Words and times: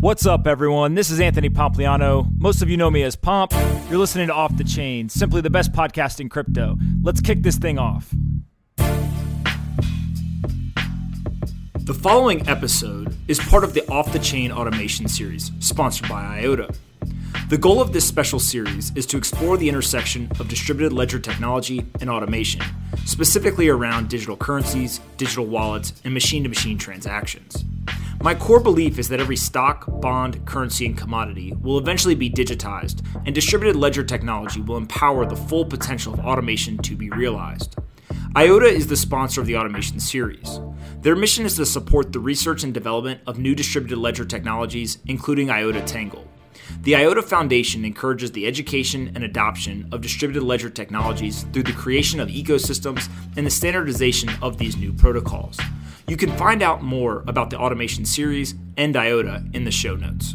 What's 0.00 0.24
up, 0.24 0.46
everyone? 0.46 0.94
This 0.94 1.10
is 1.10 1.20
Anthony 1.20 1.50
Pompliano. 1.50 2.26
Most 2.38 2.62
of 2.62 2.70
you 2.70 2.78
know 2.78 2.90
me 2.90 3.02
as 3.02 3.16
Pomp. 3.16 3.52
You're 3.90 3.98
listening 3.98 4.28
to 4.28 4.32
Off 4.32 4.56
the 4.56 4.64
Chain, 4.64 5.10
simply 5.10 5.42
the 5.42 5.50
best 5.50 5.72
podcast 5.72 6.20
in 6.20 6.30
crypto. 6.30 6.78
Let's 7.02 7.20
kick 7.20 7.42
this 7.42 7.58
thing 7.58 7.78
off. 7.78 8.10
The 11.80 11.92
following 11.92 12.48
episode 12.48 13.14
is 13.28 13.38
part 13.40 13.62
of 13.62 13.74
the 13.74 13.86
Off 13.90 14.10
the 14.10 14.18
Chain 14.18 14.50
Automation 14.50 15.06
series, 15.06 15.52
sponsored 15.60 16.08
by 16.08 16.22
IOTA. 16.22 16.72
The 17.50 17.58
goal 17.58 17.82
of 17.82 17.92
this 17.92 18.08
special 18.08 18.40
series 18.40 18.92
is 18.96 19.04
to 19.04 19.18
explore 19.18 19.58
the 19.58 19.68
intersection 19.68 20.32
of 20.40 20.48
distributed 20.48 20.94
ledger 20.94 21.18
technology 21.18 21.84
and 22.00 22.08
automation, 22.08 22.62
specifically 23.04 23.68
around 23.68 24.08
digital 24.08 24.38
currencies, 24.38 24.98
digital 25.18 25.44
wallets, 25.44 25.92
and 26.04 26.14
machine 26.14 26.42
to 26.44 26.48
machine 26.48 26.78
transactions. 26.78 27.66
My 28.22 28.34
core 28.34 28.60
belief 28.60 28.98
is 28.98 29.08
that 29.08 29.18
every 29.18 29.36
stock, 29.36 29.86
bond, 30.02 30.44
currency, 30.44 30.84
and 30.84 30.94
commodity 30.94 31.54
will 31.62 31.78
eventually 31.78 32.14
be 32.14 32.28
digitized, 32.28 33.02
and 33.24 33.34
distributed 33.34 33.76
ledger 33.76 34.04
technology 34.04 34.60
will 34.60 34.76
empower 34.76 35.24
the 35.24 35.36
full 35.36 35.64
potential 35.64 36.12
of 36.12 36.20
automation 36.20 36.76
to 36.82 36.96
be 36.96 37.08
realized. 37.08 37.76
IOTA 38.36 38.66
is 38.66 38.88
the 38.88 38.96
sponsor 38.96 39.40
of 39.40 39.46
the 39.46 39.56
Automation 39.56 39.98
series. 40.00 40.60
Their 41.00 41.16
mission 41.16 41.46
is 41.46 41.56
to 41.56 41.64
support 41.64 42.12
the 42.12 42.20
research 42.20 42.62
and 42.62 42.74
development 42.74 43.22
of 43.26 43.38
new 43.38 43.54
distributed 43.54 43.96
ledger 43.96 44.26
technologies, 44.26 44.98
including 45.06 45.50
IOTA 45.50 45.80
Tangle. 45.86 46.28
The 46.82 46.96
IOTA 46.96 47.22
Foundation 47.22 47.86
encourages 47.86 48.32
the 48.32 48.46
education 48.46 49.12
and 49.14 49.24
adoption 49.24 49.88
of 49.92 50.02
distributed 50.02 50.42
ledger 50.42 50.68
technologies 50.68 51.44
through 51.54 51.62
the 51.62 51.72
creation 51.72 52.20
of 52.20 52.28
ecosystems 52.28 53.08
and 53.38 53.46
the 53.46 53.50
standardization 53.50 54.28
of 54.42 54.58
these 54.58 54.76
new 54.76 54.92
protocols. 54.92 55.58
You 56.10 56.16
can 56.16 56.36
find 56.36 56.60
out 56.60 56.82
more 56.82 57.22
about 57.28 57.50
the 57.50 57.56
automation 57.56 58.04
series 58.04 58.56
and 58.76 58.96
IOTA 58.96 59.44
in 59.52 59.62
the 59.62 59.70
show 59.70 59.94
notes. 59.94 60.34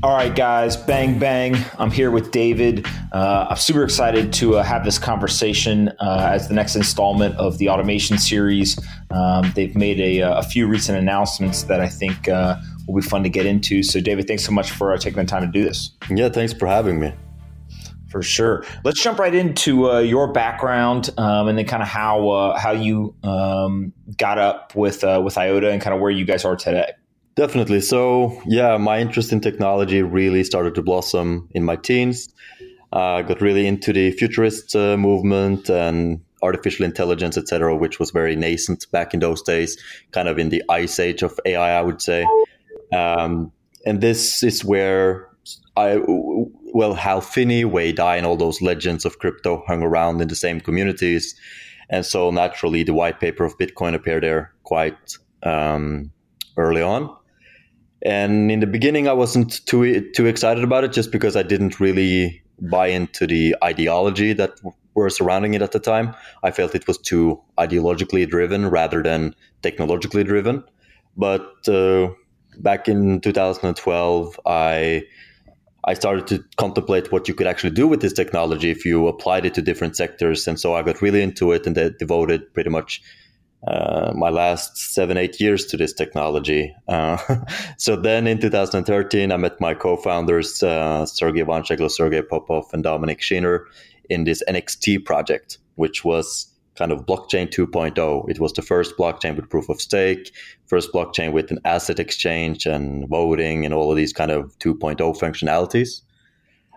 All 0.00 0.14
right, 0.14 0.32
guys, 0.32 0.76
bang, 0.76 1.18
bang. 1.18 1.56
I'm 1.76 1.90
here 1.90 2.12
with 2.12 2.30
David. 2.30 2.86
Uh, 3.10 3.48
I'm 3.50 3.56
super 3.56 3.82
excited 3.82 4.32
to 4.34 4.58
uh, 4.58 4.62
have 4.62 4.84
this 4.84 4.96
conversation 4.96 5.88
uh, 5.98 6.30
as 6.32 6.46
the 6.46 6.54
next 6.54 6.76
installment 6.76 7.34
of 7.34 7.58
the 7.58 7.68
automation 7.68 8.16
series. 8.16 8.78
Um, 9.10 9.50
they've 9.56 9.74
made 9.74 9.98
a, 9.98 10.20
a, 10.20 10.42
few 10.44 10.68
recent 10.68 10.98
announcements 10.98 11.64
that 11.64 11.80
I 11.80 11.88
think 11.88 12.28
uh, 12.28 12.60
will 12.86 12.94
be 12.94 13.08
fun 13.08 13.24
to 13.24 13.28
get 13.28 13.44
into. 13.44 13.82
So, 13.82 14.00
David, 14.00 14.28
thanks 14.28 14.44
so 14.44 14.52
much 14.52 14.70
for 14.70 14.92
uh, 14.92 14.98
taking 14.98 15.18
the 15.18 15.24
time 15.24 15.42
to 15.42 15.48
do 15.48 15.64
this. 15.64 15.90
Yeah, 16.08 16.28
thanks 16.28 16.52
for 16.52 16.68
having 16.68 17.00
me. 17.00 17.12
For 18.08 18.22
sure. 18.22 18.64
Let's 18.84 19.02
jump 19.02 19.18
right 19.18 19.34
into 19.34 19.90
uh, 19.90 19.98
your 19.98 20.32
background 20.32 21.10
um, 21.18 21.48
and 21.48 21.58
then 21.58 21.66
kind 21.66 21.82
of 21.82 21.88
how 21.88 22.54
how 22.56 22.70
you 22.70 23.16
um, 23.24 23.92
got 24.16 24.38
up 24.38 24.76
with 24.76 25.02
with 25.02 25.36
IOTA 25.36 25.72
and 25.72 25.82
kind 25.82 25.92
of 25.92 26.00
where 26.00 26.12
you 26.12 26.24
guys 26.24 26.44
are 26.44 26.54
today. 26.54 26.92
Definitely. 27.38 27.82
So, 27.82 28.42
yeah, 28.46 28.78
my 28.78 28.98
interest 28.98 29.32
in 29.32 29.40
technology 29.40 30.02
really 30.02 30.42
started 30.42 30.74
to 30.74 30.82
blossom 30.82 31.48
in 31.52 31.62
my 31.62 31.76
teens. 31.76 32.28
I 32.92 33.20
uh, 33.20 33.22
got 33.22 33.40
really 33.40 33.68
into 33.68 33.92
the 33.92 34.10
futurist 34.10 34.74
uh, 34.74 34.96
movement 34.96 35.70
and 35.70 36.20
artificial 36.42 36.84
intelligence, 36.84 37.38
etc., 37.38 37.76
which 37.76 38.00
was 38.00 38.10
very 38.10 38.34
nascent 38.34 38.90
back 38.90 39.14
in 39.14 39.20
those 39.20 39.40
days, 39.40 39.78
kind 40.10 40.26
of 40.26 40.36
in 40.40 40.48
the 40.48 40.64
ice 40.68 40.98
age 40.98 41.22
of 41.22 41.38
AI, 41.46 41.78
I 41.78 41.80
would 41.80 42.02
say. 42.02 42.26
Um, 42.92 43.52
and 43.86 44.00
this 44.00 44.42
is 44.42 44.64
where 44.64 45.28
I, 45.76 46.00
well, 46.04 46.94
Hal 46.94 47.20
Finney, 47.20 47.64
Wei 47.64 47.92
Dai, 47.92 48.16
and 48.16 48.26
all 48.26 48.36
those 48.36 48.60
legends 48.60 49.04
of 49.04 49.20
crypto 49.20 49.62
hung 49.68 49.84
around 49.84 50.20
in 50.20 50.26
the 50.26 50.34
same 50.34 50.60
communities. 50.60 51.36
And 51.88 52.04
so 52.04 52.32
naturally, 52.32 52.82
the 52.82 52.94
white 52.94 53.20
paper 53.20 53.44
of 53.44 53.56
Bitcoin 53.58 53.94
appeared 53.94 54.24
there 54.24 54.52
quite 54.64 55.18
um, 55.44 56.10
early 56.56 56.82
on. 56.82 57.14
And 58.02 58.50
in 58.50 58.60
the 58.60 58.66
beginning, 58.66 59.08
I 59.08 59.12
wasn't 59.12 59.64
too 59.66 60.10
too 60.12 60.26
excited 60.26 60.64
about 60.64 60.84
it, 60.84 60.92
just 60.92 61.10
because 61.10 61.36
I 61.36 61.42
didn't 61.42 61.80
really 61.80 62.42
buy 62.60 62.88
into 62.88 63.26
the 63.26 63.56
ideology 63.62 64.32
that 64.32 64.60
were 64.94 65.10
surrounding 65.10 65.54
it 65.54 65.62
at 65.62 65.72
the 65.72 65.78
time. 65.78 66.14
I 66.42 66.50
felt 66.50 66.74
it 66.74 66.86
was 66.86 66.98
too 66.98 67.40
ideologically 67.58 68.28
driven 68.28 68.68
rather 68.68 69.02
than 69.02 69.34
technologically 69.62 70.24
driven. 70.24 70.64
But 71.16 71.68
uh, 71.68 72.10
back 72.58 72.88
in 72.88 73.20
2012, 73.20 74.40
I 74.46 75.02
I 75.84 75.94
started 75.94 76.26
to 76.28 76.44
contemplate 76.56 77.10
what 77.12 77.28
you 77.28 77.34
could 77.34 77.46
actually 77.46 77.70
do 77.70 77.86
with 77.88 78.00
this 78.00 78.12
technology 78.12 78.70
if 78.70 78.84
you 78.84 79.06
applied 79.08 79.46
it 79.46 79.54
to 79.54 79.62
different 79.62 79.96
sectors, 79.96 80.46
and 80.46 80.58
so 80.60 80.74
I 80.74 80.82
got 80.82 81.00
really 81.00 81.22
into 81.22 81.52
it 81.52 81.66
and 81.66 81.74
devoted 81.98 82.52
pretty 82.54 82.70
much 82.70 83.02
uh, 83.66 84.12
my 84.14 84.28
last 84.30 84.76
seven, 84.76 85.16
eight 85.16 85.40
years 85.40 85.66
to 85.66 85.76
this 85.76 85.92
technology. 85.92 86.74
Uh, 86.86 87.18
so 87.76 87.96
then 87.96 88.26
in 88.26 88.38
2013, 88.38 89.32
I 89.32 89.36
met 89.36 89.60
my 89.60 89.74
co-founders, 89.74 90.62
uh, 90.62 91.04
Sergey 91.06 91.42
Ivancheglo, 91.42 91.90
Sergey 91.90 92.22
Popov, 92.22 92.66
and 92.72 92.82
Dominic 92.82 93.20
Schiener 93.20 93.66
in 94.08 94.24
this 94.24 94.42
NXT 94.48 95.04
project, 95.04 95.58
which 95.74 96.04
was 96.04 96.46
kind 96.76 96.92
of 96.92 97.04
blockchain 97.04 97.48
2.0. 97.48 98.30
It 98.30 98.38
was 98.38 98.52
the 98.52 98.62
first 98.62 98.96
blockchain 98.96 99.34
with 99.34 99.50
proof 99.50 99.68
of 99.68 99.80
stake, 99.80 100.32
first 100.66 100.92
blockchain 100.92 101.32
with 101.32 101.50
an 101.50 101.58
asset 101.64 101.98
exchange 101.98 102.64
and 102.64 103.08
voting 103.08 103.64
and 103.64 103.74
all 103.74 103.90
of 103.90 103.96
these 103.96 104.12
kind 104.12 104.30
of 104.30 104.56
2.0 104.60 104.96
functionalities. 105.18 106.02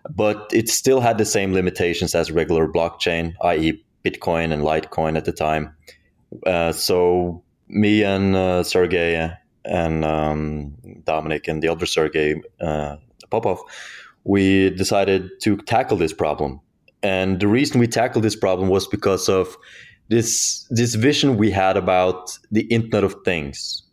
But 0.10 0.50
it 0.52 0.68
still 0.68 1.00
had 1.00 1.20
the 1.20 1.26
same 1.26 1.54
limitations 1.54 2.16
as 2.16 2.32
regular 2.32 2.68
blockchain, 2.68 3.36
i.e., 3.44 3.84
Bitcoin 4.04 4.52
and 4.52 4.64
Litecoin 4.64 5.16
at 5.16 5.26
the 5.26 5.32
time 5.32 5.76
uh, 6.46 6.72
so 6.72 7.44
me 7.68 8.04
and 8.04 8.36
uh, 8.36 8.64
Sergey 8.64 9.32
and 9.66 10.06
um, 10.06 10.76
Dominic 11.06 11.48
and 11.48 11.62
the 11.62 11.68
other 11.68 11.86
Sergey 11.86 12.42
uh, 12.60 12.98
Popov, 13.30 13.60
we 14.24 14.70
decided 14.72 15.30
to 15.42 15.58
tackle 15.58 15.98
this 15.98 16.14
problem. 16.14 16.60
And 17.04 17.40
the 17.40 17.48
reason 17.48 17.80
we 17.80 17.88
tackled 17.88 18.24
this 18.24 18.36
problem 18.36 18.70
was 18.70 18.88
because 18.88 19.28
of 19.28 19.58
this 20.10 20.68
this 20.70 20.96
vision 20.96 21.38
we 21.38 21.50
had 21.50 21.78
about 21.78 22.38
the 22.52 22.62
Internet 22.64 23.04
of 23.04 23.16
Things 23.26 23.84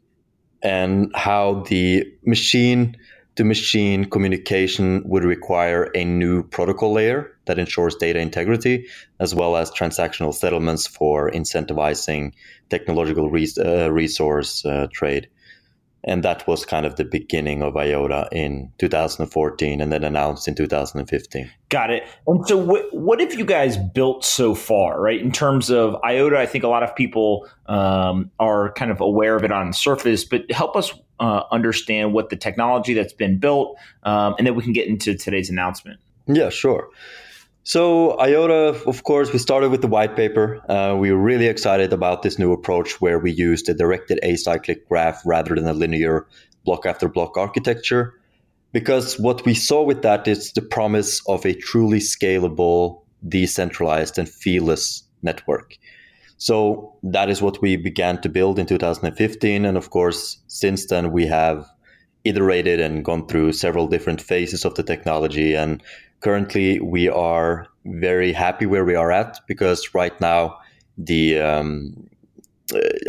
and 0.62 1.10
how 1.14 1.62
the 1.68 2.04
machine 2.26 2.96
to 3.36 3.44
machine 3.44 4.04
communication 4.04 5.02
would 5.06 5.24
require 5.24 5.84
a 5.94 6.04
new 6.04 6.42
protocol 6.42 6.92
layer 6.92 7.32
that 7.48 7.58
ensures 7.58 7.96
data 7.96 8.20
integrity, 8.20 8.86
as 9.18 9.34
well 9.34 9.56
as 9.56 9.70
transactional 9.70 10.32
settlements 10.32 10.86
for 10.86 11.30
incentivizing 11.30 12.32
technological 12.70 13.30
res- 13.30 13.58
uh, 13.58 13.90
resource 13.90 14.64
uh, 14.64 14.86
trade. 14.92 15.28
And 16.04 16.22
that 16.22 16.46
was 16.46 16.64
kind 16.64 16.86
of 16.86 16.94
the 16.94 17.04
beginning 17.04 17.62
of 17.62 17.76
IOTA 17.76 18.28
in 18.30 18.72
2014 18.78 19.80
and 19.80 19.92
then 19.92 20.04
announced 20.04 20.46
in 20.46 20.54
2015. 20.54 21.50
Got 21.70 21.90
it. 21.90 22.04
And 22.26 22.46
so, 22.46 22.56
what, 22.56 22.94
what 22.94 23.20
have 23.20 23.34
you 23.34 23.44
guys 23.44 23.76
built 23.76 24.24
so 24.24 24.54
far, 24.54 25.00
right? 25.00 25.20
In 25.20 25.32
terms 25.32 25.70
of 25.70 25.96
IOTA, 26.04 26.38
I 26.38 26.46
think 26.46 26.62
a 26.62 26.68
lot 26.68 26.84
of 26.84 26.94
people 26.94 27.48
um, 27.66 28.30
are 28.38 28.72
kind 28.74 28.92
of 28.92 29.00
aware 29.00 29.34
of 29.34 29.42
it 29.42 29.50
on 29.50 29.66
the 29.66 29.72
surface, 29.74 30.24
but 30.24 30.50
help 30.52 30.76
us 30.76 30.92
uh, 31.20 31.42
understand 31.50 32.12
what 32.12 32.30
the 32.30 32.36
technology 32.36 32.94
that's 32.94 33.12
been 33.12 33.38
built, 33.38 33.76
um, 34.04 34.36
and 34.38 34.46
then 34.46 34.54
we 34.54 34.62
can 34.62 34.72
get 34.72 34.86
into 34.86 35.16
today's 35.16 35.50
announcement. 35.50 35.98
Yeah, 36.26 36.50
sure. 36.50 36.88
So 37.68 38.18
IOTA, 38.18 38.82
of 38.88 39.02
course, 39.02 39.30
we 39.30 39.38
started 39.38 39.70
with 39.70 39.82
the 39.82 39.88
white 39.88 40.16
paper. 40.16 40.58
Uh, 40.70 40.96
we 40.96 41.12
were 41.12 41.18
really 41.18 41.48
excited 41.48 41.92
about 41.92 42.22
this 42.22 42.38
new 42.38 42.50
approach 42.50 42.98
where 43.02 43.18
we 43.18 43.30
used 43.30 43.68
a 43.68 43.74
directed 43.74 44.18
acyclic 44.22 44.88
graph 44.88 45.20
rather 45.26 45.54
than 45.54 45.66
a 45.66 45.74
linear 45.74 46.26
block 46.64 46.86
after 46.86 47.10
block 47.10 47.36
architecture. 47.36 48.14
Because 48.72 49.20
what 49.20 49.44
we 49.44 49.52
saw 49.52 49.82
with 49.82 50.00
that 50.00 50.26
is 50.26 50.50
the 50.52 50.62
promise 50.62 51.20
of 51.28 51.44
a 51.44 51.52
truly 51.52 51.98
scalable, 51.98 53.02
decentralized, 53.28 54.18
and 54.18 54.26
feeless 54.26 55.02
network. 55.20 55.76
So 56.38 56.96
that 57.02 57.28
is 57.28 57.42
what 57.42 57.60
we 57.60 57.76
began 57.76 58.18
to 58.22 58.30
build 58.30 58.58
in 58.58 58.64
2015. 58.64 59.66
And 59.66 59.76
of 59.76 59.90
course, 59.90 60.38
since 60.46 60.86
then, 60.86 61.12
we 61.12 61.26
have 61.26 61.66
iterated 62.28 62.80
and 62.80 63.04
gone 63.04 63.26
through 63.26 63.52
several 63.52 63.86
different 63.86 64.20
phases 64.20 64.64
of 64.64 64.74
the 64.74 64.82
technology. 64.82 65.54
And 65.54 65.82
currently, 66.20 66.80
we 66.80 67.08
are 67.08 67.66
very 67.84 68.32
happy 68.32 68.66
where 68.66 68.84
we 68.84 68.94
are 68.94 69.10
at 69.10 69.40
because 69.46 69.94
right 69.94 70.18
now, 70.20 70.58
the 70.96 71.40
um, 71.40 72.08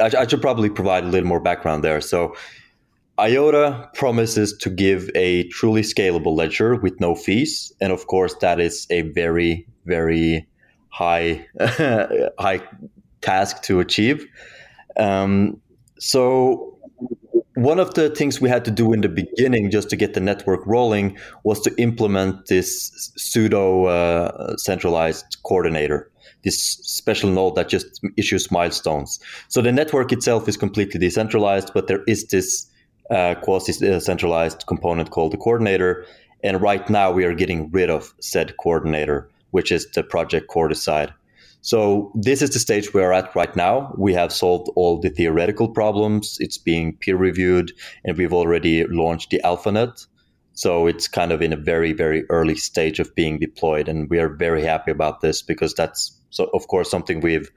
I, 0.01 0.11
I, 0.19 0.27
should 0.27 0.41
probably 0.41 0.69
provide 0.69 1.03
a 1.03 1.07
little 1.07 1.27
more 1.27 1.39
background 1.39 1.83
there. 1.83 2.01
So, 2.01 2.35
IOTA 3.19 3.89
promises 3.93 4.55
to 4.59 4.69
give 4.69 5.09
a 5.15 5.47
truly 5.49 5.81
scalable 5.81 6.35
ledger 6.35 6.75
with 6.75 6.99
no 6.99 7.15
fees, 7.15 7.73
and 7.81 7.91
of 7.91 8.07
course, 8.07 8.33
that 8.35 8.59
is 8.59 8.87
a 8.89 9.01
very, 9.01 9.67
very 9.85 10.47
high, 10.89 11.45
high 12.39 12.61
task 13.21 13.61
to 13.63 13.79
achieve. 13.79 14.25
Um, 14.97 15.59
so, 15.99 16.77
one 17.55 17.79
of 17.79 17.93
the 17.93 18.09
things 18.09 18.39
we 18.39 18.49
had 18.49 18.65
to 18.65 18.71
do 18.71 18.93
in 18.93 19.01
the 19.01 19.09
beginning, 19.09 19.71
just 19.71 19.89
to 19.89 19.95
get 19.95 20.13
the 20.13 20.19
network 20.19 20.65
rolling, 20.65 21.17
was 21.43 21.61
to 21.61 21.75
implement 21.77 22.47
this 22.47 23.11
pseudo 23.17 23.85
uh, 23.85 24.55
centralized 24.57 25.37
coordinator 25.43 26.09
this 26.43 26.61
special 26.61 27.29
node 27.29 27.55
that 27.55 27.69
just 27.69 28.01
issues 28.17 28.51
milestones. 28.51 29.19
So 29.47 29.61
the 29.61 29.71
network 29.71 30.11
itself 30.11 30.47
is 30.47 30.57
completely 30.57 30.99
decentralized, 30.99 31.71
but 31.73 31.87
there 31.87 32.03
is 32.07 32.27
this 32.27 32.67
uh, 33.09 33.35
quasi-centralized 33.35 34.65
component 34.67 35.11
called 35.11 35.33
the 35.33 35.37
coordinator. 35.37 36.05
And 36.43 36.61
right 36.61 36.89
now 36.89 37.11
we 37.11 37.25
are 37.25 37.33
getting 37.33 37.69
rid 37.71 37.89
of 37.89 38.13
said 38.19 38.55
coordinator, 38.57 39.29
which 39.51 39.71
is 39.71 39.89
the 39.91 40.03
project 40.03 40.49
Coordicide. 40.49 41.13
So 41.61 42.11
this 42.15 42.41
is 42.41 42.51
the 42.51 42.59
stage 42.59 42.93
we 42.93 43.01
are 43.01 43.13
at 43.13 43.35
right 43.35 43.53
now. 43.55 43.93
We 43.97 44.13
have 44.13 44.31
solved 44.31 44.69
all 44.75 44.99
the 44.99 45.09
theoretical 45.09 45.69
problems. 45.69 46.37
It's 46.39 46.57
being 46.57 46.95
peer 46.97 47.17
reviewed 47.17 47.73
and 48.05 48.17
we've 48.17 48.33
already 48.33 48.85
launched 48.85 49.31
the 49.31 49.41
AlphaNet. 49.43 50.07
So 50.53 50.87
it's 50.87 51.07
kind 51.07 51.31
of 51.31 51.41
in 51.41 51.53
a 51.53 51.57
very, 51.57 51.93
very 51.93 52.23
early 52.29 52.55
stage 52.55 52.99
of 52.99 53.13
being 53.15 53.39
deployed. 53.39 53.87
And 53.87 54.09
we 54.09 54.19
are 54.19 54.29
very 54.29 54.63
happy 54.63 54.91
about 54.91 55.21
this 55.21 55.41
because 55.41 55.73
that's 55.73 56.17
so 56.29 56.49
of 56.53 56.67
course 56.67 56.89
something 56.89 57.21
we've 57.21 57.49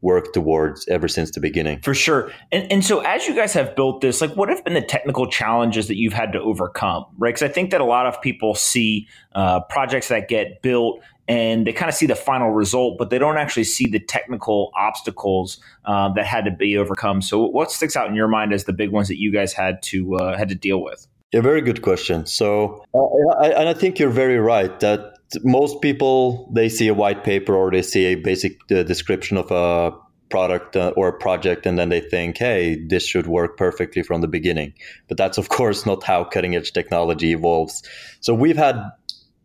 worked 0.00 0.34
towards 0.34 0.86
ever 0.88 1.08
since 1.08 1.32
the 1.32 1.40
beginning. 1.40 1.80
For 1.80 1.94
sure. 1.94 2.30
And, 2.52 2.70
and 2.70 2.84
so 2.84 3.00
as 3.00 3.26
you 3.26 3.34
guys 3.34 3.52
have 3.54 3.74
built 3.74 4.00
this, 4.00 4.20
like 4.20 4.34
what 4.36 4.48
have 4.48 4.64
been 4.64 4.74
the 4.74 4.82
technical 4.82 5.28
challenges 5.28 5.88
that 5.88 5.96
you've 5.96 6.12
had 6.12 6.32
to 6.32 6.40
overcome, 6.40 7.06
right? 7.18 7.30
Because 7.30 7.42
I 7.42 7.52
think 7.52 7.72
that 7.72 7.80
a 7.80 7.84
lot 7.84 8.06
of 8.06 8.20
people 8.22 8.54
see 8.54 9.08
uh, 9.34 9.60
projects 9.62 10.08
that 10.08 10.28
get 10.28 10.62
built 10.62 11.00
and 11.28 11.66
they 11.66 11.72
kind 11.72 11.88
of 11.88 11.94
see 11.94 12.06
the 12.06 12.14
final 12.14 12.50
result, 12.50 12.96
but 12.98 13.10
they 13.10 13.18
don't 13.18 13.36
actually 13.36 13.64
see 13.64 13.88
the 13.88 14.00
technical 14.00 14.70
obstacles 14.74 15.60
uh, 15.84 16.08
that 16.14 16.24
had 16.24 16.44
to 16.46 16.50
be 16.50 16.76
overcome. 16.76 17.20
So 17.20 17.44
what 17.46 17.70
sticks 17.70 17.96
out 17.96 18.08
in 18.08 18.14
your 18.14 18.28
mind 18.28 18.52
as 18.52 18.64
the 18.64 18.72
big 18.72 18.90
ones 18.90 19.08
that 19.08 19.20
you 19.20 19.30
guys 19.30 19.52
had 19.52 19.82
to 19.84 20.16
uh, 20.16 20.38
had 20.38 20.48
to 20.48 20.54
deal 20.54 20.82
with? 20.82 21.06
Yeah, 21.32 21.42
very 21.42 21.60
good 21.60 21.82
question. 21.82 22.24
So, 22.24 22.82
uh, 22.94 23.04
I, 23.40 23.48
and 23.50 23.68
I 23.68 23.74
think 23.74 23.98
you're 23.98 24.08
very 24.08 24.38
right 24.38 24.80
that 24.80 25.18
most 25.44 25.82
people 25.82 26.50
they 26.52 26.70
see 26.70 26.88
a 26.88 26.94
white 26.94 27.22
paper 27.22 27.54
or 27.54 27.70
they 27.70 27.82
see 27.82 28.06
a 28.06 28.14
basic 28.14 28.58
uh, 28.70 28.82
description 28.82 29.36
of 29.36 29.50
a 29.50 29.94
product 30.30 30.76
uh, 30.76 30.92
or 30.96 31.08
a 31.08 31.12
project 31.12 31.66
and 31.66 31.78
then 31.78 31.88
they 31.88 32.00
think 32.00 32.38
hey 32.38 32.76
this 32.86 33.06
should 33.06 33.26
work 33.26 33.56
perfectly 33.56 34.02
from 34.02 34.20
the 34.20 34.28
beginning 34.28 34.72
but 35.06 35.16
that's 35.16 35.38
of 35.38 35.48
course 35.48 35.86
not 35.86 36.02
how 36.02 36.24
cutting 36.24 36.54
edge 36.54 36.72
technology 36.72 37.32
evolves 37.32 37.82
so 38.20 38.34
we've 38.34 38.56
had 38.56 38.76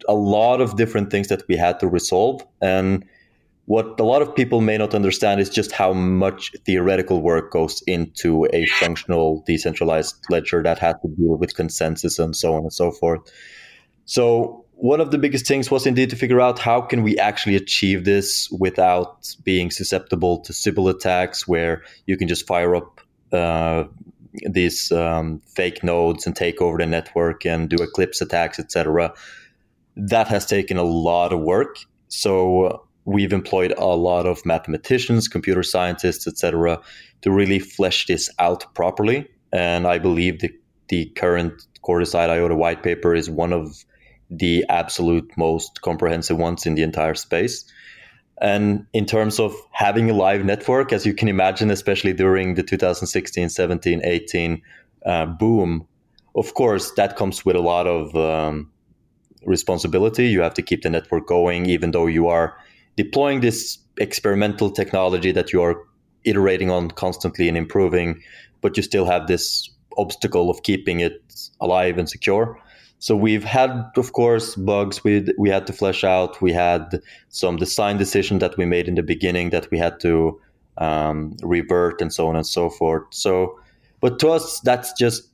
a 0.07 0.13
lot 0.13 0.61
of 0.61 0.75
different 0.75 1.11
things 1.11 1.27
that 1.27 1.43
we 1.47 1.55
had 1.55 1.79
to 1.79 1.87
resolve 1.87 2.45
and 2.61 3.05
what 3.65 3.97
a 3.97 4.03
lot 4.03 4.21
of 4.21 4.35
people 4.35 4.59
may 4.59 4.77
not 4.77 4.93
understand 4.93 5.39
is 5.39 5.49
just 5.49 5.71
how 5.71 5.93
much 5.93 6.51
theoretical 6.65 7.21
work 7.21 7.49
goes 7.49 7.81
into 7.87 8.45
a 8.51 8.65
functional 8.65 9.41
decentralized 9.47 10.15
ledger 10.29 10.61
that 10.61 10.77
had 10.79 11.01
to 11.01 11.07
deal 11.07 11.37
with 11.37 11.55
consensus 11.55 12.19
and 12.19 12.35
so 12.35 12.55
on 12.55 12.63
and 12.63 12.73
so 12.73 12.91
forth 12.91 13.21
so 14.05 14.63
one 14.75 14.99
of 14.99 15.11
the 15.11 15.17
biggest 15.17 15.47
things 15.47 15.71
was 15.71 15.85
indeed 15.85 16.09
to 16.09 16.15
figure 16.15 16.41
out 16.41 16.59
how 16.59 16.81
can 16.81 17.03
we 17.03 17.17
actually 17.17 17.55
achieve 17.55 18.05
this 18.05 18.49
without 18.51 19.33
being 19.43 19.71
susceptible 19.71 20.39
to 20.41 20.51
Sybil 20.51 20.89
attacks, 20.89 21.47
where 21.47 21.83
you 22.05 22.17
can 22.17 22.27
just 22.27 22.45
fire 22.45 22.75
up 22.75 22.99
uh, 23.31 23.85
these 24.49 24.91
um, 24.91 25.41
fake 25.55 25.83
nodes 25.83 26.25
and 26.25 26.35
take 26.35 26.61
over 26.61 26.77
the 26.77 26.85
network 26.85 27.45
and 27.45 27.69
do 27.69 27.77
Eclipse 27.77 28.19
attacks, 28.19 28.59
etc. 28.59 29.13
That 29.95 30.27
has 30.27 30.45
taken 30.45 30.77
a 30.77 30.83
lot 30.83 31.33
of 31.33 31.39
work. 31.39 31.77
So 32.07 32.87
we've 33.05 33.33
employed 33.33 33.73
a 33.77 33.85
lot 33.85 34.25
of 34.25 34.45
mathematicians, 34.45 35.27
computer 35.27 35.63
scientists, 35.63 36.27
etc., 36.27 36.81
to 37.21 37.31
really 37.31 37.59
flesh 37.59 38.05
this 38.07 38.29
out 38.39 38.73
properly. 38.73 39.27
And 39.51 39.87
I 39.87 39.99
believe 39.99 40.39
the 40.39 40.51
the 40.89 41.05
current 41.15 41.53
Coordicide 41.83 42.29
IOTA 42.29 42.55
white 42.55 42.83
paper 42.83 43.15
is 43.15 43.29
one 43.29 43.53
of 43.53 43.83
the 44.29 44.65
absolute 44.69 45.31
most 45.37 45.81
comprehensive 45.81 46.37
ones 46.37 46.65
in 46.65 46.75
the 46.75 46.83
entire 46.83 47.15
space. 47.15 47.65
And 48.41 48.85
in 48.93 49.05
terms 49.05 49.39
of 49.39 49.55
having 49.71 50.09
a 50.09 50.13
live 50.13 50.43
network, 50.43 50.91
as 50.91 51.05
you 51.05 51.13
can 51.13 51.27
imagine, 51.27 51.71
especially 51.71 52.13
during 52.13 52.55
the 52.55 52.63
2016, 52.63 53.49
17, 53.49 54.01
18 54.03 54.61
uh, 55.05 55.25
boom, 55.25 55.87
of 56.35 56.53
course, 56.53 56.91
that 56.91 57.15
comes 57.15 57.45
with 57.45 57.55
a 57.55 57.61
lot 57.61 57.87
of 57.87 58.15
um, 58.15 58.71
responsibility. 59.45 60.27
You 60.27 60.41
have 60.41 60.53
to 60.55 60.61
keep 60.61 60.81
the 60.83 60.89
network 60.89 61.27
going, 61.27 61.65
even 61.67 61.91
though 61.91 62.07
you 62.07 62.27
are 62.27 62.57
deploying 62.95 63.41
this 63.41 63.79
experimental 63.97 64.71
technology 64.71 65.31
that 65.31 65.53
you 65.53 65.61
are 65.61 65.75
iterating 66.23 66.71
on 66.71 66.89
constantly 66.91 67.47
and 67.47 67.57
improving, 67.57 68.21
but 68.61 68.77
you 68.77 68.83
still 68.83 69.05
have 69.05 69.27
this 69.27 69.69
obstacle 69.97 70.49
of 70.49 70.63
keeping 70.63 70.99
it 70.99 71.21
alive 71.59 71.97
and 71.97 72.09
secure. 72.09 72.59
So 72.99 73.17
we've 73.17 73.43
had, 73.43 73.91
of 73.97 74.13
course, 74.13 74.55
bugs 74.55 75.03
we 75.03 75.27
we 75.37 75.49
had 75.49 75.67
to 75.67 75.73
flesh 75.73 76.05
out. 76.05 76.41
We 76.41 76.53
had 76.53 77.01
some 77.27 77.57
design 77.57 77.97
decision 77.97 78.39
that 78.39 78.55
we 78.57 78.65
made 78.65 78.87
in 78.87 78.95
the 78.95 79.03
beginning 79.03 79.49
that 79.49 79.69
we 79.71 79.77
had 79.77 79.99
to 79.99 80.39
um, 80.77 81.35
revert, 81.43 82.01
and 82.01 82.13
so 82.13 82.27
on 82.27 82.37
and 82.37 82.47
so 82.47 82.69
forth. 82.69 83.03
So, 83.09 83.59
but 83.99 84.19
to 84.19 84.29
us, 84.29 84.61
that's 84.61 84.93
just 84.93 85.32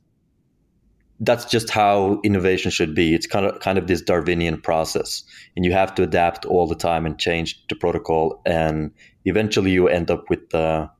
that's 1.20 1.44
just 1.44 1.70
how 1.70 2.20
innovation 2.24 2.70
should 2.70 2.94
be. 2.94 3.14
It's 3.14 3.26
kind 3.26 3.46
of 3.46 3.60
kind 3.60 3.78
of 3.78 3.86
this 3.86 4.00
Darwinian 4.00 4.60
process, 4.60 5.22
and 5.54 5.64
you 5.64 5.72
have 5.72 5.94
to 5.96 6.02
adapt 6.02 6.44
all 6.46 6.66
the 6.66 6.74
time 6.74 7.06
and 7.06 7.18
change 7.18 7.62
the 7.68 7.76
protocol, 7.76 8.40
and 8.46 8.90
eventually 9.24 9.70
you 9.70 9.88
end 9.88 10.10
up 10.10 10.24
with 10.30 10.50
the 10.50 10.90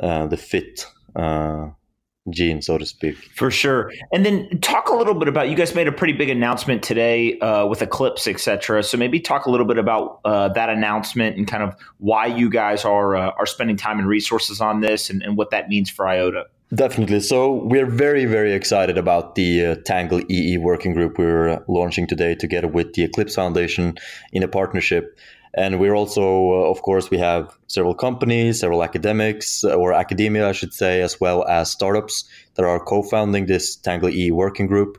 uh, 0.00 0.26
the 0.26 0.36
fit. 0.36 0.86
Uh, 1.16 1.70
gene, 2.28 2.62
so 2.62 2.78
to 2.78 2.86
speak. 2.86 3.16
For 3.34 3.50
sure. 3.50 3.90
And 4.12 4.24
then 4.24 4.60
talk 4.60 4.88
a 4.88 4.94
little 4.94 5.14
bit 5.14 5.26
about 5.26 5.48
you 5.48 5.56
guys 5.56 5.74
made 5.74 5.88
a 5.88 5.92
pretty 5.92 6.12
big 6.12 6.28
announcement 6.28 6.82
today 6.82 7.38
uh, 7.38 7.66
with 7.66 7.82
Eclipse, 7.82 8.28
etc. 8.28 8.82
So 8.82 8.96
maybe 8.98 9.20
talk 9.20 9.46
a 9.46 9.50
little 9.50 9.66
bit 9.66 9.78
about 9.78 10.20
uh, 10.24 10.48
that 10.50 10.68
announcement 10.68 11.36
and 11.36 11.48
kind 11.48 11.62
of 11.62 11.74
why 11.98 12.26
you 12.26 12.50
guys 12.50 12.84
are 12.84 13.16
uh, 13.16 13.30
are 13.30 13.46
spending 13.46 13.76
time 13.76 13.98
and 13.98 14.06
resources 14.06 14.60
on 14.60 14.80
this 14.80 15.10
and, 15.10 15.22
and, 15.22 15.36
what 15.36 15.50
that 15.50 15.68
means 15.68 15.88
for 15.88 16.06
IOTA. 16.06 16.44
Definitely. 16.72 17.18
So 17.20 17.52
we're 17.64 17.90
very, 17.90 18.26
very 18.26 18.52
excited 18.52 18.96
about 18.96 19.34
the 19.34 19.66
uh, 19.66 19.74
Tangle 19.84 20.20
EE 20.30 20.56
working 20.58 20.92
group 20.94 21.18
we're 21.18 21.64
launching 21.66 22.06
today 22.06 22.36
together 22.36 22.68
with 22.68 22.92
the 22.94 23.02
Eclipse 23.02 23.34
Foundation 23.34 23.98
in 24.32 24.44
a 24.44 24.48
partnership. 24.48 25.18
And 25.52 25.80
we're 25.80 25.96
also, 25.96 26.22
uh, 26.22 26.70
of 26.70 26.80
course, 26.82 27.10
we 27.10 27.18
have 27.18 27.50
several 27.66 27.94
companies, 27.94 28.60
several 28.60 28.84
academics, 28.84 29.64
uh, 29.64 29.74
or 29.74 29.92
academia, 29.92 30.48
I 30.48 30.52
should 30.52 30.72
say, 30.72 31.02
as 31.02 31.20
well 31.20 31.44
as 31.48 31.72
startups 31.72 32.24
that 32.54 32.64
are 32.64 32.78
co 32.78 33.02
founding 33.02 33.46
this 33.46 33.74
Tangle 33.74 34.08
EE 34.08 34.30
working 34.30 34.68
group. 34.68 34.96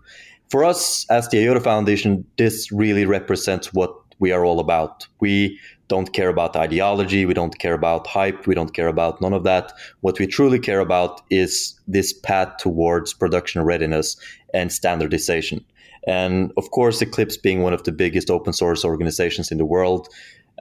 For 0.49 0.65
us, 0.65 1.05
as 1.09 1.29
the 1.29 1.37
IOTA 1.37 1.61
Foundation, 1.61 2.25
this 2.37 2.69
really 2.73 3.05
represents 3.05 3.73
what 3.73 3.95
we 4.19 4.33
are 4.33 4.43
all 4.43 4.59
about. 4.59 5.07
We 5.21 5.57
don't 5.91 6.13
care 6.13 6.29
about 6.29 6.55
ideology, 6.55 7.25
we 7.25 7.33
don't 7.33 7.59
care 7.59 7.73
about 7.73 8.07
hype, 8.07 8.47
we 8.47 8.55
don't 8.55 8.73
care 8.73 8.87
about 8.87 9.19
none 9.19 9.33
of 9.33 9.43
that. 9.43 9.73
What 9.99 10.19
we 10.19 10.25
truly 10.25 10.57
care 10.57 10.79
about 10.79 11.21
is 11.29 11.77
this 11.85 12.13
path 12.13 12.51
towards 12.63 13.13
production 13.13 13.61
readiness 13.71 14.15
and 14.53 14.71
standardization. 14.71 15.59
And 16.07 16.53
of 16.55 16.71
course, 16.71 17.01
Eclipse 17.01 17.35
being 17.35 17.61
one 17.61 17.73
of 17.73 17.83
the 17.83 17.91
biggest 17.91 18.31
open 18.31 18.53
source 18.53 18.85
organizations 18.85 19.51
in 19.51 19.57
the 19.57 19.65
world, 19.65 20.07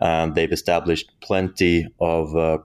um, 0.02 0.34
they've 0.34 0.52
established 0.60 1.06
plenty 1.20 1.86
of 2.00 2.36
uh, 2.36 2.58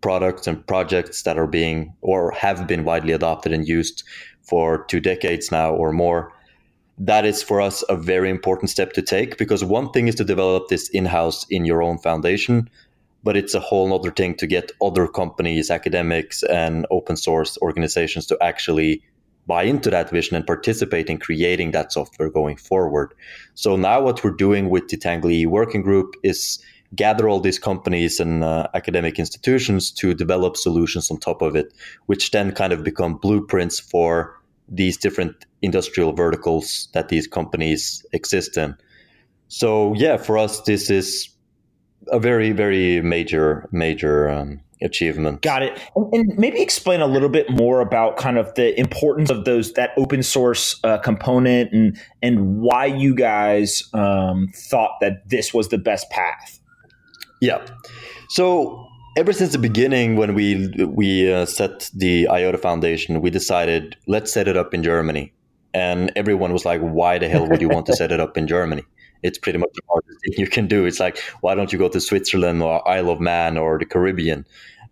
products 0.00 0.48
and 0.48 0.66
projects 0.66 1.22
that 1.22 1.38
are 1.38 1.46
being 1.46 1.94
or 2.00 2.32
have 2.32 2.66
been 2.66 2.84
widely 2.84 3.12
adopted 3.12 3.52
and 3.52 3.68
used 3.68 4.02
for 4.42 4.84
two 4.90 5.00
decades 5.00 5.52
now 5.52 5.70
or 5.70 5.92
more. 5.92 6.32
That 6.98 7.24
is 7.24 7.42
for 7.42 7.60
us 7.60 7.84
a 7.88 7.96
very 7.96 8.28
important 8.28 8.70
step 8.70 8.92
to 8.94 9.02
take 9.02 9.38
because 9.38 9.62
one 9.62 9.90
thing 9.92 10.08
is 10.08 10.16
to 10.16 10.24
develop 10.24 10.68
this 10.68 10.88
in 10.88 11.04
house 11.04 11.46
in 11.48 11.64
your 11.64 11.80
own 11.80 11.98
foundation, 11.98 12.68
but 13.22 13.36
it's 13.36 13.54
a 13.54 13.60
whole 13.60 13.94
other 13.94 14.10
thing 14.10 14.34
to 14.36 14.46
get 14.48 14.72
other 14.82 15.06
companies, 15.06 15.70
academics, 15.70 16.42
and 16.42 16.86
open 16.90 17.16
source 17.16 17.56
organizations 17.62 18.26
to 18.26 18.38
actually 18.42 19.02
buy 19.46 19.62
into 19.62 19.90
that 19.90 20.10
vision 20.10 20.36
and 20.36 20.46
participate 20.46 21.08
in 21.08 21.18
creating 21.18 21.70
that 21.70 21.92
software 21.92 22.30
going 22.30 22.56
forward. 22.56 23.14
So 23.54 23.76
now 23.76 24.02
what 24.02 24.22
we're 24.22 24.32
doing 24.32 24.68
with 24.68 24.88
the 24.88 24.96
Tangle 24.96 25.46
working 25.46 25.82
group 25.82 26.14
is 26.22 26.58
gather 26.94 27.28
all 27.28 27.40
these 27.40 27.58
companies 27.58 28.18
and 28.18 28.42
uh, 28.42 28.66
academic 28.74 29.18
institutions 29.18 29.90
to 29.92 30.14
develop 30.14 30.56
solutions 30.56 31.10
on 31.10 31.18
top 31.18 31.42
of 31.42 31.54
it, 31.54 31.72
which 32.06 32.30
then 32.32 32.52
kind 32.52 32.72
of 32.72 32.82
become 32.82 33.16
blueprints 33.16 33.78
for 33.78 34.38
these 34.68 34.96
different 34.96 35.46
industrial 35.62 36.12
verticals 36.12 36.88
that 36.92 37.08
these 37.08 37.26
companies 37.26 38.04
exist 38.12 38.56
in. 38.56 38.76
So, 39.48 39.94
yeah, 39.94 40.16
for 40.16 40.36
us, 40.38 40.60
this 40.62 40.90
is 40.90 41.30
a 42.08 42.18
very 42.18 42.52
very 42.52 43.00
major 43.00 43.68
major 43.72 44.28
um, 44.28 44.60
achievement. 44.82 45.42
Got 45.42 45.62
it. 45.62 45.80
And, 45.96 46.14
and, 46.14 46.38
maybe 46.38 46.60
explain 46.60 47.00
a 47.00 47.06
little 47.06 47.28
bit 47.28 47.50
more 47.50 47.80
about 47.80 48.16
kind 48.16 48.38
of 48.38 48.54
the 48.54 48.78
importance 48.78 49.30
of 49.30 49.44
those 49.44 49.72
that 49.74 49.90
open 49.96 50.22
source 50.22 50.78
uh, 50.84 50.98
component 50.98 51.72
and 51.72 52.00
and 52.22 52.60
why 52.60 52.86
you 52.86 53.14
guys 53.14 53.82
um, 53.94 54.48
thought 54.54 54.98
that 55.00 55.28
this 55.28 55.52
was 55.52 55.68
the 55.68 55.78
best 55.78 56.08
path. 56.10 56.60
Yeah. 57.40 57.64
So 58.30 58.86
ever 59.18 59.32
since 59.32 59.50
the 59.50 59.58
beginning, 59.58 60.14
when 60.14 60.32
we 60.32 60.68
we 60.86 61.32
uh, 61.32 61.44
set 61.44 61.90
the 61.92 62.28
IOTA 62.28 62.58
Foundation, 62.58 63.20
we 63.20 63.30
decided 63.30 63.96
let's 64.06 64.32
set 64.32 64.46
it 64.46 64.56
up 64.56 64.72
in 64.72 64.84
Germany, 64.84 65.32
and 65.74 66.12
everyone 66.14 66.52
was 66.52 66.64
like, 66.64 66.80
"Why 66.80 67.18
the 67.18 67.28
hell 67.28 67.48
would 67.48 67.60
you 67.60 67.68
want 67.68 67.86
to 67.86 67.96
set 67.96 68.12
it 68.12 68.20
up 68.20 68.38
in 68.38 68.46
Germany?" 68.46 68.84
It's 69.24 69.36
pretty 69.36 69.58
much 69.58 69.70
the 69.74 69.82
hardest 69.90 70.18
thing 70.22 70.34
you 70.38 70.46
can 70.46 70.68
do. 70.68 70.86
It's 70.86 71.00
like, 71.00 71.18
why 71.40 71.56
don't 71.56 71.72
you 71.72 71.78
go 71.78 71.88
to 71.88 72.00
Switzerland 72.00 72.62
or 72.62 72.88
Isle 72.88 73.10
of 73.10 73.20
Man 73.20 73.58
or 73.58 73.76
the 73.76 73.84
Caribbean, 73.84 74.46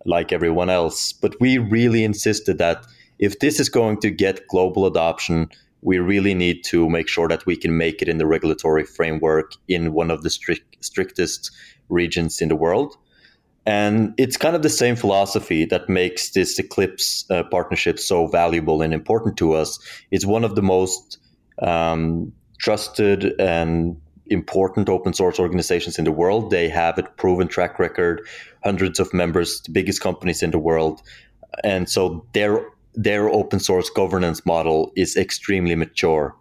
like 0.05 0.33
everyone 0.33 0.69
else? 0.69 1.13
But 1.13 1.39
we 1.39 1.57
really 1.57 2.03
insisted 2.03 2.57
that 2.57 2.85
if 3.19 3.39
this 3.39 3.57
is 3.61 3.69
going 3.69 4.01
to 4.01 4.09
get 4.09 4.45
global 4.49 4.85
adoption, 4.85 5.47
we 5.81 5.99
really 5.99 6.33
need 6.33 6.65
to 6.65 6.89
make 6.89 7.07
sure 7.07 7.29
that 7.29 7.45
we 7.45 7.55
can 7.55 7.77
make 7.77 8.01
it 8.01 8.09
in 8.09 8.17
the 8.17 8.27
regulatory 8.27 8.83
framework 8.83 9.53
in 9.69 9.93
one 9.93 10.11
of 10.11 10.23
the 10.23 10.29
strict, 10.29 10.75
strictest 10.83 11.49
regions 11.87 12.41
in 12.41 12.49
the 12.49 12.57
world. 12.57 12.97
And 13.67 14.13
it's 14.17 14.37
kind 14.37 14.55
of 14.55 14.61
the 14.61 14.69
same 14.69 14.95
philosophy 14.95 15.65
that 15.65 15.89
makes 15.89 16.31
this 16.31 16.57
Eclipse 16.57 17.29
uh, 17.29 17.43
partnership 17.43 17.99
so 17.99 18.25
valuable 18.27 18.81
and 18.81 18.93
important 18.93 19.35
to 19.39 19.55
us. 19.55 19.77
It's 20.09 20.25
one 20.25 20.45
of 20.45 20.55
the 20.55 20.61
most 20.61 21.17
um, 21.61 22.31
trusted 22.59 23.37
and 23.41 23.99
important 24.27 24.87
open 24.87 25.11
source 25.11 25.37
organizations 25.37 25.99
in 25.99 26.05
the 26.05 26.13
world. 26.13 26.49
They 26.49 26.69
have 26.69 26.97
a 26.97 27.03
proven 27.03 27.49
track 27.49 27.77
record, 27.77 28.25
hundreds 28.63 29.01
of 29.01 29.13
members, 29.13 29.61
the 29.63 29.71
biggest 29.71 29.99
companies 29.99 30.41
in 30.41 30.51
the 30.51 30.59
world. 30.59 31.01
And 31.61 31.89
so 31.89 32.25
their 32.33 32.65
their 32.95 33.29
open 33.29 33.59
source 33.59 33.89
governance 33.89 34.45
model 34.45 34.93
is 34.95 35.17
extremely 35.17 35.75
mature. 35.75 36.33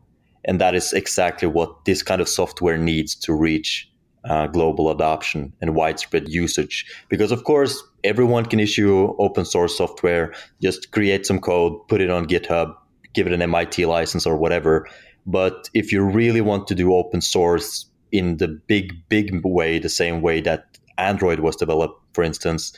And 0.45 0.61
that 0.61 0.77
is 0.77 0.93
exactly 0.93 1.49
what 1.49 1.87
this 1.87 2.05
kind 2.05 2.21
of 2.21 2.29
software 2.29 2.79
needs 2.79 3.17
to 3.17 3.35
reach 3.35 3.91
uh, 4.29 4.47
global 4.47 4.91
adoption 4.91 5.53
and 5.61 5.75
widespread 5.75 6.29
usage. 6.29 6.87
Because, 7.09 7.33
of 7.33 7.45
course, 7.45 7.83
everyone 8.05 8.47
can 8.47 8.61
issue 8.61 9.15
open 9.19 9.45
source 9.45 9.77
software, 9.77 10.35
just 10.63 10.91
create 10.93 11.27
some 11.27 11.41
code, 11.41 11.87
put 11.89 12.01
it 12.01 12.11
on 12.11 12.27
GitHub, 12.27 12.75
give 13.15 13.27
it 13.27 13.33
an 13.33 13.43
MIT 13.43 13.87
license 13.87 14.27
or 14.27 14.37
whatever. 14.37 14.87
But 15.27 15.69
if 15.75 15.93
you 15.93 16.03
really 16.03 16.41
want 16.41 16.69
to 16.69 16.75
do 16.75 16.95
open 16.95 17.21
source 17.21 17.87
in 18.13 18.37
the 18.37 18.49
big, 18.49 18.93
big 19.09 19.41
way, 19.45 19.79
the 19.79 19.89
same 19.89 20.23
way 20.23 20.41
that 20.43 20.79
Android 20.99 21.41
was 21.41 21.57
developed, 21.57 22.01
for 22.15 22.23
instance, 22.23 22.73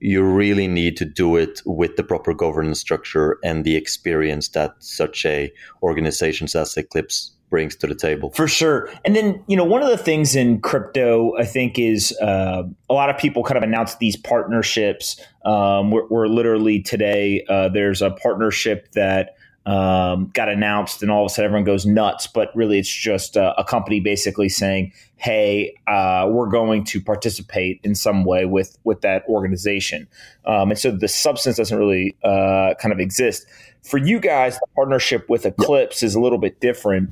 you 0.00 0.22
really 0.22 0.68
need 0.68 0.96
to 0.98 1.04
do 1.04 1.36
it 1.36 1.62
with 1.64 1.96
the 1.96 2.04
proper 2.04 2.34
governance 2.34 2.80
structure 2.80 3.38
and 3.42 3.64
the 3.64 3.76
experience 3.76 4.48
that 4.48 4.74
such 4.78 5.24
a 5.24 5.52
organization 5.82 6.46
as 6.54 6.76
Eclipse 6.76 7.33
brings 7.50 7.76
to 7.76 7.86
the 7.86 7.94
table. 7.94 8.30
For 8.30 8.48
sure. 8.48 8.90
And 9.04 9.14
then, 9.14 9.42
you 9.46 9.56
know, 9.56 9.64
one 9.64 9.82
of 9.82 9.88
the 9.88 9.98
things 9.98 10.34
in 10.34 10.60
crypto, 10.60 11.36
I 11.38 11.44
think, 11.44 11.78
is 11.78 12.16
uh, 12.20 12.64
a 12.90 12.94
lot 12.94 13.10
of 13.10 13.18
people 13.18 13.42
kind 13.44 13.56
of 13.56 13.62
announce 13.62 13.96
these 13.96 14.16
partnerships. 14.16 15.20
Um, 15.44 15.90
we're, 15.90 16.06
we're, 16.08 16.26
literally 16.26 16.82
today, 16.82 17.44
uh, 17.48 17.68
there's 17.68 18.02
a 18.02 18.10
partnership 18.10 18.90
that 18.92 19.36
um, 19.66 20.30
got 20.34 20.48
announced, 20.48 21.02
and 21.02 21.10
all 21.10 21.24
of 21.24 21.30
a 21.30 21.34
sudden 21.34 21.46
everyone 21.46 21.64
goes 21.64 21.86
nuts. 21.86 22.26
But 22.26 22.54
really, 22.54 22.78
it's 22.78 22.92
just 22.92 23.36
a, 23.36 23.58
a 23.58 23.64
company 23.64 24.00
basically 24.00 24.48
saying, 24.48 24.92
"Hey, 25.16 25.74
uh, 25.86 26.28
we're 26.30 26.48
going 26.48 26.84
to 26.84 27.00
participate 27.00 27.80
in 27.82 27.94
some 27.94 28.24
way 28.24 28.44
with 28.44 28.76
with 28.84 29.00
that 29.02 29.24
organization." 29.28 30.06
Um, 30.44 30.70
and 30.70 30.78
so 30.78 30.90
the 30.90 31.08
substance 31.08 31.56
doesn't 31.56 31.78
really 31.78 32.14
uh, 32.22 32.74
kind 32.80 32.92
of 32.92 33.00
exist. 33.00 33.46
For 33.82 33.98
you 33.98 34.18
guys, 34.18 34.58
the 34.58 34.66
partnership 34.74 35.28
with 35.28 35.46
Eclipse 35.46 36.02
is 36.02 36.14
a 36.14 36.20
little 36.20 36.38
bit 36.38 36.60
different. 36.60 37.10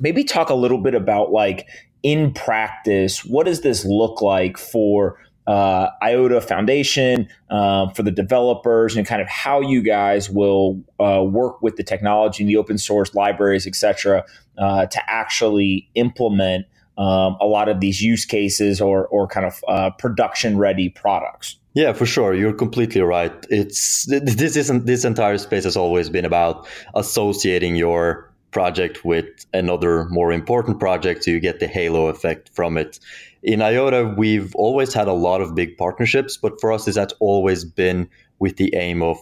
Maybe 0.00 0.24
talk 0.24 0.50
a 0.50 0.54
little 0.54 0.78
bit 0.78 0.94
about 0.94 1.32
like 1.32 1.66
in 2.02 2.32
practice, 2.32 3.24
what 3.24 3.46
does 3.46 3.62
this 3.62 3.84
look 3.84 4.22
like 4.22 4.58
for 4.58 5.18
uh, 5.46 5.90
IOTA 6.02 6.40
Foundation 6.40 7.28
uh, 7.50 7.88
for 7.90 8.02
the 8.02 8.10
developers 8.10 8.96
and 8.96 9.06
kind 9.06 9.22
of 9.22 9.28
how 9.28 9.60
you 9.60 9.82
guys 9.82 10.28
will 10.28 10.82
uh, 10.98 11.22
work 11.22 11.62
with 11.62 11.76
the 11.76 11.84
technology 11.84 12.42
and 12.42 12.50
the 12.50 12.56
open 12.56 12.78
source 12.78 13.14
libraries, 13.14 13.66
et 13.66 13.74
cetera, 13.74 14.24
uh, 14.58 14.86
to 14.86 15.00
actually 15.08 15.88
implement 15.94 16.66
um, 16.98 17.36
a 17.40 17.46
lot 17.46 17.68
of 17.68 17.80
these 17.80 18.00
use 18.00 18.24
cases 18.24 18.80
or, 18.80 19.06
or 19.08 19.28
kind 19.28 19.46
of 19.46 19.62
uh, 19.68 19.90
production 19.90 20.58
ready 20.58 20.88
products. 20.88 21.56
Yeah, 21.74 21.92
for 21.92 22.06
sure. 22.06 22.34
You're 22.34 22.54
completely 22.54 23.02
right. 23.02 23.32
It's 23.50 24.06
this 24.06 24.56
isn't 24.56 24.86
this 24.86 25.04
entire 25.04 25.36
space 25.36 25.64
has 25.64 25.76
always 25.76 26.08
been 26.08 26.24
about 26.24 26.66
associating 26.94 27.76
your 27.76 28.32
project 28.58 29.04
with 29.04 29.26
another 29.52 29.94
more 30.18 30.30
important 30.32 30.80
project 30.80 31.24
so 31.24 31.30
you 31.30 31.40
get 31.40 31.60
the 31.60 31.70
halo 31.78 32.02
effect 32.14 32.50
from 32.54 32.78
it 32.78 32.98
in 33.46 33.62
IOTA, 33.62 34.14
we've 34.16 34.54
always 34.56 34.92
had 34.92 35.06
a 35.06 35.12
lot 35.12 35.40
of 35.40 35.54
big 35.54 35.76
partnerships, 35.76 36.36
but 36.36 36.60
for 36.60 36.72
us, 36.72 36.84
that's 36.84 37.14
always 37.20 37.64
been 37.64 38.08
with 38.40 38.56
the 38.56 38.74
aim 38.74 39.02
of 39.02 39.18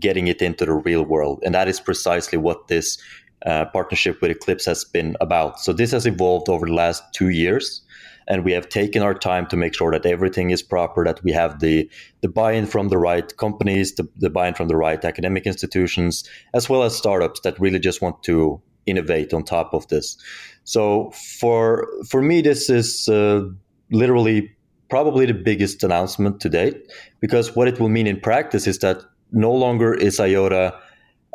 getting 0.00 0.28
it 0.28 0.40
into 0.40 0.64
the 0.64 0.72
real 0.72 1.04
world. 1.04 1.40
And 1.44 1.54
that 1.54 1.68
is 1.68 1.78
precisely 1.78 2.38
what 2.38 2.68
this 2.68 2.96
uh, 3.44 3.66
partnership 3.66 4.22
with 4.22 4.30
Eclipse 4.30 4.64
has 4.64 4.82
been 4.84 5.14
about. 5.20 5.60
So 5.60 5.74
this 5.74 5.92
has 5.92 6.06
evolved 6.06 6.48
over 6.48 6.66
the 6.66 6.72
last 6.72 7.02
two 7.12 7.28
years. 7.28 7.82
And 8.28 8.44
we 8.44 8.52
have 8.52 8.68
taken 8.68 9.02
our 9.02 9.14
time 9.14 9.46
to 9.48 9.56
make 9.56 9.74
sure 9.74 9.92
that 9.92 10.06
everything 10.06 10.50
is 10.50 10.62
proper, 10.62 11.04
that 11.04 11.22
we 11.22 11.30
have 11.32 11.60
the, 11.60 11.88
the 12.22 12.28
buy 12.28 12.52
in 12.52 12.66
from 12.66 12.88
the 12.88 12.98
right 12.98 13.36
companies, 13.36 13.94
the, 13.94 14.08
the 14.16 14.30
buy 14.30 14.48
in 14.48 14.54
from 14.54 14.68
the 14.68 14.74
right 14.74 15.04
academic 15.04 15.46
institutions, 15.46 16.28
as 16.54 16.68
well 16.68 16.82
as 16.82 16.96
startups 16.96 17.40
that 17.40 17.60
really 17.60 17.78
just 17.78 18.02
want 18.02 18.22
to 18.24 18.60
innovate 18.86 19.34
on 19.34 19.44
top 19.44 19.74
of 19.74 19.86
this. 19.88 20.16
So 20.64 21.10
for 21.38 21.86
for 22.08 22.22
me, 22.22 22.40
this 22.40 22.70
is 22.70 23.08
uh, 23.08 23.42
literally 23.90 24.50
probably 24.88 25.26
the 25.26 25.34
biggest 25.34 25.82
announcement 25.82 26.40
to 26.40 26.48
date 26.48 26.92
because 27.20 27.56
what 27.56 27.68
it 27.68 27.80
will 27.80 27.88
mean 27.88 28.06
in 28.06 28.20
practice 28.20 28.66
is 28.66 28.78
that 28.78 29.02
no 29.32 29.52
longer 29.52 29.94
is 29.94 30.20
IOTA 30.20 30.78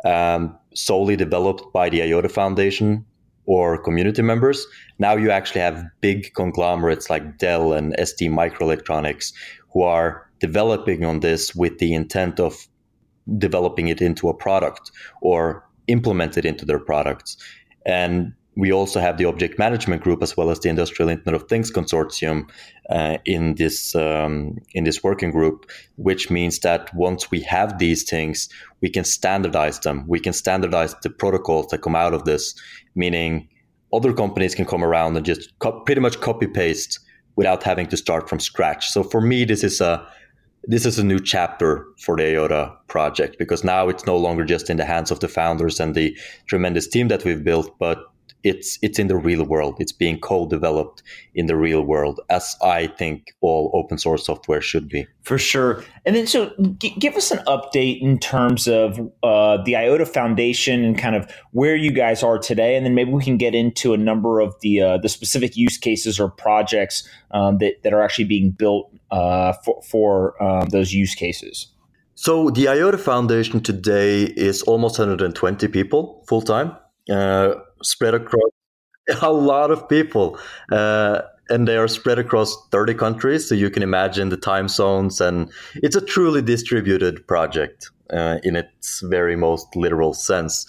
um, 0.04 0.56
solely 0.74 1.16
developed 1.16 1.72
by 1.72 1.88
the 1.88 2.02
IOTA 2.02 2.28
Foundation 2.30 3.04
or 3.44 3.82
community 3.82 4.22
members. 4.22 4.66
Now 4.98 5.16
you 5.16 5.30
actually 5.30 5.60
have 5.60 5.84
big 6.00 6.32
conglomerates 6.34 7.10
like 7.10 7.38
Dell 7.38 7.72
and 7.72 7.94
ST 8.02 8.30
Microelectronics 8.30 9.32
who 9.72 9.82
are 9.82 10.28
developing 10.38 11.04
on 11.04 11.20
this 11.20 11.54
with 11.54 11.78
the 11.78 11.94
intent 11.94 12.40
of 12.40 12.66
developing 13.38 13.88
it 13.88 14.00
into 14.00 14.28
a 14.28 14.34
product 14.34 14.90
or 15.20 15.64
implement 15.86 16.36
it 16.36 16.44
into 16.44 16.64
their 16.64 16.78
products. 16.78 17.36
And 17.86 18.32
we 18.54 18.70
also 18.70 19.00
have 19.00 19.16
the 19.16 19.24
object 19.24 19.58
management 19.58 20.02
group 20.02 20.22
as 20.22 20.36
well 20.36 20.50
as 20.50 20.60
the 20.60 20.68
industrial 20.68 21.08
internet 21.08 21.40
of 21.40 21.48
things 21.48 21.70
consortium 21.70 22.48
uh, 22.90 23.16
in 23.24 23.54
this 23.54 23.94
um, 23.94 24.58
in 24.74 24.84
this 24.84 25.02
working 25.02 25.30
group 25.30 25.70
which 25.96 26.30
means 26.30 26.58
that 26.60 26.94
once 26.94 27.30
we 27.30 27.40
have 27.40 27.78
these 27.78 28.02
things 28.02 28.48
we 28.80 28.90
can 28.90 29.04
standardize 29.04 29.80
them 29.80 30.04
we 30.06 30.20
can 30.20 30.32
standardize 30.32 30.94
the 31.02 31.10
protocols 31.10 31.68
that 31.68 31.82
come 31.82 31.96
out 31.96 32.14
of 32.14 32.24
this 32.24 32.54
meaning 32.94 33.48
other 33.92 34.12
companies 34.12 34.54
can 34.54 34.64
come 34.64 34.84
around 34.84 35.16
and 35.16 35.24
just 35.24 35.58
co- 35.58 35.80
pretty 35.80 36.00
much 36.00 36.20
copy 36.20 36.46
paste 36.46 36.98
without 37.36 37.62
having 37.62 37.86
to 37.86 37.96
start 37.96 38.28
from 38.28 38.38
scratch 38.38 38.90
so 38.90 39.02
for 39.02 39.20
me 39.20 39.44
this 39.44 39.64
is 39.64 39.80
a 39.80 40.06
this 40.64 40.86
is 40.86 40.98
a 40.98 41.04
new 41.04 41.18
chapter 41.18 41.86
for 41.98 42.16
the 42.16 42.24
IOTA 42.24 42.72
project 42.86 43.38
because 43.38 43.64
now 43.64 43.88
it's 43.88 44.06
no 44.06 44.16
longer 44.16 44.44
just 44.44 44.70
in 44.70 44.76
the 44.76 44.84
hands 44.84 45.10
of 45.10 45.20
the 45.20 45.28
founders 45.28 45.80
and 45.80 45.94
the 45.94 46.16
tremendous 46.46 46.86
team 46.86 47.08
that 47.08 47.24
we've 47.24 47.42
built, 47.42 47.78
but 47.78 48.12
it's 48.44 48.78
it's 48.82 48.98
in 48.98 49.06
the 49.06 49.16
real 49.16 49.44
world. 49.44 49.76
It's 49.78 49.92
being 49.92 50.18
co-developed 50.18 51.02
in 51.34 51.46
the 51.46 51.56
real 51.56 51.82
world, 51.82 52.20
as 52.28 52.56
I 52.62 52.88
think 52.88 53.34
all 53.40 53.70
open 53.72 53.98
source 53.98 54.26
software 54.26 54.60
should 54.60 54.88
be. 54.88 55.06
For 55.22 55.38
sure. 55.38 55.84
And 56.04 56.16
then, 56.16 56.26
so 56.26 56.52
g- 56.78 56.96
give 56.98 57.14
us 57.14 57.30
an 57.30 57.38
update 57.46 58.00
in 58.00 58.18
terms 58.18 58.66
of 58.66 58.98
uh, 59.22 59.62
the 59.64 59.76
IOTA 59.76 60.06
Foundation 60.06 60.84
and 60.84 60.98
kind 60.98 61.14
of 61.14 61.30
where 61.52 61.76
you 61.76 61.92
guys 61.92 62.22
are 62.22 62.38
today, 62.38 62.74
and 62.76 62.84
then 62.84 62.94
maybe 62.94 63.12
we 63.12 63.22
can 63.22 63.36
get 63.36 63.54
into 63.54 63.94
a 63.94 63.96
number 63.96 64.40
of 64.40 64.54
the 64.60 64.80
uh, 64.80 64.98
the 64.98 65.08
specific 65.08 65.56
use 65.56 65.78
cases 65.78 66.18
or 66.18 66.28
projects 66.28 67.08
um, 67.30 67.58
that 67.58 67.82
that 67.84 67.92
are 67.92 68.02
actually 68.02 68.24
being 68.24 68.50
built 68.50 68.92
uh, 69.12 69.52
for, 69.64 69.82
for 69.82 70.42
um, 70.42 70.68
those 70.70 70.92
use 70.92 71.14
cases. 71.14 71.68
So 72.14 72.50
the 72.50 72.68
IOTA 72.68 72.98
Foundation 72.98 73.60
today 73.60 74.22
is 74.22 74.62
almost 74.62 74.98
120 74.98 75.68
people 75.68 76.24
full 76.28 76.42
time. 76.42 76.76
Uh, 77.10 77.54
spread 77.82 78.14
across 78.14 78.50
a 79.22 79.32
lot 79.32 79.70
of 79.70 79.88
people. 79.88 80.38
Uh, 80.70 81.22
and 81.48 81.68
they 81.68 81.76
are 81.76 81.88
spread 81.88 82.18
across 82.18 82.56
30 82.70 82.94
countries. 82.94 83.48
So 83.48 83.54
you 83.54 83.70
can 83.70 83.82
imagine 83.82 84.30
the 84.30 84.36
time 84.36 84.68
zones. 84.68 85.20
And 85.20 85.50
it's 85.76 85.96
a 85.96 86.00
truly 86.00 86.40
distributed 86.40 87.26
project 87.26 87.90
uh, 88.10 88.38
in 88.42 88.56
its 88.56 89.00
very 89.00 89.36
most 89.36 89.66
literal 89.76 90.14
sense. 90.14 90.66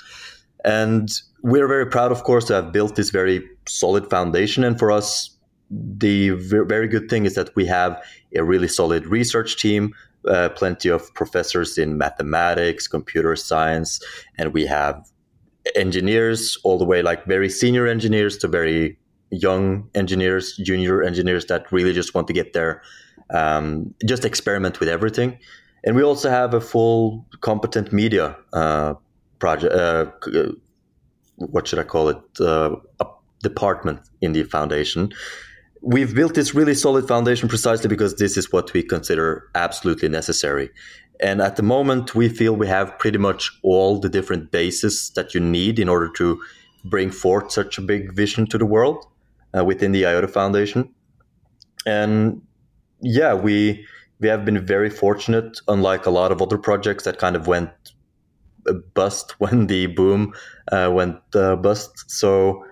And 0.66 1.10
we're 1.44 1.68
very 1.68 1.86
proud, 1.86 2.12
of 2.12 2.24
course, 2.24 2.46
to 2.46 2.54
have 2.56 2.72
built 2.72 2.96
this 2.96 3.10
very 3.10 3.48
solid 3.68 4.10
foundation. 4.10 4.64
And 4.64 4.80
for 4.80 4.92
us, 4.92 5.30
the 5.70 6.32
very 6.32 6.88
good 6.88 7.10
thing 7.10 7.26
is 7.26 7.36
that 7.36 7.56
we 7.56 7.66
have 7.66 8.02
a 8.36 8.44
really 8.44 8.68
solid 8.68 9.06
research 9.08 9.58
team, 9.58 9.94
uh, 10.28 10.50
plenty 10.50 10.90
of 10.90 11.13
professors 11.13 11.78
in 11.78 11.98
mathematics, 11.98 12.88
computer 12.88 13.36
science, 13.36 14.02
and 14.38 14.54
we 14.54 14.66
have 14.66 15.06
engineers 15.75 16.58
all 16.63 16.78
the 16.78 16.86
way 16.86 17.02
like 17.02 17.25
very 17.25 17.50
senior 17.50 17.88
engineers 17.88 18.38
to 18.38 18.48
very 18.48 18.98
young 19.32 19.90
engineers, 19.96 20.58
junior 20.58 21.02
engineers 21.04 21.46
that 21.46 21.72
really 21.72 21.94
just 21.94 22.13
want 22.13 22.28
to 22.28 22.34
get 22.34 22.54
there, 22.54 22.82
um, 23.34 23.94
just 24.06 24.25
experiment 24.25 24.80
with 24.80 24.90
everything. 24.90 25.38
And 25.86 25.96
we 25.96 26.04
also 26.04 26.30
have 26.30 26.54
a 26.54 26.62
full 26.62 27.25
competent 27.42 27.92
media 27.92 28.38
uh, 28.54 28.94
project. 29.40 29.74
Uh, 29.74 30.06
what 31.38 31.68
should 31.68 31.80
I 31.80 31.84
call 31.84 32.10
it? 32.10 32.22
Uh, 32.40 32.75
a 33.00 33.06
department 33.42 34.00
in 34.22 34.34
the 34.34 34.44
foundation. 34.44 35.12
We've 35.86 36.16
built 36.16 36.34
this 36.34 36.56
really 36.56 36.75
solid 36.75 37.08
foundation 37.08 37.50
precisely 37.50 37.90
because 37.90 38.16
this 38.16 38.38
is 38.38 38.52
what 38.52 38.72
we 38.74 38.84
consider 38.84 39.50
absolutely 39.54 40.08
necessary. 40.08 40.70
And 41.20 41.42
at 41.42 41.58
the 41.58 41.63
moment, 41.63 42.16
we 42.16 42.30
feel 42.30 42.56
we 42.56 42.68
have 42.68 42.98
pretty 43.00 43.18
much 43.18 43.52
all 43.63 44.00
the 44.00 44.10
different 44.10 44.52
bases 44.52 45.12
that 45.16 45.34
you 45.34 45.40
need 45.40 45.80
in 45.80 45.90
order 45.90 46.10
to 46.13 46.42
bring 46.86 47.12
forth 47.12 47.52
such 47.52 47.78
a 47.78 47.82
big 47.82 48.13
vision 48.13 48.48
to 48.48 48.58
the 48.58 48.66
world 48.66 49.06
uh, 49.58 49.63
within 49.63 49.92
the 49.92 50.06
IOTA 50.06 50.30
Foundation. 50.30 50.90
And 51.86 52.42
yeah, 53.02 53.34
we 53.34 53.86
we 54.20 54.30
have 54.30 54.46
been 54.46 54.66
very 54.66 54.90
fortunate, 54.90 55.60
unlike 55.68 56.06
a 56.06 56.10
lot 56.10 56.32
of 56.32 56.42
other 56.42 56.58
projects 56.58 57.04
that 57.04 57.18
kind 57.18 57.36
of 57.36 57.48
went 57.48 57.72
bust 58.94 59.32
when 59.40 59.68
the 59.68 59.88
boom 59.88 60.34
uh, 60.72 60.90
went 60.94 61.18
uh, 61.36 61.56
bust. 61.58 62.10
So 62.10 62.66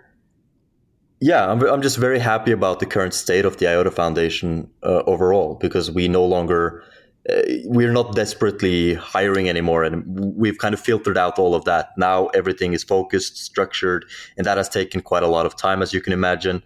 yeah, 1.22 1.52
I'm, 1.52 1.62
I'm 1.62 1.84
just 1.84 1.98
very 1.98 2.18
happy 2.18 2.52
about 2.52 2.80
the 2.80 2.88
current 2.88 3.14
state 3.14 3.46
of 3.46 3.58
the 3.58 3.68
IOTA 3.68 3.92
Foundation 3.92 4.68
uh, 4.82 5.04
overall 5.06 5.56
because 5.62 5.92
we 5.92 6.08
no 6.08 6.26
longer 6.26 6.84
uh, 7.30 7.42
we're 7.66 7.92
not 7.92 8.16
desperately 8.16 8.96
hiring 8.96 9.48
anymore 9.48 9.84
and 9.84 10.04
we've 10.36 10.58
kind 10.58 10.74
of 10.74 10.80
filtered 10.80 11.20
out 11.20 11.38
all 11.38 11.54
of 11.54 11.64
that. 11.66 11.90
Now 11.96 12.28
everything 12.30 12.74
is 12.74 12.84
focused 12.84 13.38
structured 13.38 14.06
and 14.36 14.48
that 14.48 14.58
has 14.58 14.68
taken 14.68 15.02
quite 15.02 15.22
a 15.22 15.28
lot 15.28 15.46
of 15.46 15.56
time 15.56 15.84
as 15.84 15.94
you 15.94 16.02
can 16.02 16.12
imagine. 16.12 16.64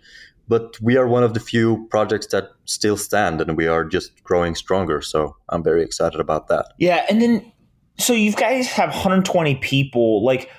But 0.47 0.79
we 0.79 0.95
are 0.95 1.07
one 1.07 1.23
of 1.23 1.33
the 1.33 1.41
few 1.41 1.85
projects 1.89 2.27
that 2.27 2.51
still 2.63 2.95
stand 2.95 3.41
and 3.41 3.57
we 3.57 3.67
are 3.67 3.83
just 3.83 4.23
growing 4.23 4.55
stronger 4.55 5.01
so 5.01 5.35
i'm 5.49 5.63
very 5.63 5.83
excited 5.83 6.21
about 6.21 6.47
that. 6.47 6.67
Yeah 6.79 7.05
and 7.09 7.21
then 7.21 7.51
so 7.97 8.13
you 8.13 8.31
guys 8.31 8.67
have 8.67 8.91
120 8.91 9.55
people 9.55 10.23
like 10.23 10.49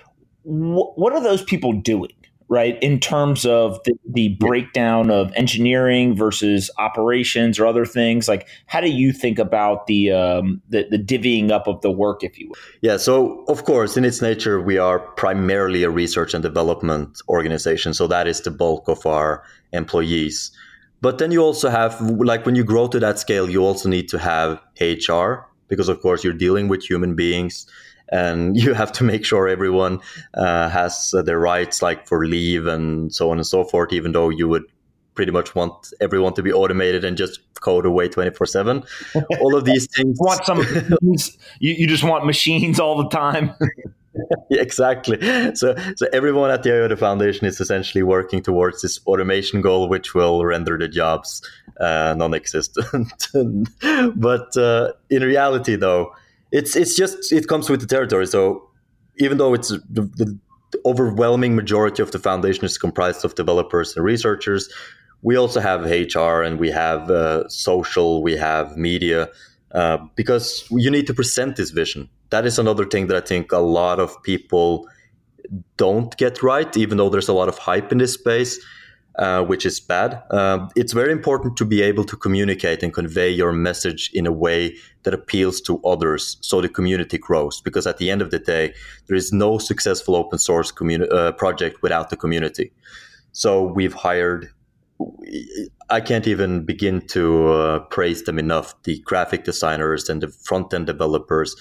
wh- 0.43 0.93
what 0.99 1.15
are 1.15 1.23
those 1.23 1.43
people 1.43 1.73
doing 1.73 2.13
right? 2.49 2.81
In 2.83 3.01
terms 3.01 3.45
of 3.45 3.81
the, 3.85 3.95
the 4.09 4.29
breakdown 4.41 5.11
of 5.11 5.33
engineering 5.35 6.15
versus 6.15 6.71
operations 6.79 7.59
or 7.59 7.67
other 7.67 7.85
things, 7.85 8.29
like 8.29 8.49
how 8.67 8.81
do 8.81 8.91
you 8.91 9.13
think 9.13 9.39
about 9.39 9.87
the, 9.87 10.13
um, 10.13 10.63
the 10.69 10.87
the 10.91 10.99
divvying 10.99 11.51
up 11.51 11.67
of 11.67 11.81
the 11.81 11.91
work, 11.91 12.23
if 12.23 12.39
you 12.39 12.49
will? 12.49 12.57
Yeah, 12.83 12.97
so 12.97 13.45
of 13.49 13.65
course, 13.65 13.97
in 13.97 14.05
its 14.05 14.23
nature, 14.23 14.61
we 14.61 14.79
are 14.79 14.99
primarily 14.99 15.83
a 15.83 15.91
research 15.91 16.35
and 16.35 16.43
development 16.43 17.21
organization, 17.29 17.95
so 17.95 18.07
that 18.07 18.29
is 18.29 18.41
the 18.41 18.51
bulk 18.51 18.89
of 18.89 19.05
our 19.07 19.43
employees. 19.73 20.53
But 21.01 21.19
then 21.19 21.31
you 21.31 21.43
also 21.43 21.69
have, 21.69 22.01
like, 22.01 22.47
when 22.47 22.55
you 22.55 22.65
grow 22.65 22.89
to 22.89 22.99
that 23.01 23.19
scale, 23.19 23.51
you 23.51 23.63
also 23.63 23.89
need 23.89 24.09
to 24.09 24.19
have 24.19 24.61
HR 24.81 25.47
because, 25.69 25.89
of 25.89 26.01
course, 26.01 26.25
you're 26.25 26.33
dealing 26.33 26.69
with 26.69 26.83
human 26.83 27.15
beings 27.15 27.67
and 28.11 28.57
you 28.61 28.75
have 28.75 28.93
to 28.93 29.05
make 29.05 29.25
sure 29.25 29.49
everyone 29.49 30.01
uh, 30.35 30.69
has 30.69 31.13
uh, 31.17 31.23
their 31.23 31.39
rights, 31.39 31.83
like 31.83 32.07
for 32.07 32.27
leave 32.27 32.67
and 32.67 33.15
so 33.15 33.31
on 33.31 33.39
and 33.39 33.47
so 33.47 33.65
forth. 33.65 33.93
Even 33.93 34.13
though 34.13 34.29
you 34.29 34.49
would 34.49 34.65
pretty 35.17 35.33
much 35.33 35.55
want 35.55 35.93
everyone 36.01 36.35
to 36.35 36.43
be 36.43 36.53
automated 36.53 37.05
and 37.05 37.17
just 37.17 37.41
code 37.61 37.87
away 37.87 38.07
24 38.07 38.47
7 38.47 38.85
all 39.41 39.57
of 39.57 39.65
these 39.65 39.89
things 39.97 40.17
want 40.21 40.45
some 40.45 40.59
you, 41.59 41.73
you 41.73 41.87
just 41.87 42.05
want 42.05 42.27
machines 42.27 42.79
all 42.79 43.03
the 43.03 43.09
time. 43.09 43.51
Yeah, 44.51 44.63
exactly. 44.63 45.21
So 45.55 45.75
so 45.97 46.07
everyone 46.13 46.51
at 46.51 46.63
the 46.63 46.73
iota 46.73 46.97
foundation 46.97 47.47
is 47.47 47.61
essentially 47.61 48.03
working 48.03 48.43
towards 48.43 48.83
this 48.83 49.01
automation 49.07 49.61
goal 49.61 49.89
which 49.89 50.15
will 50.15 50.45
render 50.45 50.79
the 50.79 50.89
jobs 50.89 51.43
uh, 51.81 52.15
non-existent. 52.17 53.29
But 54.15 54.57
uh, 54.57 54.93
in 55.11 55.23
reality 55.23 55.77
though 55.77 56.15
it's 56.53 56.77
it's 56.77 56.97
just 56.97 57.33
it 57.33 57.49
comes 57.49 57.69
with 57.69 57.81
the 57.81 57.87
territory. 57.87 58.27
So 58.27 58.69
even 59.19 59.39
though 59.39 59.55
it's 59.55 59.69
the, 59.69 60.03
the, 60.17 60.39
overwhelming 60.85 61.57
majority 61.57 62.03
of 62.03 62.11
the 62.11 62.19
foundation 62.19 62.65
is 62.65 62.77
comprised 62.77 63.25
of 63.25 63.35
developers 63.35 63.97
and 63.97 64.05
researchers, 64.05 64.69
we 65.23 65.37
also 65.37 65.61
have 65.61 65.83
HR 65.85 66.43
and 66.43 66.59
we 66.59 66.71
have 66.71 67.11
uh, 67.11 67.49
social, 67.49 68.23
we 68.23 68.37
have 68.37 68.77
media, 68.77 69.29
uh, 69.73 69.99
because 70.17 70.67
you 70.71 70.91
need 70.91 71.07
to 71.07 71.15
present 71.15 71.57
this 71.57 71.71
vision. 71.71 72.09
That 72.31 72.47
is 72.47 72.59
another 72.59 72.85
thing 72.85 73.07
that 73.07 73.17
I 73.17 73.21
think 73.21 73.53
a 73.53 73.59
lot 73.59 74.01
of 74.01 74.23
people 74.23 74.89
don't 75.77 76.17
get 76.17 76.43
right, 76.43 76.77
even 76.77 76.99
though 76.99 77.09
there's 77.09 77.29
a 77.29 77.33
lot 77.33 77.49
of 77.49 77.59
hype 77.59 77.91
in 77.93 77.99
this 77.99 78.15
space 78.15 78.59
uh, 79.19 79.43
which 79.43 79.65
is 79.65 79.81
bad. 79.81 80.23
Uh, 80.31 80.69
it's 80.77 80.93
very 80.93 81.11
important 81.11 81.57
to 81.57 81.65
be 81.65 81.83
able 81.83 82.05
to 82.05 82.17
communicate 82.17 82.83
and 82.83 82.93
convey 82.93 83.31
your 83.31 83.53
message 83.53 84.11
in 84.13 84.27
a 84.27 84.33
way 84.33 84.77
that 85.05 85.15
appeals 85.15 85.61
to 85.63 85.83
others 85.85 86.37
so 86.41 86.61
the 86.61 86.69
community 86.69 87.17
grows. 87.17 87.61
Because 87.61 87.87
at 87.87 87.99
the 87.99 88.11
end 88.11 88.21
of 88.21 88.31
the 88.31 88.39
day, 88.39 88.75
there 89.07 89.17
is 89.17 89.33
no 89.33 89.59
successful 89.59 90.17
open 90.17 90.39
source 90.39 90.71
communi- 90.71 91.11
uh, 91.13 91.33
project 91.33 91.83
without 91.83 92.11
the 92.11 92.17
community. 92.17 92.73
So 93.33 93.63
we've 93.63 93.95
hired. 93.95 94.51
I 95.91 96.01
can't 96.01 96.27
even 96.27 96.65
begin 96.65 97.07
to 97.09 97.49
uh, 97.53 97.79
praise 97.81 98.25
them 98.25 98.39
enough. 98.39 98.75
The 98.83 98.99
graphic 99.01 99.45
designers 99.45 100.09
and 100.09 100.23
the 100.23 100.29
front 100.29 100.73
end 100.73 100.87
developers, 100.87 101.55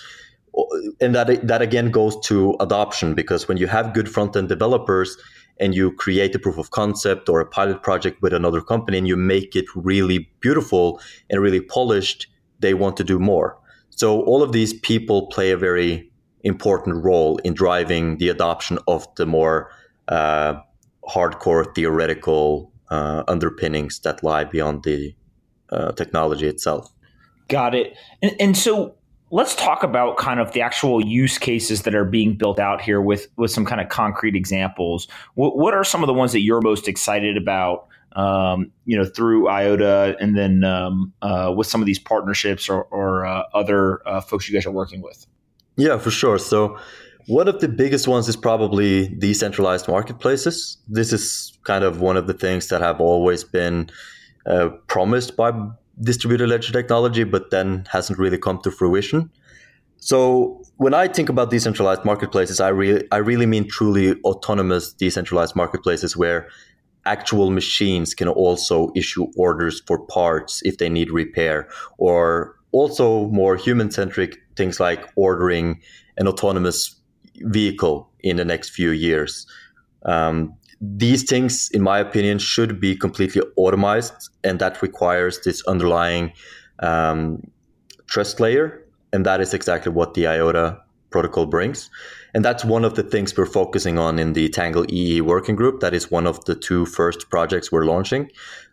and 1.01 1.13
that 1.15 1.45
that 1.47 1.61
again 1.61 1.91
goes 1.91 2.17
to 2.27 2.55
adoption 2.59 3.13
because 3.13 3.47
when 3.47 3.57
you 3.57 3.67
have 3.67 3.93
good 3.93 4.09
front 4.09 4.35
end 4.35 4.47
developers, 4.47 5.17
and 5.59 5.73
you 5.73 5.91
create 5.91 6.35
a 6.35 6.39
proof 6.39 6.57
of 6.57 6.71
concept 6.71 7.29
or 7.29 7.39
a 7.39 7.45
pilot 7.45 7.81
project 7.81 8.21
with 8.21 8.33
another 8.33 8.61
company 8.61 8.97
and 8.97 9.07
you 9.07 9.15
make 9.15 9.55
it 9.55 9.65
really 9.75 10.29
beautiful 10.41 10.99
and 11.29 11.41
really 11.41 11.61
polished, 11.61 12.27
they 12.59 12.73
want 12.73 12.97
to 12.97 13.03
do 13.03 13.19
more. 13.19 13.57
So 13.89 14.21
all 14.23 14.43
of 14.43 14.51
these 14.51 14.73
people 14.73 15.27
play 15.27 15.51
a 15.51 15.57
very 15.57 16.11
important 16.43 17.03
role 17.03 17.37
in 17.37 17.53
driving 17.53 18.17
the 18.17 18.29
adoption 18.29 18.77
of 18.87 19.07
the 19.15 19.25
more 19.25 19.71
uh, 20.07 20.55
hardcore 21.09 21.73
theoretical 21.73 22.71
uh, 22.89 23.23
underpinnings 23.27 23.99
that 24.01 24.23
lie 24.23 24.43
beyond 24.43 24.83
the 24.83 25.15
uh, 25.71 25.91
technology 25.93 26.47
itself. 26.47 26.91
Got 27.47 27.75
it. 27.75 27.95
And, 28.21 28.35
and 28.39 28.57
so 28.57 28.94
let's 29.31 29.55
talk 29.55 29.83
about 29.83 30.17
kind 30.17 30.39
of 30.39 30.51
the 30.53 30.61
actual 30.61 31.05
use 31.05 31.37
cases 31.37 31.83
that 31.83 31.95
are 31.95 32.05
being 32.05 32.35
built 32.35 32.59
out 32.59 32.81
here 32.81 33.01
with 33.01 33.27
with 33.37 33.51
some 33.51 33.65
kind 33.65 33.81
of 33.81 33.89
concrete 33.89 34.35
examples. 34.35 35.07
What, 35.35 35.57
what 35.57 35.73
are 35.73 35.83
some 35.83 36.03
of 36.03 36.07
the 36.07 36.13
ones 36.13 36.31
that 36.31 36.41
you're 36.41 36.61
most 36.61 36.87
excited 36.87 37.37
about? 37.37 37.87
Um, 38.15 38.71
you 38.85 38.97
know, 38.97 39.03
through 39.03 39.49
IOTA, 39.49 40.15
and 40.21 40.37
then 40.37 40.63
um, 40.63 41.11
uh, 41.21 41.53
with 41.55 41.67
some 41.67 41.81
of 41.81 41.85
these 41.85 41.99
partnerships 41.99 42.69
or, 42.69 42.83
or 42.83 43.25
uh, 43.25 43.43
other 43.53 44.07
uh, 44.07 44.21
folks 44.21 44.47
you 44.47 44.53
guys 44.53 44.65
are 44.65 44.71
working 44.71 45.01
with. 45.01 45.25
Yeah, 45.75 45.97
for 45.97 46.11
sure. 46.11 46.37
So. 46.37 46.77
One 47.27 47.47
of 47.47 47.59
the 47.59 47.67
biggest 47.67 48.07
ones 48.07 48.29
is 48.29 48.35
probably 48.35 49.07
decentralized 49.07 49.87
marketplaces. 49.87 50.77
This 50.87 51.11
is 51.11 51.57
kind 51.63 51.83
of 51.83 51.99
one 51.99 52.17
of 52.17 52.27
the 52.27 52.35
things 52.35 52.67
that 52.67 52.81
have 52.81 53.01
always 53.01 53.43
been 53.43 53.89
uh, 54.45 54.69
promised 54.85 55.35
by 55.35 55.51
distributed 56.01 56.49
ledger 56.49 56.73
technology, 56.73 57.23
but 57.23 57.51
then 57.51 57.85
hasn't 57.89 58.19
really 58.19 58.37
come 58.37 58.59
to 58.63 58.71
fruition. 58.71 59.29
So 59.97 60.61
when 60.77 60.93
I 60.93 61.07
think 61.07 61.29
about 61.29 61.49
decentralized 61.49 62.05
marketplaces, 62.05 62.59
I 62.59 62.69
really 62.69 63.07
I 63.11 63.17
really 63.17 63.45
mean 63.45 63.67
truly 63.67 64.19
autonomous 64.21 64.93
decentralized 64.93 65.55
marketplaces 65.55 66.15
where 66.15 66.47
actual 67.05 67.51
machines 67.51 68.13
can 68.13 68.27
also 68.27 68.91
issue 68.95 69.27
orders 69.37 69.81
for 69.87 69.99
parts 70.07 70.61
if 70.63 70.77
they 70.77 70.89
need 70.89 71.11
repair, 71.11 71.69
or 71.97 72.55
also 72.71 73.27
more 73.29 73.55
human 73.55 73.89
centric 73.89 74.37
things 74.55 74.79
like 74.79 75.07
ordering 75.15 75.81
an 76.17 76.27
autonomous 76.27 76.95
vehicle 77.37 78.09
in 78.19 78.37
the 78.37 78.45
next 78.45 78.69
few 78.69 78.91
years. 78.91 79.47
Um, 80.03 80.55
these 80.81 81.23
things, 81.23 81.69
in 81.71 81.81
my 81.81 81.99
opinion, 81.99 82.39
should 82.39 82.79
be 82.79 82.95
completely 82.95 83.41
automized, 83.57 84.29
and 84.43 84.59
that 84.59 84.81
requires 84.81 85.39
this 85.41 85.65
underlying 85.65 86.33
um, 86.79 87.41
trust 88.07 88.39
layer. 88.39 88.81
And 89.13 89.25
that 89.25 89.39
is 89.39 89.53
exactly 89.53 89.91
what 89.91 90.13
the 90.13 90.27
IOTA 90.27 90.77
protocol 91.09 91.45
brings. 91.45 91.89
And 92.33 92.43
that's 92.43 92.65
one 92.65 92.83
of 92.83 92.95
the 92.95 93.03
things 93.03 93.37
we're 93.37 93.45
focusing 93.45 93.97
on 93.97 94.19
in 94.19 94.33
the 94.33 94.49
Tangle 94.49 94.85
EE 94.91 95.21
working 95.21 95.55
group. 95.55 95.79
That 95.79 95.93
is 95.93 96.11
one 96.11 96.27
of 96.27 96.43
the 96.43 96.55
two 96.55 96.85
first 96.85 97.29
projects 97.29 97.71
we're 97.71 97.85
launching. 97.85 98.29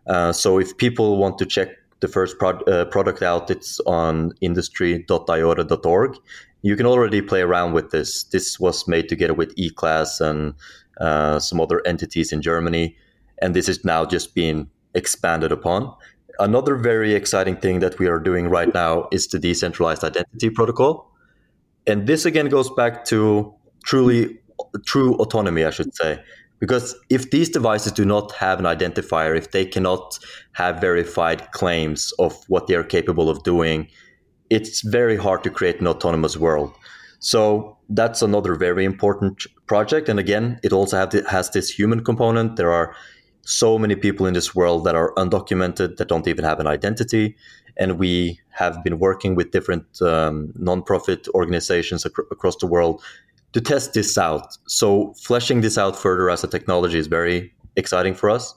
Uh, 0.08 0.32
so 0.32 0.58
if 0.58 0.76
people 0.76 1.18
want 1.18 1.38
to 1.38 1.46
check 1.46 1.68
the 2.00 2.08
first 2.08 2.38
pro- 2.40 2.58
uh, 2.62 2.86
product 2.86 3.22
out, 3.22 3.48
it's 3.48 3.78
on 3.86 4.32
industry.iota.org. 4.40 6.16
You 6.62 6.76
can 6.76 6.86
already 6.86 7.22
play 7.22 7.42
around 7.42 7.72
with 7.72 7.90
this. 7.92 8.24
This 8.24 8.58
was 8.58 8.88
made 8.88 9.08
together 9.08 9.34
with 9.34 9.54
eClass 9.54 10.20
and 10.20 10.54
uh, 11.02 11.38
some 11.38 11.60
other 11.60 11.82
entities 11.86 12.32
in 12.32 12.40
Germany. 12.40 12.96
And 13.42 13.54
this 13.54 13.68
is 13.68 13.84
now 13.84 14.06
just 14.06 14.34
being 14.34 14.70
expanded 14.94 15.52
upon. 15.52 15.92
Another 16.38 16.76
very 16.76 17.14
exciting 17.14 17.56
thing 17.56 17.80
that 17.80 17.98
we 17.98 18.06
are 18.06 18.18
doing 18.18 18.48
right 18.48 18.72
now 18.72 19.08
is 19.10 19.26
the 19.26 19.38
decentralized 19.38 20.04
identity 20.04 20.48
protocol. 20.48 21.10
And 21.86 22.06
this 22.06 22.24
again 22.24 22.48
goes 22.48 22.70
back 22.70 23.04
to 23.06 23.52
truly 23.84 24.38
true 24.86 25.16
autonomy, 25.16 25.64
I 25.64 25.70
should 25.70 25.94
say. 25.94 26.22
Because 26.60 26.94
if 27.10 27.32
these 27.32 27.48
devices 27.48 27.90
do 27.90 28.04
not 28.04 28.30
have 28.36 28.60
an 28.60 28.66
identifier, 28.66 29.36
if 29.36 29.50
they 29.50 29.66
cannot 29.66 30.16
have 30.52 30.80
verified 30.80 31.50
claims 31.50 32.12
of 32.20 32.44
what 32.46 32.68
they 32.68 32.76
are 32.76 32.84
capable 32.84 33.28
of 33.28 33.42
doing, 33.42 33.88
it's 34.48 34.82
very 34.82 35.16
hard 35.16 35.42
to 35.42 35.50
create 35.50 35.80
an 35.80 35.88
autonomous 35.88 36.36
world. 36.36 36.72
So 37.22 37.78
that's 37.88 38.20
another 38.20 38.56
very 38.56 38.85
important 38.85 39.46
project. 39.66 40.08
And 40.08 40.18
again, 40.18 40.58
it 40.64 40.72
also 40.72 41.06
to, 41.06 41.22
has 41.22 41.50
this 41.50 41.70
human 41.70 42.02
component. 42.02 42.56
There 42.56 42.72
are 42.72 42.96
so 43.42 43.78
many 43.78 43.94
people 43.94 44.26
in 44.26 44.35
this 44.35 44.56
world 44.56 44.85
that 44.85 44.96
are 44.96 45.14
undocumented, 45.14 45.96
that 45.96 46.08
don't 46.08 46.26
even 46.26 46.44
have 46.44 46.58
an 46.58 46.66
identity. 46.66 47.37
And 47.76 47.96
we 47.96 48.40
have 48.50 48.82
been 48.82 48.98
working 48.98 49.37
with 49.37 49.52
different 49.52 49.85
um, 50.02 50.52
nonprofit 50.58 51.28
organizations 51.28 52.04
ac- 52.04 52.26
across 52.32 52.56
the 52.56 52.66
world 52.66 53.00
to 53.52 53.61
test 53.61 53.94
this 53.94 54.18
out. 54.18 54.58
So, 54.66 55.14
fleshing 55.22 55.61
this 55.61 55.78
out 55.78 55.96
further 55.96 56.28
as 56.28 56.42
a 56.42 56.48
technology 56.48 56.98
is 56.98 57.06
very 57.06 57.54
exciting 57.76 58.14
for 58.14 58.30
us. 58.30 58.54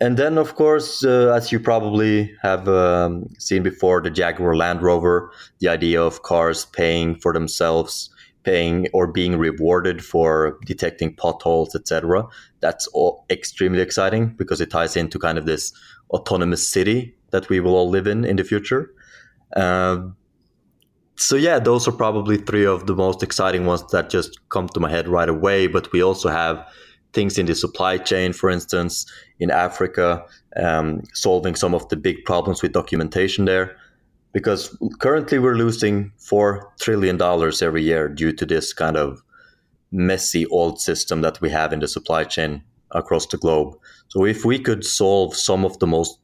And 0.00 0.16
then, 0.16 0.38
of 0.38 0.54
course, 0.56 1.04
uh, 1.04 1.32
as 1.34 1.52
you 1.52 1.60
probably 1.60 2.34
have 2.42 2.68
um, 2.68 3.28
seen 3.38 3.62
before, 3.62 4.00
the 4.00 4.10
Jaguar 4.10 4.56
Land 4.56 4.82
Rover, 4.82 5.30
the 5.60 5.68
idea 5.68 6.02
of 6.02 6.22
cars 6.22 6.64
paying 6.64 7.14
for 7.20 7.32
themselves, 7.32 8.10
paying 8.42 8.88
or 8.92 9.06
being 9.06 9.36
rewarded 9.38 10.04
for 10.04 10.58
detecting 10.66 11.14
potholes, 11.14 11.74
etc. 11.74 12.24
That's 12.60 12.86
all 12.88 13.24
extremely 13.30 13.80
exciting 13.80 14.34
because 14.36 14.60
it 14.60 14.70
ties 14.70 14.96
into 14.96 15.18
kind 15.18 15.38
of 15.38 15.46
this 15.46 15.72
autonomous 16.10 16.68
city 16.68 17.16
that 17.30 17.48
we 17.48 17.60
will 17.60 17.74
all 17.74 17.88
live 17.88 18.06
in 18.06 18.24
in 18.24 18.36
the 18.36 18.44
future. 18.44 18.92
Um, 19.56 20.16
so 21.16 21.36
yeah, 21.36 21.58
those 21.58 21.86
are 21.86 21.92
probably 21.92 22.36
three 22.36 22.66
of 22.66 22.86
the 22.86 22.94
most 22.94 23.22
exciting 23.22 23.66
ones 23.66 23.84
that 23.92 24.10
just 24.10 24.40
come 24.48 24.68
to 24.70 24.80
my 24.80 24.90
head 24.90 25.08
right 25.08 25.28
away. 25.28 25.68
But 25.68 25.92
we 25.92 26.02
also 26.02 26.28
have 26.28 26.66
things 27.14 27.38
in 27.38 27.46
the 27.46 27.54
supply 27.54 27.98
chain, 27.98 28.32
for 28.32 28.50
instance, 28.50 29.06
in 29.38 29.50
Africa, 29.50 30.24
um, 30.56 31.02
solving 31.14 31.54
some 31.54 31.74
of 31.74 31.88
the 31.88 31.96
big 31.96 32.24
problems 32.24 32.62
with 32.62 32.72
documentation 32.72 33.44
there. 33.44 33.76
Because 34.32 34.76
currently 34.98 35.38
we're 35.38 35.54
losing 35.54 36.12
four 36.18 36.72
trillion 36.80 37.16
dollars 37.16 37.62
every 37.62 37.82
year 37.82 38.08
due 38.08 38.32
to 38.32 38.44
this 38.44 38.72
kind 38.72 38.96
of 38.96 39.22
messy 39.92 40.44
old 40.46 40.80
system 40.80 41.20
that 41.22 41.40
we 41.40 41.50
have 41.50 41.72
in 41.72 41.78
the 41.80 41.86
supply 41.86 42.24
chain 42.24 42.62
across 42.90 43.26
the 43.26 43.36
globe. 43.36 43.74
So 44.08 44.24
if 44.24 44.44
we 44.44 44.58
could 44.58 44.84
solve 44.84 45.36
some 45.36 45.64
of 45.64 45.78
the 45.78 45.86
most 45.86 46.18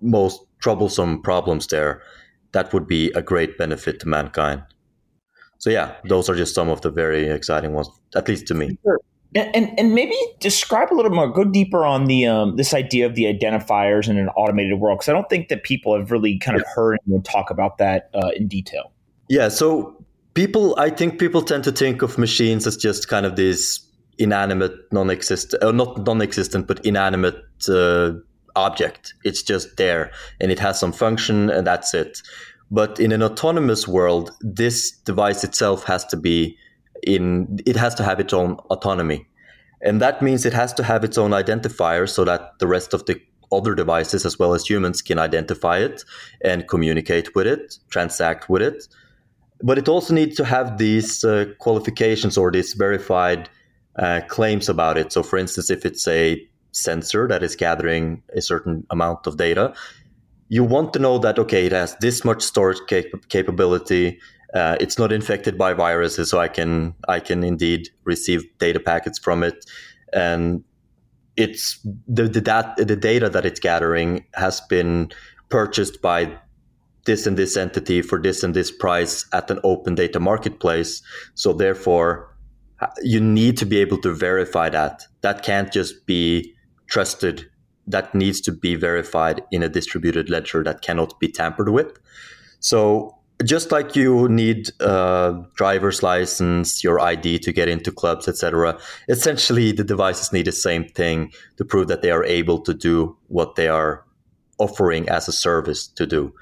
most 0.00 0.40
troublesome 0.60 1.22
problems 1.22 1.66
there, 1.66 2.02
that 2.52 2.72
would 2.72 2.86
be 2.86 3.10
a 3.14 3.22
great 3.22 3.58
benefit 3.58 4.00
to 4.00 4.08
mankind. 4.08 4.62
So 5.58 5.70
yeah, 5.70 5.96
those 6.04 6.28
are 6.28 6.36
just 6.36 6.54
some 6.54 6.68
of 6.68 6.80
the 6.80 6.90
very 6.90 7.28
exciting 7.28 7.72
ones, 7.72 7.90
at 8.14 8.28
least 8.28 8.46
to 8.46 8.54
me. 8.54 8.78
Sure. 8.82 9.00
And, 9.34 9.54
and, 9.54 9.78
and 9.78 9.94
maybe 9.94 10.16
describe 10.40 10.92
a 10.92 10.94
little 10.94 11.10
more, 11.10 11.28
go 11.28 11.44
deeper 11.44 11.84
on 11.84 12.06
the 12.06 12.26
um, 12.26 12.56
this 12.56 12.72
idea 12.72 13.04
of 13.04 13.14
the 13.14 13.24
identifiers 13.24 14.08
in 14.08 14.16
an 14.16 14.28
automated 14.30 14.80
world, 14.80 14.98
because 14.98 15.08
I 15.10 15.12
don't 15.12 15.28
think 15.28 15.48
that 15.48 15.64
people 15.64 15.96
have 15.96 16.10
really 16.10 16.38
kind 16.38 16.58
of 16.58 16.66
heard 16.74 16.98
anyone 17.06 17.22
talk 17.22 17.50
about 17.50 17.76
that 17.78 18.08
uh, 18.14 18.30
in 18.34 18.48
detail. 18.48 18.90
Yeah, 19.28 19.48
so 19.48 20.02
people, 20.32 20.74
I 20.78 20.88
think 20.88 21.18
people 21.18 21.42
tend 21.42 21.64
to 21.64 21.72
think 21.72 22.00
of 22.00 22.16
machines 22.16 22.66
as 22.66 22.76
just 22.76 23.08
kind 23.08 23.26
of 23.26 23.36
this 23.36 23.86
inanimate, 24.18 24.72
non-existent, 24.92 25.62
or 25.62 25.68
uh, 25.68 25.72
not 25.72 26.04
non-existent, 26.04 26.66
but 26.66 26.84
inanimate 26.84 27.44
uh, 27.68 28.12
object. 28.56 29.14
It's 29.24 29.42
just 29.42 29.76
there 29.76 30.10
and 30.40 30.50
it 30.50 30.58
has 30.58 30.78
some 30.78 30.92
function 30.92 31.50
and 31.50 31.66
that's 31.66 31.94
it. 31.94 32.22
But 32.70 33.00
in 33.00 33.12
an 33.12 33.22
autonomous 33.22 33.88
world, 33.88 34.32
this 34.40 34.90
device 34.90 35.44
itself 35.44 35.84
has 35.84 36.04
to 36.06 36.16
be 36.16 36.56
in, 37.08 37.58
it 37.66 37.76
has 37.76 37.94
to 37.96 38.04
have 38.04 38.20
its 38.20 38.32
own 38.32 38.52
autonomy. 38.70 39.26
And 39.80 40.00
that 40.00 40.22
means 40.22 40.44
it 40.44 40.52
has 40.52 40.72
to 40.74 40.82
have 40.82 41.04
its 41.04 41.16
own 41.16 41.30
identifier 41.30 42.08
so 42.08 42.24
that 42.24 42.58
the 42.58 42.66
rest 42.66 42.94
of 42.94 43.06
the 43.06 43.20
other 43.50 43.74
devices, 43.74 44.26
as 44.26 44.38
well 44.38 44.54
as 44.54 44.66
humans, 44.66 45.00
can 45.02 45.18
identify 45.18 45.78
it 45.78 46.04
and 46.42 46.68
communicate 46.68 47.34
with 47.34 47.46
it, 47.46 47.78
transact 47.88 48.50
with 48.50 48.62
it. 48.62 48.86
But 49.62 49.78
it 49.78 49.88
also 49.88 50.14
needs 50.14 50.36
to 50.36 50.44
have 50.44 50.78
these 50.78 51.24
uh, 51.24 51.46
qualifications 51.58 52.36
or 52.36 52.50
these 52.50 52.74
verified 52.74 53.48
uh, 53.98 54.20
claims 54.28 54.68
about 54.68 54.98
it. 54.98 55.12
So, 55.12 55.22
for 55.22 55.38
instance, 55.38 55.70
if 55.70 55.84
it's 55.86 56.06
a 56.06 56.46
sensor 56.72 57.26
that 57.28 57.42
is 57.42 57.56
gathering 57.56 58.22
a 58.36 58.42
certain 58.42 58.86
amount 58.90 59.26
of 59.26 59.36
data, 59.36 59.74
you 60.48 60.64
want 60.64 60.92
to 60.92 60.98
know 60.98 61.18
that 61.18 61.38
okay, 61.38 61.66
it 61.66 61.72
has 61.72 61.96
this 62.00 62.24
much 62.24 62.42
storage 62.42 62.80
cap- 62.88 63.28
capability. 63.28 64.18
Uh, 64.54 64.76
it's 64.80 64.98
not 64.98 65.12
infected 65.12 65.58
by 65.58 65.74
viruses, 65.74 66.30
so 66.30 66.38
I 66.38 66.48
can 66.48 66.94
I 67.06 67.20
can 67.20 67.44
indeed 67.44 67.88
receive 68.04 68.44
data 68.58 68.80
packets 68.80 69.18
from 69.18 69.42
it, 69.42 69.64
and 70.12 70.64
it's 71.36 71.78
the 72.06 72.24
the, 72.24 72.84
the 72.84 72.96
data 72.96 73.28
that 73.28 73.44
it's 73.44 73.60
gathering 73.60 74.24
has 74.34 74.60
been 74.62 75.10
purchased 75.50 76.00
by 76.00 76.38
this 77.04 77.26
and 77.26 77.36
this 77.36 77.56
entity 77.56 78.02
for 78.02 78.20
this 78.20 78.42
and 78.42 78.54
this 78.54 78.70
price 78.70 79.26
at 79.32 79.50
an 79.50 79.60
open 79.64 79.94
data 79.94 80.20
marketplace. 80.20 81.02
So 81.34 81.52
therefore, 81.52 82.34
you 83.02 83.20
need 83.20 83.56
to 83.58 83.66
be 83.66 83.78
able 83.78 83.98
to 84.02 84.12
verify 84.12 84.68
that. 84.70 85.06
That 85.22 85.42
can't 85.42 85.72
just 85.72 86.06
be 86.06 86.54
trusted 86.86 87.46
that 87.88 88.14
needs 88.14 88.40
to 88.42 88.52
be 88.52 88.74
verified 88.74 89.42
in 89.50 89.62
a 89.62 89.68
distributed 89.68 90.28
ledger 90.28 90.62
that 90.62 90.82
cannot 90.82 91.18
be 91.18 91.28
tampered 91.28 91.70
with. 91.70 91.98
So 92.60 93.17
just 93.44 93.70
like 93.70 93.94
you 93.94 94.28
need 94.28 94.70
a 94.80 95.40
driver's 95.54 96.02
license, 96.02 96.82
your 96.82 96.98
ID 97.00 97.38
to 97.40 97.52
get 97.52 97.68
into 97.68 97.92
clubs, 97.92 98.26
etc., 98.26 98.78
essentially 99.08 99.72
the 99.72 99.84
devices 99.84 100.32
need 100.32 100.46
the 100.46 100.52
same 100.52 100.84
thing 100.88 101.32
to 101.56 101.64
prove 101.64 101.88
that 101.88 102.02
they 102.02 102.10
are 102.10 102.24
able 102.24 102.60
to 102.60 102.74
do 102.74 103.16
what 103.28 103.54
they 103.54 103.68
are 103.68 104.04
offering 104.58 105.08
as 105.08 105.28
a 105.28 105.32
service 105.32 105.86
to 105.86 106.06
do. 106.06 106.32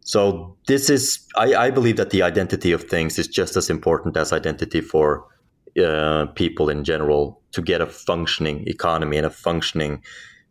So 0.00 0.56
this 0.66 0.88
is, 0.88 1.26
I, 1.36 1.54
I 1.54 1.70
believe 1.70 1.98
that 1.98 2.10
the 2.10 2.22
identity 2.22 2.72
of 2.72 2.84
things 2.84 3.18
is 3.18 3.28
just 3.28 3.56
as 3.56 3.68
important 3.68 4.16
as 4.16 4.32
identity 4.32 4.80
for 4.80 5.26
uh, 5.80 6.26
people 6.34 6.70
in 6.70 6.84
general 6.84 7.40
to 7.52 7.60
get 7.60 7.82
a 7.82 7.86
functioning 7.86 8.66
economy 8.66 9.18
and 9.18 9.26
a 9.26 9.30
functioning, 9.30 10.02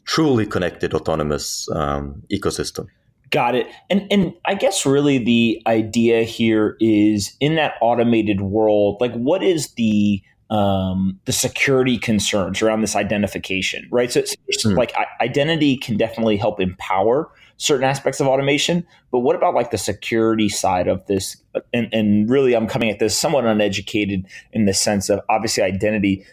truly 0.06 0.45
connected 0.45 0.93
autonomous 0.93 1.67
um, 1.71 2.21
ecosystem. 2.32 2.88
Got 3.32 3.56
it. 3.56 3.68
And 3.89 4.08
and 4.12 4.34
I 4.46 4.56
guess 4.56 4.86
really 4.86 5.18
the 5.18 5.62
idea 5.68 6.24
here 6.24 6.78
is 6.80 7.36
in 7.39 7.56
that 7.56 7.74
automated 7.82 8.42
world, 8.42 8.98
like 9.00 9.13
what 9.13 9.44
is 9.44 9.74
the 9.74 10.22
um, 10.50 11.20
the 11.26 11.32
security 11.32 11.98
concerns 11.98 12.62
around 12.62 12.82
this 12.82 12.96
identification, 12.96 13.88
right? 13.92 14.12
So, 14.12 14.22
mm. 14.22 14.76
like 14.76 14.94
identity 15.22 15.78
can 15.78 15.96
definitely 15.96 16.38
help 16.38 16.60
empower 16.60 17.30
certain 17.58 17.84
aspects 17.84 18.20
of 18.20 18.26
automation, 18.26 18.88
but 19.12 19.20
what 19.20 19.36
about 19.36 19.54
like 19.54 19.70
the 19.70 19.78
security 19.78 20.50
side 20.50 20.88
of 20.88 21.06
this? 21.06 21.38
And, 21.72 21.88
and 21.94 22.30
really, 22.30 22.56
I'm 22.56 22.68
coming 22.68 22.89
at 22.89 22.98
this 23.00 23.15
somewhat 23.15 23.46
uneducated 23.46 24.26
in 24.54 24.65
the 24.65 24.74
sense 24.74 25.10
of 25.10 25.20
obviously 25.30 25.62
identity 25.62 26.26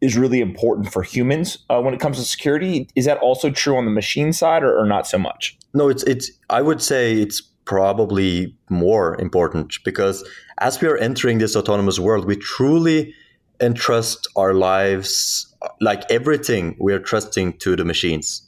is 0.00 0.16
really 0.16 0.40
important 0.40 0.92
for 0.92 1.02
humans 1.02 1.58
uh, 1.70 1.80
when 1.80 1.94
it 1.94 2.00
comes 2.00 2.18
to 2.18 2.24
security. 2.24 2.88
Is 2.94 3.04
that 3.04 3.18
also 3.18 3.50
true 3.50 3.76
on 3.76 3.84
the 3.84 3.90
machine 3.90 4.32
side, 4.32 4.62
or, 4.62 4.78
or 4.78 4.86
not 4.86 5.06
so 5.06 5.18
much? 5.18 5.58
No, 5.74 5.88
it's 5.88 6.02
it's. 6.04 6.30
I 6.50 6.62
would 6.62 6.82
say 6.82 7.14
it's 7.14 7.40
probably 7.64 8.56
more 8.70 9.20
important 9.20 9.76
because 9.84 10.26
as 10.58 10.80
we 10.80 10.88
are 10.88 10.96
entering 10.96 11.38
this 11.38 11.54
autonomous 11.54 11.98
world, 11.98 12.24
we 12.24 12.36
truly 12.36 13.14
entrust 13.60 14.26
our 14.36 14.54
lives, 14.54 15.54
like 15.80 16.10
everything, 16.10 16.76
we 16.80 16.92
are 16.92 16.98
trusting 16.98 17.58
to 17.58 17.76
the 17.76 17.84
machines. 17.84 18.42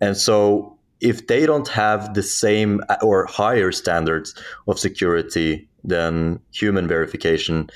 And 0.00 0.16
so 0.16 0.78
if 1.00 1.26
they 1.26 1.46
don't 1.46 1.68
have 1.68 2.14
the 2.14 2.22
same 2.22 2.80
or 3.02 3.26
higher 3.26 3.72
standards 3.72 4.34
of 4.68 4.78
security 4.78 5.68
than 5.82 6.40
human 6.52 6.86
verification, 6.86 7.70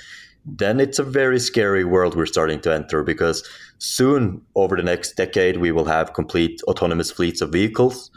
then 0.45 0.81
it's 0.81 0.99
a 0.99 1.05
very 1.05 1.41
scary 1.41 1.85
world 1.85 2.15
we're 2.15 2.27
starting 2.27 2.61
to 2.61 2.73
enter 2.73 3.03
because 3.03 3.49
soon, 3.79 4.43
over 4.55 4.77
the 4.77 4.83
next 4.83 5.17
decade, 5.17 5.59
we 5.59 5.73
will 5.73 5.87
have 5.87 6.13
complete 6.13 6.61
autonomous 6.65 7.11
fleets 7.11 7.41
of 7.41 7.51
vehicles. 7.51 8.11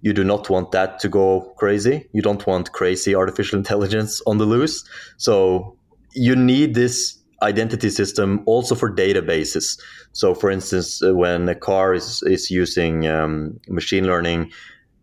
You 0.00 0.12
do 0.12 0.24
not 0.24 0.48
want 0.48 0.72
that 0.72 0.98
to 1.00 1.08
go 1.08 1.52
crazy. 1.58 2.08
You 2.12 2.22
don't 2.22 2.46
want 2.46 2.72
crazy 2.72 3.14
artificial 3.14 3.58
intelligence 3.62 4.22
on 4.26 4.38
the 4.38 4.46
loose. 4.46 4.84
So 5.16 5.76
you 6.12 6.34
need 6.34 6.74
this 6.74 7.18
identity 7.42 7.90
system 7.90 8.42
also 8.46 8.74
for 8.74 8.90
databases. 8.90 9.78
So, 10.12 10.34
for 10.34 10.50
instance, 10.50 11.02
uh, 11.02 11.14
when 11.14 11.48
a 11.48 11.54
car 11.54 11.92
is, 11.92 12.22
is 12.22 12.50
using 12.50 13.06
um, 13.06 13.60
machine 13.68 14.06
learning, 14.06 14.52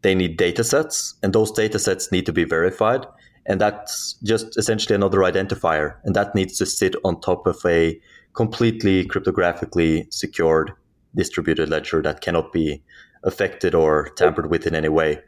they 0.02 0.16
need 0.16 0.38
data 0.38 0.64
sets, 0.64 1.14
and 1.24 1.34
those 1.34 1.52
data 1.52 1.80
sets 1.80 2.12
need 2.12 2.26
to 2.26 2.34
be 2.34 2.44
verified. 2.44 3.06
And 3.46 3.60
that's 3.60 4.14
just 4.24 4.58
essentially 4.58 4.96
another 4.96 5.20
identifier. 5.20 5.96
And 6.04 6.16
that 6.16 6.34
needs 6.34 6.58
to 6.58 6.66
sit 6.66 6.96
on 7.04 7.20
top 7.20 7.46
of 7.46 7.58
a 7.66 8.00
completely 8.34 9.06
cryptographically 9.06 10.12
secured 10.14 10.72
distributed 11.16 11.70
ledger 11.70 12.02
that 12.02 12.22
cannot 12.22 12.52
be 12.52 12.82
affected 13.24 13.76
or 13.76 14.10
tampered 14.16 14.50
with 14.50 14.66
in 14.66 14.76
any 14.76 14.90
way. 14.90 15.22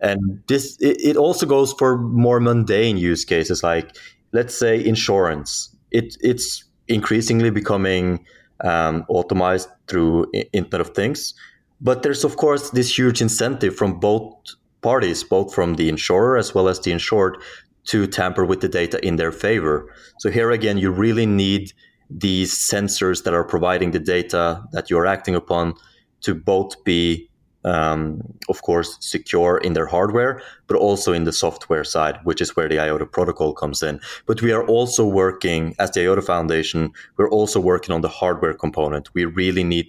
And 0.00 0.42
this 0.48 0.76
it, 0.80 1.00
it 1.00 1.16
also 1.16 1.46
goes 1.46 1.72
for 1.72 1.96
more 1.96 2.40
mundane 2.40 2.96
use 2.96 3.24
cases 3.24 3.62
like 3.62 3.96
let's 4.32 4.56
say 4.56 4.84
insurance. 4.84 5.74
It 5.90 6.16
it's 6.20 6.64
increasingly 6.88 7.50
becoming 7.50 8.24
um, 8.64 9.04
automized 9.08 9.68
through 9.86 10.30
Internet 10.52 10.80
of 10.80 10.94
Things. 10.94 11.34
But 11.80 12.02
there's 12.02 12.24
of 12.24 12.36
course 12.36 12.70
this 12.70 12.96
huge 12.96 13.20
incentive 13.20 13.76
from 13.76 14.00
both 14.00 14.34
parties, 14.82 15.24
both 15.24 15.54
from 15.54 15.74
the 15.74 15.88
insurer 15.88 16.36
as 16.36 16.54
well 16.54 16.68
as 16.68 16.80
the 16.80 16.92
insured, 16.92 17.38
to 17.84 18.06
tamper 18.06 18.44
with 18.44 18.60
the 18.60 18.68
data 18.68 19.04
in 19.04 19.16
their 19.16 19.32
favor. 19.32 19.92
So 20.18 20.30
here 20.30 20.50
again, 20.50 20.78
you 20.78 20.90
really 20.90 21.26
need 21.26 21.72
these 22.10 22.54
sensors 22.54 23.24
that 23.24 23.34
are 23.34 23.44
providing 23.44 23.92
the 23.92 23.98
data 23.98 24.62
that 24.72 24.90
you're 24.90 25.06
acting 25.06 25.34
upon 25.34 25.74
to 26.20 26.34
both 26.34 26.84
be 26.84 27.28
um, 27.64 28.20
of 28.48 28.62
course, 28.62 28.96
secure 29.00 29.58
in 29.58 29.72
their 29.72 29.86
hardware, 29.86 30.42
but 30.66 30.76
also 30.76 31.12
in 31.12 31.24
the 31.24 31.32
software 31.32 31.84
side, 31.84 32.18
which 32.24 32.40
is 32.40 32.56
where 32.56 32.68
the 32.68 32.80
IOTA 32.80 33.06
protocol 33.06 33.52
comes 33.52 33.82
in. 33.82 34.00
But 34.26 34.42
we 34.42 34.52
are 34.52 34.66
also 34.66 35.06
working, 35.06 35.74
as 35.78 35.92
the 35.92 36.00
IOTA 36.00 36.22
Foundation, 36.22 36.90
we're 37.16 37.30
also 37.30 37.60
working 37.60 37.94
on 37.94 38.00
the 38.00 38.08
hardware 38.08 38.54
component. 38.54 39.14
We 39.14 39.24
really 39.26 39.64
need 39.64 39.86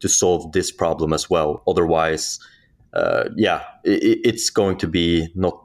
to 0.00 0.08
solve 0.08 0.52
this 0.52 0.72
problem 0.72 1.12
as 1.12 1.30
well. 1.30 1.62
Otherwise, 1.68 2.40
uh, 2.92 3.24
yeah, 3.36 3.62
it, 3.84 4.20
it's 4.24 4.50
going 4.50 4.78
to 4.78 4.86
be 4.86 5.28
not 5.34 5.64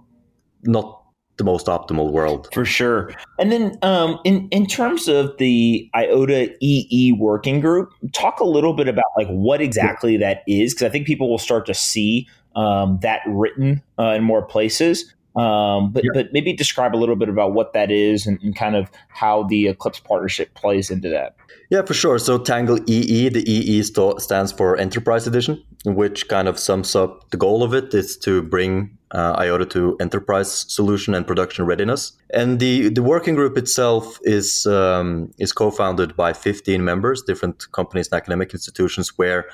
not 0.63 0.97
the 1.37 1.43
most 1.43 1.67
optimal 1.67 2.11
world. 2.11 2.49
For 2.51 2.65
sure. 2.65 3.13
And 3.39 3.51
then 3.51 3.77
um, 3.83 4.19
in, 4.23 4.47
in 4.49 4.65
terms 4.65 5.07
of 5.07 5.37
the 5.37 5.89
IOTA 5.95 6.55
EE 6.61 7.11
working 7.13 7.59
group, 7.59 7.91
talk 8.11 8.39
a 8.39 8.43
little 8.43 8.73
bit 8.73 8.87
about 8.87 9.05
like 9.17 9.27
what 9.27 9.61
exactly 9.61 10.17
that 10.17 10.41
is, 10.47 10.73
because 10.73 10.87
I 10.87 10.89
think 10.89 11.05
people 11.05 11.29
will 11.29 11.37
start 11.37 11.65
to 11.67 11.73
see 11.73 12.27
um, 12.55 12.97
that 13.03 13.21
written 13.27 13.83
uh, 13.99 14.13
in 14.13 14.23
more 14.23 14.41
places. 14.41 15.13
Um, 15.37 15.91
but, 15.91 16.03
yeah. 16.03 16.09
but 16.15 16.33
maybe 16.33 16.51
describe 16.51 16.95
a 16.95 16.97
little 16.97 17.15
bit 17.15 17.29
about 17.29 17.53
what 17.53 17.73
that 17.73 17.91
is 17.91 18.25
and, 18.25 18.41
and, 18.41 18.55
kind 18.55 18.75
of 18.75 18.89
how 19.09 19.43
the 19.43 19.67
Eclipse 19.67 19.99
partnership 19.99 20.51
plays 20.55 20.89
into 20.89 21.09
that. 21.09 21.35
Yeah, 21.69 21.83
for 21.83 21.93
sure. 21.93 22.17
So 22.17 22.39
Tangle 22.39 22.79
EE, 22.87 23.29
the 23.29 23.47
EE 23.47 23.83
st- 23.83 24.19
stands 24.19 24.51
for 24.51 24.77
Enterprise 24.77 25.27
Edition, 25.27 25.63
which 25.85 26.27
kind 26.27 26.47
of 26.47 26.57
sums 26.57 26.95
up 26.95 27.29
the 27.29 27.37
goal 27.37 27.61
of 27.61 27.75
it 27.75 27.93
is 27.93 28.17
to 28.19 28.41
bring 28.41 28.97
uh, 29.11 29.35
IOTA 29.37 29.67
to 29.67 29.95
enterprise 29.99 30.65
solution 30.73 31.13
and 31.13 31.27
production 31.27 31.65
readiness. 31.65 32.13
And 32.31 32.59
the, 32.59 32.89
the 32.89 33.03
working 33.03 33.35
group 33.35 33.57
itself 33.57 34.17
is 34.23 34.65
um, 34.65 35.31
is 35.37 35.53
co-founded 35.53 36.15
by 36.15 36.33
15 36.33 36.83
members, 36.83 37.21
different 37.21 37.71
companies 37.73 38.07
and 38.11 38.17
academic 38.17 38.53
institutions, 38.53 39.17
where 39.17 39.45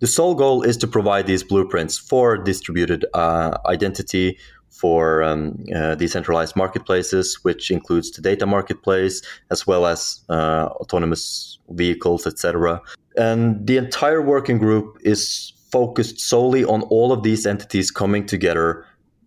the 0.00 0.06
sole 0.06 0.34
goal 0.34 0.62
is 0.62 0.76
to 0.78 0.86
provide 0.86 1.26
these 1.26 1.42
blueprints 1.42 1.98
for 1.98 2.36
distributed 2.36 3.04
uh, 3.14 3.58
identity 3.66 4.38
for 4.70 5.22
um, 5.22 5.62
uh, 5.74 5.94
decentralized 5.94 6.56
marketplaces, 6.56 7.38
which 7.42 7.70
includes 7.70 8.10
the 8.12 8.22
data 8.22 8.46
marketplace 8.46 9.22
as 9.50 9.66
well 9.66 9.86
as 9.86 10.20
uh, 10.28 10.68
autonomous 10.80 11.58
vehicles, 11.70 12.26
etc. 12.26 12.80
And 13.16 13.66
the 13.66 13.76
entire 13.76 14.22
working 14.22 14.58
group 14.58 14.98
is 15.02 15.52
focused 15.70 16.20
solely 16.20 16.64
on 16.64 16.82
all 16.82 17.12
of 17.12 17.22
these 17.22 17.46
entities 17.46 17.90
coming 17.90 18.26
together, 18.26 18.84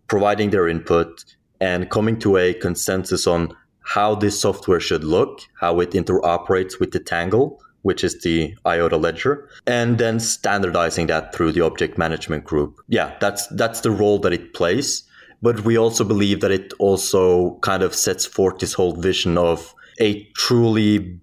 providing 0.07 0.49
their 0.49 0.67
input, 0.67 1.23
and 1.61 1.89
coming 1.89 2.19
to 2.19 2.37
a 2.37 2.53
consensus 2.53 3.27
on 3.27 3.55
how 3.83 4.15
this 4.15 4.39
software 4.39 4.79
should 4.79 5.03
look, 5.03 5.41
how 5.59 5.79
it 5.79 5.91
interoperates 5.91 6.79
with 6.79 6.91
the 6.91 6.99
Tangle, 6.99 7.61
which 7.83 8.03
is 8.03 8.21
the 8.21 8.55
IOTA 8.65 8.97
ledger, 8.97 9.49
and 9.67 9.97
then 9.97 10.19
standardizing 10.19 11.07
that 11.07 11.35
through 11.35 11.51
the 11.51 11.61
object 11.61 11.97
management 11.97 12.43
group. 12.45 12.79
Yeah, 12.87 13.15
that's 13.19 13.47
that's 13.47 13.81
the 13.81 13.91
role 13.91 14.19
that 14.19 14.33
it 14.33 14.53
plays. 14.53 15.03
But 15.43 15.65
we 15.65 15.77
also 15.77 16.05
believe 16.05 16.39
that 16.39 16.51
it 16.51 16.71
also 16.79 17.59
kind 17.59 17.83
of 17.83 17.93
sets 17.93 18.25
forth 18.25 18.59
this 18.59 18.71
whole 18.73 18.95
vision 18.95 19.37
of 19.37 19.75
a 19.99 20.23
truly 20.35 21.19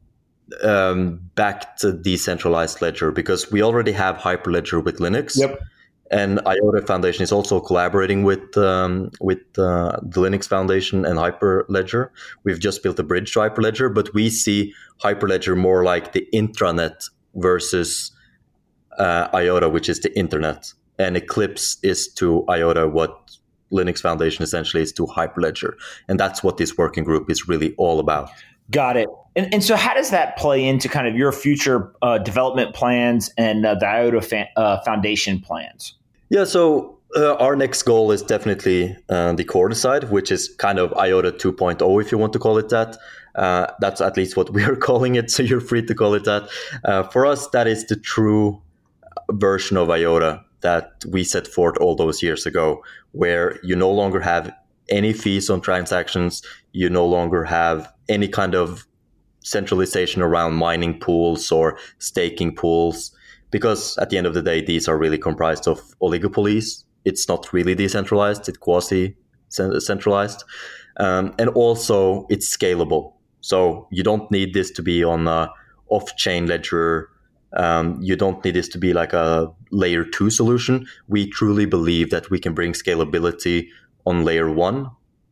um, 0.63 1.21
backed 1.37 1.85
decentralized 2.03 2.83
ledger 2.83 3.13
because 3.13 3.51
we 3.51 3.63
already 3.63 3.93
have 3.93 4.17
Hyperledger 4.17 4.85
with 4.85 4.99
Linux. 4.99 5.39
Yep. 5.39 5.59
And 6.11 6.41
IOTA 6.47 6.87
Foundation 6.87 7.23
is 7.23 7.33
also 7.33 7.61
collaborating 7.61 8.25
with 8.25 8.59
um, 8.59 9.11
with 9.21 9.39
uh, 9.57 9.97
the 10.03 10.21
Linux 10.21 10.47
Foundation 10.47 11.07
and 11.07 11.19
Hyperledger. 11.19 12.11
We've 12.45 12.61
just 12.61 12.83
built 12.83 12.99
a 12.99 13.05
bridge 13.05 13.33
to 13.33 13.39
Hyperledger, 13.39 13.95
but 13.95 14.13
we 14.13 14.29
see 14.29 14.75
Hyperledger 15.03 15.57
more 15.57 15.83
like 15.83 16.13
the 16.13 16.27
intranet 16.35 17.09
versus 17.37 18.11
uh, 18.99 19.29
IOTA, 19.33 19.71
which 19.71 19.89
is 19.89 20.01
the 20.01 20.13
internet, 20.19 20.75
and 20.99 21.17
Eclipse 21.17 21.79
is 21.83 22.13
to 22.15 22.45
IOTA 22.51 22.89
what 22.89 23.39
Linux 23.73 24.01
Foundation 24.01 24.43
essentially 24.43 24.83
is 24.83 24.93
to 24.95 25.07
Hyperledger, 25.07 25.75
and 26.09 26.19
that's 26.19 26.43
what 26.43 26.57
this 26.57 26.77
working 26.77 27.05
group 27.05 27.31
is 27.31 27.49
really 27.49 27.75
all 27.77 28.01
about. 28.01 28.31
Got 28.71 28.97
it. 28.97 29.09
And, 29.37 29.53
and 29.53 29.65
so, 29.65 29.77
how 29.77 29.95
does 29.95 30.11
that 30.11 30.37
play 30.37 30.65
into 30.65 30.89
kind 30.89 31.07
of 31.07 31.17
your 31.17 31.33
future 31.33 31.93
uh, 32.03 32.19
development 32.19 32.75
plans 32.75 33.31
and 33.37 33.67
uh, 33.67 33.75
the 33.75 33.87
IOTA 33.87 34.23
fa- 34.23 34.49
uh, 34.57 34.81
Foundation 34.83 35.41
plans? 35.41 35.95
Yeah, 36.29 36.45
so 36.45 36.99
uh, 37.17 37.35
our 37.37 37.57
next 37.57 37.83
goal 37.83 38.13
is 38.13 38.23
definitely 38.23 38.97
uh, 39.09 39.33
the 39.33 39.45
Coordicide, 39.45 40.11
which 40.11 40.31
is 40.31 40.49
kind 40.59 40.79
of 40.79 40.93
IOTA 40.93 41.33
2.0, 41.33 42.01
if 42.01 42.13
you 42.13 42.19
want 42.19 42.33
to 42.33 42.39
call 42.39 42.59
it 42.59 42.69
that. 42.69 42.97
Uh, 43.35 43.67
that's 43.81 44.01
at 44.01 44.17
least 44.17 44.37
what 44.37 44.53
we 44.53 44.63
are 44.65 44.77
calling 44.89 45.17
it, 45.17 45.31
so 45.31 45.43
you're 45.43 45.61
free 45.61 45.85
to 45.85 45.95
call 45.95 46.15
it 46.15 46.25
that. 46.25 46.49
for 47.13 47.27
us, 47.27 47.49
that 47.49 47.67
is 47.67 47.87
the 47.87 47.97
true 47.97 48.61
version 49.33 49.77
of 49.77 49.91
IOTA 49.91 50.45
that 50.61 51.05
we 51.09 51.25
set 51.25 51.47
forth 51.47 51.77
all 51.79 51.95
those 51.95 52.23
years 52.23 52.47
ago, 52.47 52.83
where 53.13 53.59
you 53.63 53.77
no 53.77 53.91
longer 53.91 54.21
have 54.21 54.53
any 54.89 55.13
fees 55.13 55.49
on 55.49 55.61
transactions, 55.61 56.43
you 56.73 56.91
no 56.91 57.07
longer 57.07 57.45
have 57.45 57.93
any 58.09 58.29
kind 58.29 58.55
of 58.55 58.87
centralization 59.43 60.21
around 60.23 60.55
mining 60.55 60.99
pools 60.99 61.51
or 61.51 61.79
staking 61.99 62.55
pools, 62.55 63.13
because 63.51 63.97
at 63.99 64.11
the 64.11 64.19
end 64.19 64.27
of 64.27 64.35
the 64.35 64.43
day, 64.43 64.61
these 64.65 64.89
are 64.89 64.99
really 64.99 65.19
comprised 65.19 65.67
of 65.67 65.81
oligopolies. 66.01 66.85
It's 67.05 67.29
not 67.29 67.53
really 67.53 67.75
decentralized; 67.75 68.49
it's 68.49 68.59
quasi 68.59 69.17
centralized, 69.49 70.45
um, 70.99 71.35
and 71.39 71.49
also 71.51 72.27
it's 72.29 72.55
scalable. 72.55 73.15
So 73.41 73.89
you 73.91 74.03
don't 74.03 74.31
need 74.31 74.53
this 74.53 74.71
to 74.73 74.83
be 74.83 75.03
on 75.03 75.27
a 75.27 75.51
off-chain 75.89 76.47
ledger. 76.47 77.09
Um, 77.55 77.99
you 78.01 78.17
don't 78.17 78.45
need 78.45 78.55
this 78.55 78.69
to 78.69 78.79
be 78.79 78.93
like 78.93 79.13
a 79.13 79.53
layer 79.71 80.05
two 80.05 80.31
solution. 80.31 80.87
We 81.09 81.29
truly 81.29 81.67
believe 81.67 82.11
that 82.11 82.31
we 82.31 82.39
can 82.39 82.55
bring 82.55 82.73
scalability 82.73 83.69
on 84.07 84.25
layer 84.25 84.51
one 84.51 84.91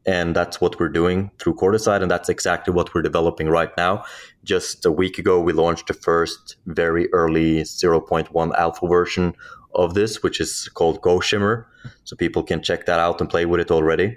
and 0.08 0.34
that's 0.34 0.58
what 0.58 0.80
we're 0.80 0.88
doing 0.88 1.30
through 1.38 1.54
Coordicide, 1.56 2.00
and 2.00 2.10
that's 2.10 2.30
exactly 2.30 2.72
what 2.72 2.94
we're 2.94 3.02
developing 3.02 3.50
right 3.50 3.70
now. 3.76 4.04
Just 4.42 4.86
a 4.86 4.90
week 4.90 5.18
ago, 5.18 5.38
we 5.38 5.52
launched 5.52 5.88
the 5.88 5.92
first 5.92 6.56
very 6.64 7.12
early 7.12 7.60
0.1 7.60 8.54
alpha 8.56 8.86
version 8.88 9.34
of 9.74 9.92
this, 9.92 10.22
which 10.22 10.40
is 10.40 10.70
called 10.72 11.02
Go 11.02 11.20
Shimmer. 11.20 11.66
So 12.04 12.16
people 12.16 12.42
can 12.42 12.62
check 12.62 12.86
that 12.86 12.98
out 12.98 13.20
and 13.20 13.28
play 13.28 13.44
with 13.44 13.60
it 13.60 13.70
already. 13.70 14.16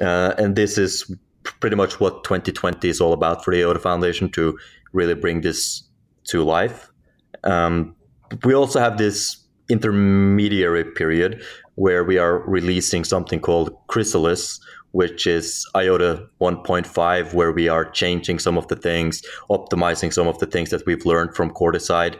Uh, 0.00 0.32
and 0.38 0.56
this 0.56 0.78
is 0.78 1.14
pretty 1.42 1.76
much 1.76 2.00
what 2.00 2.24
2020 2.24 2.88
is 2.88 2.98
all 2.98 3.12
about 3.12 3.44
for 3.44 3.52
the 3.52 3.60
IOTA 3.60 3.80
Foundation 3.80 4.30
to 4.30 4.58
really 4.94 5.14
bring 5.14 5.42
this 5.42 5.82
to 6.28 6.42
life. 6.42 6.90
Um, 7.44 7.96
we 8.44 8.54
also 8.54 8.80
have 8.80 8.98
this 8.98 9.36
intermediary 9.68 10.84
period 10.84 11.42
where 11.76 12.04
we 12.04 12.18
are 12.18 12.38
releasing 12.40 13.04
something 13.04 13.40
called 13.40 13.74
Chrysalis, 13.86 14.60
which 14.92 15.26
is 15.26 15.66
IOTA 15.74 16.26
1.5, 16.40 17.32
where 17.32 17.52
we 17.52 17.68
are 17.68 17.88
changing 17.90 18.38
some 18.38 18.58
of 18.58 18.66
the 18.68 18.76
things, 18.76 19.22
optimizing 19.48 20.12
some 20.12 20.26
of 20.26 20.38
the 20.38 20.46
things 20.46 20.70
that 20.70 20.84
we've 20.86 21.06
learned 21.06 21.34
from 21.34 21.50
Coordicide, 21.50 22.16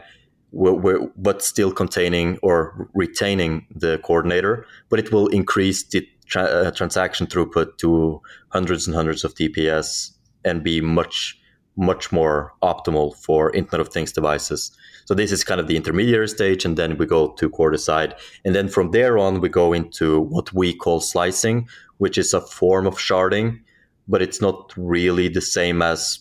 but 1.17 1.41
still 1.41 1.71
containing 1.71 2.37
or 2.41 2.89
retaining 2.93 3.65
the 3.73 3.99
coordinator. 3.99 4.65
But 4.89 4.99
it 4.99 5.11
will 5.11 5.27
increase 5.27 5.83
the 5.83 6.07
tra- 6.25 6.43
uh, 6.43 6.71
transaction 6.71 7.27
throughput 7.27 7.77
to 7.79 8.21
hundreds 8.49 8.87
and 8.87 8.95
hundreds 8.95 9.23
of 9.23 9.35
TPS 9.35 10.11
and 10.43 10.63
be 10.63 10.81
much, 10.81 11.39
much 11.75 12.11
more 12.11 12.53
optimal 12.63 13.15
for 13.15 13.53
Internet 13.53 13.81
of 13.81 13.93
Things 13.93 14.11
devices. 14.11 14.71
So 15.11 15.15
this 15.15 15.33
is 15.33 15.43
kind 15.43 15.59
of 15.59 15.67
the 15.67 15.75
intermediary 15.75 16.29
stage, 16.29 16.63
and 16.63 16.77
then 16.77 16.97
we 16.97 17.05
go 17.05 17.33
to 17.33 17.49
Coordicide, 17.49 18.17
and 18.45 18.55
then 18.55 18.69
from 18.69 18.91
there 18.91 19.17
on 19.17 19.41
we 19.41 19.49
go 19.49 19.73
into 19.73 20.21
what 20.21 20.53
we 20.53 20.73
call 20.73 21.01
slicing, 21.01 21.67
which 21.97 22.17
is 22.17 22.33
a 22.33 22.39
form 22.39 22.87
of 22.87 22.95
sharding, 22.95 23.59
but 24.07 24.21
it's 24.21 24.39
not 24.39 24.71
really 24.77 25.27
the 25.27 25.41
same 25.41 25.81
as 25.81 26.17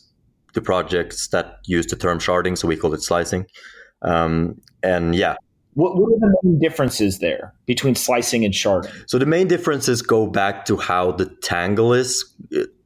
the 0.55 0.61
projects 0.61 1.29
that 1.29 1.59
use 1.67 1.87
the 1.87 1.95
term 1.95 2.19
sharding, 2.19 2.59
so 2.59 2.67
we 2.67 2.77
call 2.77 2.93
it 2.93 3.01
slicing. 3.01 3.47
Um, 4.03 4.61
and 4.83 5.15
yeah. 5.15 5.37
What, 5.75 5.95
what, 5.95 6.13
are 6.13 6.19
the 6.19 6.37
main 6.43 6.59
differences 6.59 7.21
there 7.21 7.55
between 7.67 7.95
slicing 7.95 8.45
and 8.45 8.53
sharding? 8.53 9.09
So 9.09 9.21
the 9.21 9.25
main 9.25 9.47
differences 9.47 10.03
go 10.03 10.27
back 10.27 10.65
to 10.65 10.77
how 10.77 11.13
the 11.13 11.27
tangle 11.45 11.93
is 11.93 12.25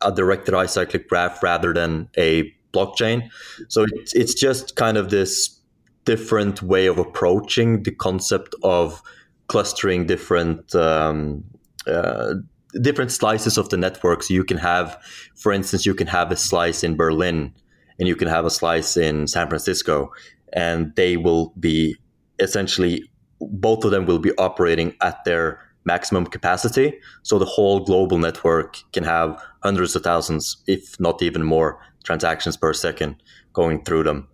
a 0.02 0.12
directed 0.12 0.52
acyclic 0.52 1.08
graph 1.08 1.42
rather 1.42 1.72
than 1.72 2.10
a 2.18 2.52
blockchain. 2.74 3.30
So 3.70 3.86
it's, 3.90 4.14
it's 4.14 4.34
just 4.34 4.76
kind 4.76 4.98
of 4.98 5.08
this 5.08 5.62
different 6.04 6.62
way 6.62 6.86
of 6.86 6.98
approaching 6.98 7.82
the 7.82 7.90
concept 7.90 8.54
of 8.62 9.02
clustering 9.48 10.06
different 10.06 10.74
um, 10.74 11.44
uh, 11.86 12.34
different 12.80 13.12
slices 13.12 13.56
of 13.56 13.68
the 13.68 13.76
network. 13.76 14.22
So 14.22 14.34
you 14.34 14.44
can 14.44 14.58
have, 14.58 14.98
for 15.36 15.52
instance, 15.52 15.86
you 15.86 15.94
can 15.94 16.06
have 16.06 16.32
a 16.32 16.36
slice 16.36 16.82
in 16.82 16.96
Berlin 16.96 17.54
and 17.98 18.08
you 18.08 18.16
can 18.16 18.28
have 18.28 18.44
a 18.44 18.50
slice 18.50 18.96
in 18.96 19.28
San 19.28 19.48
Francisco, 19.48 20.12
and 20.52 20.92
they 20.96 21.16
will 21.16 21.52
be 21.60 21.96
essentially 22.40 23.08
both 23.40 23.84
of 23.84 23.90
them 23.90 24.06
will 24.06 24.18
be 24.18 24.32
operating 24.38 24.94
at 25.00 25.22
their 25.24 25.60
maximum 25.84 26.26
capacity. 26.26 26.94
So 27.22 27.38
the 27.38 27.44
whole 27.44 27.80
global 27.80 28.18
network 28.18 28.78
can 28.92 29.04
have 29.04 29.40
hundreds 29.62 29.94
of 29.94 30.02
thousands, 30.02 30.56
if 30.66 30.98
not 30.98 31.22
even 31.22 31.42
more, 31.42 31.78
transactions 32.04 32.56
per 32.56 32.72
second 32.72 33.22
going 33.52 33.84
through 33.84 34.04
them 34.04 34.28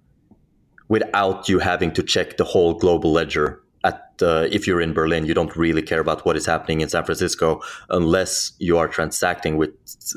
without 0.90 1.48
you 1.48 1.60
having 1.60 1.92
to 1.92 2.02
check 2.02 2.36
the 2.36 2.44
whole 2.44 2.74
global 2.74 3.12
ledger 3.12 3.62
at 3.84 4.12
uh, 4.20 4.46
if 4.50 4.66
you're 4.66 4.82
in 4.82 4.92
Berlin, 4.92 5.24
you 5.24 5.32
don't 5.32 5.56
really 5.56 5.80
care 5.80 6.00
about 6.00 6.26
what 6.26 6.36
is 6.36 6.44
happening 6.44 6.82
in 6.82 6.90
San 6.90 7.04
Francisco 7.04 7.62
unless 7.88 8.52
you 8.58 8.76
are 8.76 8.88
transacting 8.88 9.56
with 9.56 9.70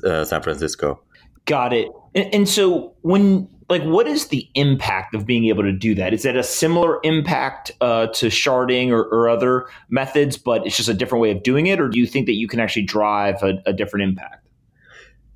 uh, 0.03 0.25
San 0.25 0.41
Francisco. 0.41 1.01
Got 1.45 1.71
it. 1.71 1.89
And, 2.13 2.33
and, 2.33 2.49
so 2.49 2.93
when 3.01 3.47
like 3.69 3.83
what 3.83 4.07
is 4.07 4.27
the 4.27 4.49
impact 4.55 5.15
of 5.15 5.25
being 5.25 5.45
able 5.45 5.63
to 5.63 5.71
do 5.71 5.95
that? 5.95 6.13
Is 6.13 6.23
that 6.23 6.35
a 6.35 6.43
similar 6.43 6.99
impact 7.03 7.71
uh, 7.79 8.07
to 8.07 8.27
sharding 8.27 8.89
or, 8.89 9.03
or, 9.03 9.29
other 9.29 9.67
methods, 9.89 10.37
but 10.37 10.65
it's 10.65 10.75
just 10.75 10.89
a 10.89 10.93
different 10.93 11.21
way 11.21 11.31
of 11.31 11.43
doing 11.43 11.67
it, 11.67 11.79
or 11.79 11.87
do 11.87 11.99
you 11.99 12.05
think 12.05 12.25
that 12.25 12.33
you 12.33 12.47
can 12.47 12.59
actually 12.59 12.83
drive 12.83 13.41
a, 13.41 13.61
a 13.65 13.73
different 13.73 14.03
impact? 14.03 14.42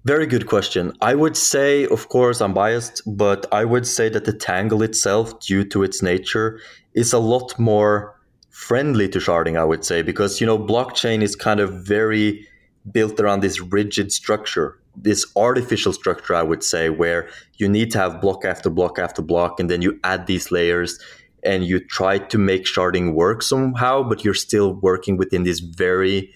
Very 0.07 0.25
good 0.25 0.47
question. 0.47 0.93
I 1.01 1.15
would 1.15 1.35
say, 1.35 1.85
of 1.85 2.07
course, 2.07 2.39
I'm 2.39 2.53
biased, 2.53 3.01
but 3.05 3.45
I 3.51 3.65
would 3.65 3.85
say 3.85 4.07
that 4.07 4.23
the 4.23 4.31
Tangle 4.31 4.81
itself, 4.81 5.37
due 5.41 5.65
to 5.65 5.83
its 5.83 6.01
nature, 6.01 6.61
is 6.93 7.11
a 7.11 7.19
lot 7.19 7.59
more 7.59 8.17
friendly 8.49 9.09
to 9.09 9.19
sharding, 9.19 9.59
I 9.59 9.65
would 9.65 9.83
say, 9.83 10.01
because, 10.01 10.39
you 10.39 10.47
know, 10.47 10.57
blockchain 10.57 11.21
is 11.21 11.35
kind 11.35 11.59
of 11.59 11.85
very 11.85 12.47
built 12.89 13.19
around 13.19 13.41
this 13.41 13.59
rigid 13.59 14.13
structure, 14.13 14.79
this 14.95 15.25
artificial 15.35 15.91
structure, 15.91 16.35
I 16.35 16.43
would 16.43 16.63
say, 16.63 16.89
where 16.89 17.27
you 17.57 17.67
need 17.67 17.91
to 17.91 17.97
have 17.97 18.21
block 18.21 18.45
after 18.45 18.69
block 18.69 18.97
after 18.99 19.21
block, 19.21 19.59
and 19.59 19.69
then 19.69 19.81
you 19.81 19.99
add 20.05 20.25
these 20.25 20.53
layers 20.53 20.97
and 21.43 21.65
you 21.65 21.81
try 21.81 22.17
to 22.17 22.37
make 22.37 22.63
sharding 22.63 23.13
work 23.13 23.41
somehow, 23.41 24.03
but 24.03 24.23
you're 24.23 24.33
still 24.33 24.75
working 24.75 25.17
within 25.17 25.43
this 25.43 25.59
very 25.59 26.33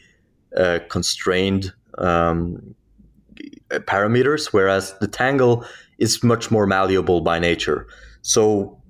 uh, 0.57 0.79
constrained 0.89 1.71
um, 1.97 2.75
parameters, 3.79 4.53
whereas 4.53 4.93
the 4.99 5.07
Tangle 5.07 5.65
is 5.97 6.23
much 6.23 6.51
more 6.51 6.65
malleable 6.65 7.21
by 7.21 7.39
nature. 7.39 7.87
So 8.21 8.81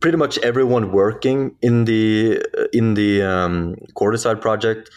pretty 0.00 0.16
much 0.16 0.38
everyone 0.38 0.92
working 0.92 1.56
in 1.62 1.84
the 1.84 2.42
in 2.72 2.94
the 2.94 3.22
um, 3.22 3.76
project 4.40 4.90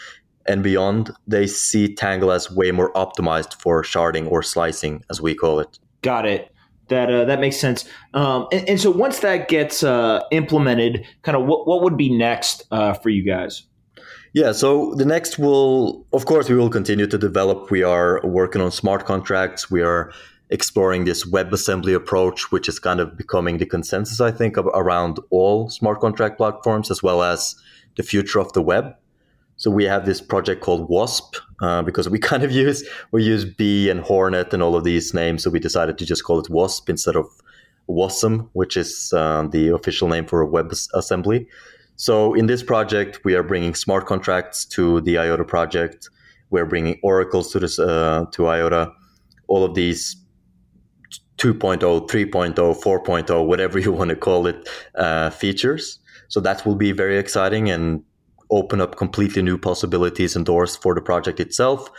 and 0.45 0.63
beyond, 0.63 1.11
they 1.27 1.45
see 1.47 1.93
Tangle 1.93 2.31
as 2.31 2.51
way 2.51 2.71
more 2.71 2.91
optimized 2.93 3.53
for 3.61 3.83
sharding 3.83 4.29
or 4.29 4.41
slicing, 4.41 5.03
as 5.09 5.21
we 5.21 5.35
call 5.35 5.59
it. 5.59 5.79
Got 6.01 6.25
it. 6.25 6.51
That 6.87 7.11
uh, 7.11 7.25
that 7.25 7.39
makes 7.39 7.57
sense. 7.57 7.85
Um, 8.15 8.47
and, 8.51 8.67
and, 8.67 8.81
so 8.81 8.89
once 8.89 9.19
that 9.19 9.47
gets 9.47 9.83
uh, 9.83 10.21
implemented, 10.31 11.05
kind 11.21 11.37
of 11.37 11.45
what 11.45 11.67
what 11.67 11.83
would 11.83 11.97
be 11.97 12.09
next 12.09 12.65
uh, 12.71 12.93
for 12.93 13.09
you 13.09 13.23
guys? 13.23 13.63
Yeah, 14.33 14.51
so 14.51 14.93
the 14.95 15.05
next 15.05 15.39
will, 15.39 16.05
of 16.13 16.25
course, 16.25 16.49
we 16.49 16.55
will 16.55 16.69
continue 16.69 17.07
to 17.07 17.17
develop. 17.17 17.71
We 17.71 17.81
are 17.81 18.21
working 18.23 18.61
on 18.61 18.71
smart 18.71 19.05
contracts. 19.05 19.71
We 19.71 19.81
are 19.81 20.11
exploring 20.51 21.05
this 21.05 21.25
WebAssembly 21.25 21.95
approach, 21.95 22.51
which 22.51 22.67
is 22.67 22.79
kind 22.79 22.99
of 22.99 23.17
becoming 23.17 23.57
the 23.57 23.65
consensus, 23.65 24.21
I 24.21 24.31
think, 24.31 24.57
around 24.57 25.19
all 25.31 25.69
smart 25.69 25.99
contract 25.99 26.37
platforms, 26.37 26.91
as 26.91 27.01
well 27.01 27.23
as 27.23 27.55
the 27.97 28.03
future 28.03 28.39
of 28.39 28.53
the 28.53 28.61
web. 28.61 28.95
So 29.57 29.69
we 29.69 29.83
have 29.85 30.05
this 30.05 30.21
project 30.21 30.61
called 30.61 30.89
Wasp 30.89 31.35
uh, 31.61 31.81
because 31.81 32.07
we 32.07 32.19
kind 32.31 32.43
of 32.43 32.51
use 32.51 32.87
we 33.11 33.23
use 33.23 33.45
Bee 33.45 33.89
and 33.89 33.99
Hornet 33.99 34.53
and 34.53 34.63
all 34.63 34.75
of 34.75 34.83
these 34.83 35.13
names. 35.13 35.43
So 35.43 35.49
we 35.49 35.59
decided 35.59 35.97
to 35.97 36.05
just 36.05 36.23
call 36.23 36.39
it 36.39 36.49
Wasp 36.49 36.89
instead 36.89 37.15
of 37.15 37.27
Wasm, 37.89 38.47
which 38.53 38.77
is 38.77 39.11
uh, 39.13 39.47
the 39.51 39.73
official 39.73 40.07
name 40.07 40.25
for 40.25 40.41
a 40.41 40.47
WebAssembly. 40.47 41.47
So 41.99 42.33
in 42.33 42.45
this 42.45 42.63
project, 42.63 43.19
we 43.25 43.35
are 43.35 43.43
bringing 43.43 43.75
smart 43.75 44.05
contracts 44.05 44.63
to 44.67 45.01
the 45.01 45.17
IOTA 45.17 45.43
project. 45.43 46.09
We're 46.49 46.65
bringing 46.65 46.97
oracles 47.03 47.51
to 47.51 47.59
this 47.59 47.77
uh, 47.77 48.23
to 48.31 48.47
IOTA. 48.47 48.93
All 49.49 49.65
of 49.65 49.75
these 49.75 50.15
2.0, 51.39 51.81
3.0, 51.81 52.55
4.0, 52.55 53.45
whatever 53.45 53.79
you 53.85 53.91
want 53.91 54.11
to 54.11 54.15
call 54.15 54.47
it, 54.47 54.69
uh, 54.95 55.29
features. 55.29 55.99
So 56.29 56.39
that 56.39 56.65
will 56.65 56.75
be 56.75 56.93
very 56.93 57.17
exciting 57.17 57.69
and 57.69 58.01
open 58.49 58.79
up 58.79 58.95
completely 58.95 59.41
new 59.41 59.57
possibilities 59.57 60.37
and 60.37 60.45
doors 60.45 60.77
for 60.77 60.95
the 60.95 61.01
project 61.01 61.41
itself. 61.41 61.89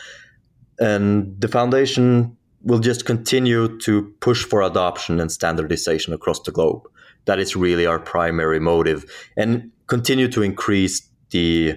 And 0.78 1.38
the 1.38 1.48
foundation 1.48 2.38
will 2.62 2.78
just 2.78 3.04
continue 3.04 3.78
to 3.80 4.14
push 4.20 4.44
for 4.44 4.62
adoption 4.62 5.20
and 5.20 5.30
standardization 5.30 6.14
across 6.14 6.40
the 6.40 6.52
globe. 6.52 6.88
That 7.26 7.38
is 7.38 7.56
really 7.56 7.86
our 7.86 7.98
primary 7.98 8.60
motive. 8.60 9.04
And 9.36 9.70
continue 9.86 10.28
to 10.28 10.42
increase 10.42 11.06
the 11.30 11.74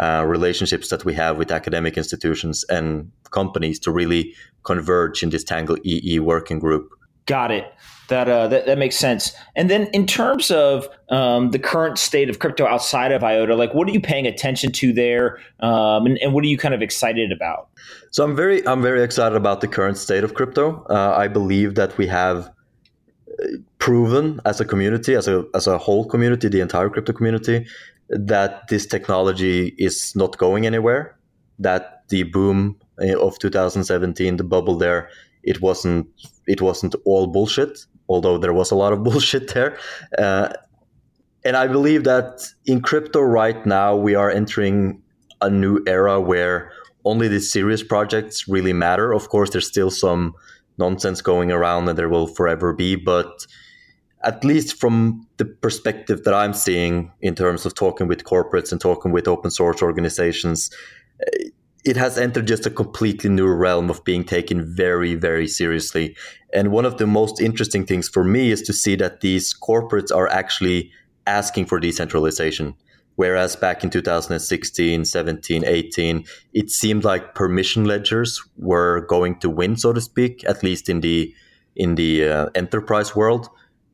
uh, 0.00 0.24
relationships 0.26 0.88
that 0.88 1.04
we 1.04 1.14
have 1.14 1.38
with 1.38 1.52
academic 1.52 1.96
institutions 1.96 2.64
and 2.64 3.10
companies 3.30 3.78
to 3.80 3.90
really 3.90 4.34
converge 4.64 5.22
in 5.22 5.30
this 5.30 5.44
Tangle 5.44 5.76
EE 5.84 6.18
working 6.18 6.58
group. 6.58 6.90
Got 7.26 7.50
it. 7.50 7.72
That, 8.08 8.28
uh, 8.28 8.48
that 8.48 8.66
that 8.66 8.76
makes 8.76 8.96
sense. 8.96 9.34
And 9.56 9.70
then 9.70 9.86
in 9.94 10.06
terms 10.06 10.50
of 10.50 10.86
um, 11.08 11.52
the 11.52 11.58
current 11.58 11.96
state 11.96 12.28
of 12.28 12.38
crypto 12.38 12.66
outside 12.66 13.12
of 13.12 13.24
IOTA, 13.24 13.56
like 13.56 13.72
what 13.72 13.88
are 13.88 13.92
you 13.92 14.00
paying 14.00 14.26
attention 14.26 14.72
to 14.72 14.92
there, 14.92 15.38
um, 15.60 16.04
and, 16.04 16.18
and, 16.18 16.34
what 16.34 16.44
are 16.44 16.48
you 16.48 16.58
kind 16.58 16.74
of 16.74 16.82
excited 16.82 17.32
about? 17.32 17.68
So 18.10 18.22
I'm 18.22 18.36
very 18.36 18.66
I'm 18.68 18.82
very 18.82 19.02
excited 19.02 19.36
about 19.36 19.62
the 19.62 19.68
current 19.68 19.96
state 19.96 20.22
of 20.22 20.34
crypto. 20.34 20.84
Uh, 20.90 21.14
I 21.16 21.28
believe 21.28 21.76
that 21.76 21.96
we 21.96 22.06
have 22.08 22.50
proven 23.78 24.40
as 24.44 24.60
a 24.60 24.64
community, 24.64 25.14
as 25.14 25.28
a 25.28 25.44
as 25.54 25.66
a 25.66 25.78
whole 25.78 26.04
community, 26.04 26.48
the 26.48 26.60
entire 26.60 26.88
crypto 26.88 27.12
community, 27.12 27.66
that 28.08 28.68
this 28.68 28.86
technology 28.86 29.74
is 29.78 30.12
not 30.14 30.38
going 30.38 30.66
anywhere. 30.66 31.16
That 31.58 32.04
the 32.08 32.24
boom 32.24 32.76
of 32.98 33.38
2017, 33.38 34.36
the 34.36 34.44
bubble 34.44 34.76
there, 34.78 35.08
it 35.42 35.60
wasn't 35.60 36.06
it 36.46 36.60
wasn't 36.60 36.94
all 37.04 37.26
bullshit. 37.26 37.86
Although 38.08 38.38
there 38.38 38.52
was 38.52 38.70
a 38.70 38.74
lot 38.74 38.92
of 38.92 39.02
bullshit 39.04 39.54
there, 39.54 39.78
uh, 40.18 40.52
and 41.44 41.56
I 41.56 41.66
believe 41.66 42.04
that 42.04 42.42
in 42.66 42.80
crypto 42.80 43.20
right 43.20 43.64
now 43.66 43.96
we 43.96 44.14
are 44.14 44.30
entering 44.30 45.02
a 45.40 45.50
new 45.50 45.82
era 45.86 46.20
where 46.20 46.72
only 47.04 47.28
the 47.28 47.40
serious 47.40 47.82
projects 47.82 48.48
really 48.48 48.72
matter. 48.72 49.12
Of 49.12 49.28
course, 49.28 49.50
there's 49.50 49.66
still 49.66 49.90
some 49.90 50.34
nonsense 50.78 51.20
going 51.20 51.52
around 51.52 51.88
and 51.88 51.98
there 51.98 52.08
will 52.08 52.26
forever 52.26 52.72
be. 52.72 52.96
But 52.96 53.46
at 54.22 54.44
least 54.44 54.80
from 54.80 55.26
the 55.36 55.44
perspective 55.44 56.24
that 56.24 56.34
I'm 56.34 56.54
seeing 56.54 57.12
in 57.20 57.34
terms 57.34 57.66
of 57.66 57.74
talking 57.74 58.08
with 58.08 58.24
corporates 58.24 58.72
and 58.72 58.80
talking 58.80 59.12
with 59.12 59.28
open 59.28 59.50
source 59.50 59.82
organizations, 59.82 60.70
eh, 61.20 61.48
it 61.84 61.96
has 61.98 62.16
entered 62.16 62.46
just 62.46 62.64
a 62.64 62.70
completely 62.70 63.28
new 63.28 63.46
realm 63.46 63.90
of 63.90 64.02
being 64.04 64.24
taken 64.24 64.74
very, 64.74 65.14
very 65.14 65.46
seriously. 65.46 66.16
And 66.54 66.70
one 66.70 66.86
of 66.86 66.96
the 66.96 67.06
most 67.06 67.42
interesting 67.42 67.84
things 67.84 68.08
for 68.08 68.24
me 68.24 68.50
is 68.50 68.62
to 68.62 68.72
see 68.72 68.96
that 68.96 69.20
these 69.20 69.54
corporates 69.54 70.14
are 70.14 70.28
actually 70.28 70.90
asking 71.26 71.66
for 71.66 71.78
decentralization. 71.78 72.74
Whereas 73.16 73.54
back 73.54 73.84
in 73.84 73.90
2016, 73.90 75.04
17, 75.04 75.64
18, 75.64 76.24
it 76.52 76.70
seemed 76.70 77.04
like 77.04 77.34
permission 77.34 77.84
ledgers 77.84 78.42
were 78.56 79.06
going 79.06 79.38
to 79.40 79.50
win, 79.50 79.76
so 79.76 79.92
to 79.92 80.00
speak, 80.00 80.44
at 80.48 80.62
least 80.62 80.88
in 80.88 81.00
the 81.00 81.34
in 81.76 81.96
the 81.96 82.28
uh, 82.28 82.46
enterprise 82.54 83.16
world. 83.16 83.48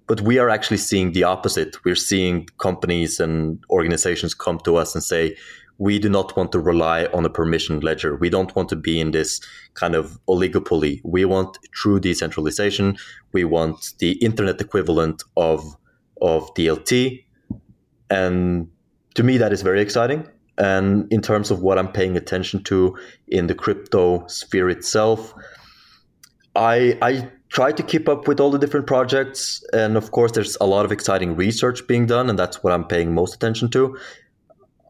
But 0.07 0.21
we 0.23 0.39
are 0.39 0.51
actually 0.51 0.79
seeing 0.79 1.13
the 1.13 1.25
opposite. 1.25 1.83
We're 1.85 1.95
seeing 1.95 2.47
companies 2.59 3.21
and 3.21 3.63
organizations 3.71 4.35
come 4.35 4.59
to 4.61 4.77
us 4.77 4.95
and 4.95 5.03
say, 5.05 5.37
we 5.81 5.99
do 5.99 6.11
not 6.11 6.37
want 6.37 6.53
to 6.53 6.61
rely 6.61 7.07
on 7.07 7.25
a 7.25 7.31
permission 7.31 7.81
ledger. 7.81 8.15
We 8.15 8.29
don't 8.29 8.55
want 8.55 8.69
to 8.69 8.77
be 8.77 9.01
in 9.01 9.13
this 9.13 9.41
kind 9.73 9.95
of 9.95 10.19
oligopoly. 10.29 11.01
We 11.05 11.25
want 11.25 11.57
true 11.73 11.99
decentralization. 11.99 12.99
We 13.33 13.45
want 13.45 13.95
the 13.99 14.13
internet 14.13 14.61
equivalent 14.61 15.23
of 15.39 15.77
of 16.21 16.53
DLT. 16.55 17.25
And 18.11 18.69
to 19.15 19.23
me, 19.23 19.39
that 19.39 19.53
is 19.53 19.63
very 19.63 19.81
exciting. 19.81 20.27
And 20.59 21.11
in 21.13 21.23
terms 21.23 21.51
of 21.51 21.63
what 21.63 21.79
I'm 21.79 21.91
paying 21.91 22.17
attention 22.17 22.63
to 22.65 22.97
in 23.29 23.47
the 23.47 23.55
crypto 23.55 24.27
sphere 24.27 24.69
itself, 24.69 25.35
I, 26.55 26.99
I 27.01 27.31
try 27.49 27.73
to 27.73 27.83
keep 27.83 28.09
up 28.09 28.29
with 28.29 28.41
all 28.41 28.51
the 28.51 28.59
different 28.59 28.87
projects. 28.87 29.65
And 29.73 29.97
of 29.97 30.11
course, 30.11 30.33
there's 30.33 30.57
a 30.61 30.67
lot 30.67 30.85
of 30.85 30.93
exciting 30.93 31.37
research 31.37 31.87
being 31.87 32.07
done, 32.07 32.29
and 32.29 32.39
that's 32.39 32.63
what 32.63 32.73
I'm 32.73 32.85
paying 32.85 33.15
most 33.15 33.35
attention 33.35 33.71
to. 33.71 33.97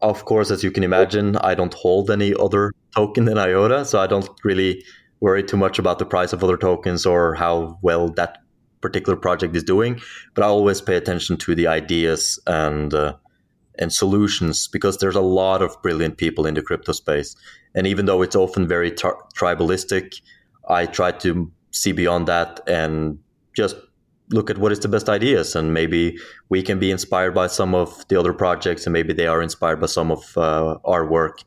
Of 0.01 0.25
course, 0.25 0.51
as 0.51 0.63
you 0.63 0.71
can 0.71 0.83
imagine, 0.83 1.37
I 1.37 1.53
don't 1.55 1.73
hold 1.73 2.09
any 2.09 2.33
other 2.35 2.73
token 2.95 3.25
than 3.25 3.37
IOTA, 3.37 3.85
so 3.85 3.99
I 3.99 4.07
don't 4.07 4.29
really 4.43 4.83
worry 5.19 5.43
too 5.43 5.57
much 5.57 5.77
about 5.79 5.99
the 5.99 6.05
price 6.05 6.33
of 6.33 6.43
other 6.43 6.57
tokens 6.57 7.05
or 7.05 7.35
how 7.35 7.77
well 7.81 8.09
that 8.09 8.39
particular 8.81 9.15
project 9.15 9.55
is 9.55 9.63
doing. 9.63 10.01
But 10.33 10.43
I 10.43 10.47
always 10.47 10.81
pay 10.81 10.95
attention 10.95 11.37
to 11.37 11.55
the 11.55 11.67
ideas 11.67 12.39
and 12.47 12.93
uh, 12.93 13.15
and 13.81 13.91
solutions 13.91 14.67
because 14.67 14.99
there's 14.99 15.15
a 15.15 15.21
lot 15.21 15.61
of 15.61 15.81
brilliant 15.81 16.17
people 16.17 16.45
in 16.45 16.53
the 16.53 16.61
crypto 16.61 16.93
space. 16.93 17.35
And 17.75 17.87
even 17.87 18.05
though 18.05 18.21
it's 18.21 18.35
often 18.35 18.67
very 18.67 18.91
tribalistic, 18.91 20.21
I 20.69 20.85
try 20.85 21.11
to 21.11 21.51
see 21.71 21.91
beyond 21.91 22.27
that 22.27 22.61
and 22.67 23.17
just 23.55 23.75
look 24.29 24.49
at 24.49 24.57
what 24.57 24.71
is 24.71 24.79
the 24.79 24.87
best 24.87 25.09
ideas 25.09 25.55
and 25.55 25.73
maybe 25.73 26.17
we 26.49 26.63
can 26.63 26.79
be 26.79 26.91
inspired 26.91 27.33
by 27.33 27.47
some 27.47 27.75
of 27.75 28.07
the 28.07 28.17
other 28.17 28.33
projects 28.33 28.85
and 28.85 28.93
maybe 28.93 29.11
they 29.13 29.27
are 29.27 29.41
inspired 29.41 29.81
by 29.81 29.87
some 29.87 30.09
of 30.11 30.37
uh, 30.37 30.77
our 30.85 31.05
work 31.05 31.39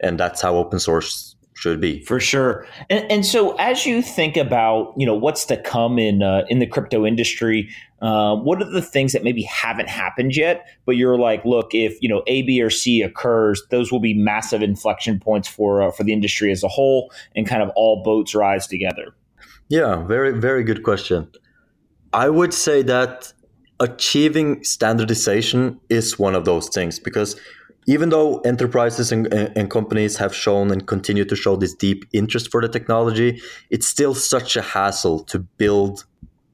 and 0.00 0.18
that's 0.18 0.40
how 0.40 0.56
open 0.56 0.80
source 0.80 1.36
should 1.56 1.80
be 1.80 2.02
for 2.04 2.20
sure. 2.20 2.66
And, 2.90 3.10
and, 3.10 3.26
so, 3.26 3.54
as 3.56 3.86
you 3.86 4.02
think 4.02 4.36
about 4.36 4.92
you 4.96 5.06
know 5.06 5.14
what's 5.14 5.46
to 5.46 5.56
come 5.56 5.98
in 5.98 6.22
uh, 6.22 6.44
in 6.48 6.58
the 6.58 6.66
crypto 6.66 7.06
industry, 7.06 7.70
uh, 8.02 8.36
what 8.36 8.60
are 8.60 8.70
the 8.70 8.82
things 8.82 9.12
that 9.12 9.24
maybe 9.24 9.42
haven't 9.42 9.88
happened 9.88 10.36
yet, 10.36 10.66
but 10.84 10.96
you're 10.96 11.18
like, 11.18 11.44
look, 11.44 11.74
if 11.74 11.96
you 12.02 12.08
know 12.08 12.22
A, 12.26 12.42
B, 12.42 12.60
or 12.60 12.70
C 12.70 13.02
occurs, 13.02 13.62
those 13.70 13.90
will 13.90 14.00
be 14.00 14.14
massive 14.14 14.62
inflection 14.62 15.18
points 15.18 15.48
for 15.48 15.82
uh, 15.82 15.90
for 15.90 16.04
the 16.04 16.12
industry 16.12 16.52
as 16.52 16.62
a 16.62 16.68
whole, 16.68 17.10
and 17.34 17.46
kind 17.46 17.62
of 17.62 17.70
all 17.74 18.02
boats 18.02 18.34
rise 18.34 18.66
together. 18.66 19.14
Yeah, 19.68 20.04
very 20.04 20.38
very 20.38 20.62
good 20.62 20.82
question. 20.82 21.28
I 22.12 22.28
would 22.28 22.52
say 22.52 22.82
that 22.82 23.32
achieving 23.80 24.62
standardization 24.64 25.80
is 25.90 26.18
one 26.18 26.34
of 26.34 26.44
those 26.44 26.68
things 26.68 26.98
because 26.98 27.38
even 27.86 28.08
though 28.08 28.40
enterprises 28.40 29.12
and, 29.12 29.32
and, 29.32 29.70
companies 29.70 30.16
have 30.16 30.34
shown 30.34 30.72
and 30.72 30.86
continue 30.88 31.24
to 31.24 31.36
show 31.36 31.54
this 31.54 31.72
deep 31.72 32.04
interest 32.12 32.50
for 32.50 32.60
the 32.60 32.68
technology, 32.68 33.40
it's 33.70 33.86
still 33.86 34.14
such 34.14 34.56
a 34.56 34.62
hassle 34.62 35.20
to 35.24 35.38
build 35.38 36.04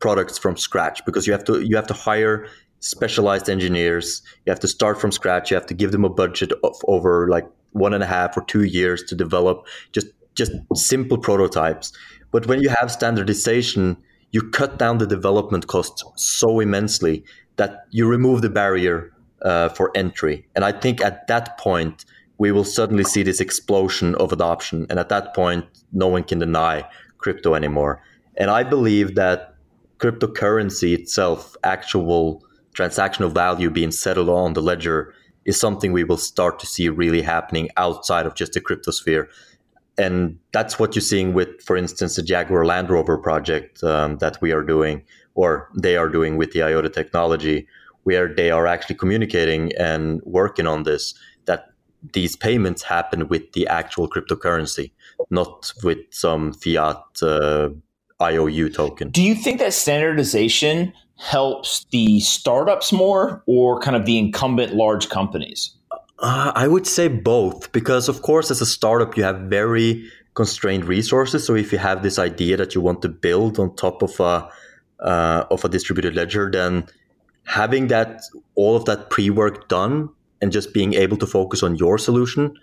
products 0.02 0.36
from 0.36 0.56
scratch 0.56 1.02
because 1.06 1.26
you 1.26 1.32
have 1.32 1.44
to 1.44 1.62
you 1.62 1.76
have 1.76 1.86
to 1.86 1.94
hire 1.94 2.46
specialized 2.80 3.48
engineers. 3.48 4.22
You 4.44 4.50
have 4.50 4.60
to 4.60 4.68
start 4.68 5.00
from 5.00 5.12
scratch. 5.12 5.50
You 5.50 5.54
have 5.54 5.66
to 5.66 5.74
give 5.74 5.92
them 5.92 6.04
a 6.04 6.10
budget 6.10 6.52
of 6.64 6.76
over 6.88 7.28
like 7.28 7.46
one 7.70 7.94
and 7.94 8.02
a 8.02 8.06
half 8.06 8.36
or 8.36 8.44
two 8.44 8.64
years 8.64 9.02
to 9.04 9.14
develop 9.14 9.66
just 9.92 10.08
just 10.34 10.52
simple 10.74 11.18
prototypes. 11.18 11.92
But 12.32 12.46
when 12.46 12.60
you 12.60 12.70
have 12.80 12.90
standardization, 12.90 13.96
you 14.32 14.42
cut 14.50 14.78
down 14.78 14.98
the 14.98 15.06
development 15.06 15.66
costs 15.68 16.02
so 16.16 16.60
immensely 16.60 17.24
that 17.56 17.86
you 17.90 18.08
remove 18.08 18.42
the 18.42 18.50
barrier 18.50 19.12
uh, 19.42 19.68
for 19.68 19.90
entry. 19.94 20.46
And 20.56 20.64
I 20.64 20.72
think 20.72 21.00
at 21.00 21.26
that 21.28 21.58
point, 21.58 22.04
we 22.38 22.50
will 22.50 22.64
suddenly 22.64 23.04
see 23.04 23.22
this 23.22 23.40
explosion 23.40 24.14
of 24.16 24.32
adoption. 24.32 24.86
And 24.88 24.98
at 24.98 25.10
that 25.10 25.34
point, 25.34 25.66
no 25.92 26.08
one 26.08 26.24
can 26.24 26.38
deny 26.38 26.88
crypto 27.18 27.54
anymore. 27.54 28.02
And 28.36 28.50
I 28.50 28.62
believe 28.64 29.14
that 29.16 29.51
cryptocurrency 30.02 30.94
itself, 30.94 31.56
actual 31.62 32.42
transactional 32.74 33.32
value 33.32 33.70
being 33.70 33.92
settled 33.92 34.28
on 34.28 34.54
the 34.54 34.62
ledger, 34.62 35.14
is 35.44 35.58
something 35.58 35.92
we 35.92 36.04
will 36.04 36.16
start 36.16 36.58
to 36.58 36.66
see 36.66 36.88
really 36.88 37.22
happening 37.22 37.68
outside 37.76 38.26
of 38.26 38.34
just 38.34 38.52
the 38.52 38.60
crypto 38.60 38.90
sphere. 38.90 39.28
And 39.98 40.38
that's 40.52 40.78
what 40.78 40.94
you're 40.94 41.02
seeing 41.02 41.34
with, 41.34 41.60
for 41.62 41.76
instance, 41.76 42.16
the 42.16 42.22
Jaguar 42.22 42.64
Land 42.64 42.90
Rover 42.90 43.18
project 43.18 43.82
um, 43.84 44.18
that 44.18 44.40
we 44.40 44.52
are 44.52 44.62
doing, 44.62 45.04
or 45.34 45.68
they 45.76 45.96
are 45.96 46.08
doing 46.08 46.36
with 46.36 46.52
the 46.52 46.62
IOTA 46.62 46.90
technology, 46.90 47.66
where 48.04 48.32
they 48.32 48.50
are 48.50 48.66
actually 48.66 48.96
communicating 48.96 49.72
and 49.76 50.20
working 50.24 50.66
on 50.66 50.82
this 50.82 51.14
that 51.44 51.66
these 52.12 52.34
payments 52.34 52.82
happen 52.82 53.28
with 53.28 53.52
the 53.52 53.66
actual 53.66 54.08
cryptocurrency, 54.08 54.90
not 55.30 55.72
with 55.84 55.98
some 56.10 56.52
fiat 56.52 57.02
uh, 57.22 57.68
IOU 58.22 58.70
token. 58.70 59.10
Do 59.10 59.22
you 59.22 59.34
think 59.34 59.58
that 59.58 59.74
standardization 59.74 60.92
helps 61.16 61.84
the 61.90 62.20
startups 62.20 62.92
more 62.92 63.42
or 63.46 63.80
kind 63.80 63.96
of 63.96 64.06
the 64.06 64.18
incumbent 64.18 64.74
large 64.74 65.08
companies? 65.08 65.74
Uh, 66.18 66.52
I 66.54 66.68
would 66.68 66.86
say 66.86 67.08
both, 67.08 67.72
because 67.72 68.08
of 68.08 68.22
course, 68.22 68.50
as 68.50 68.60
a 68.60 68.66
startup, 68.66 69.16
you 69.16 69.24
have 69.24 69.40
very 69.42 70.08
constrained 70.34 70.84
resources. 70.84 71.46
So 71.46 71.54
if 71.54 71.72
you 71.72 71.78
have 71.78 72.02
this 72.02 72.18
idea 72.18 72.56
that 72.56 72.74
you 72.74 72.80
want 72.80 73.02
to 73.02 73.08
build 73.08 73.58
on 73.58 73.74
top 73.76 74.02
of 74.02 74.18
a 74.20 74.48
uh, 75.00 75.44
of 75.50 75.64
a 75.64 75.68
distributed 75.68 76.14
ledger, 76.14 76.48
then 76.50 76.86
having 77.44 77.88
that 77.88 78.22
all 78.54 78.76
of 78.76 78.84
that 78.84 79.10
pre-work 79.10 79.68
done 79.68 80.08
and 80.40 80.52
just 80.52 80.72
being 80.72 80.94
able 80.94 81.16
to 81.16 81.26
focus 81.26 81.62
on 81.62 81.74
your 81.74 81.98
solution 81.98 82.56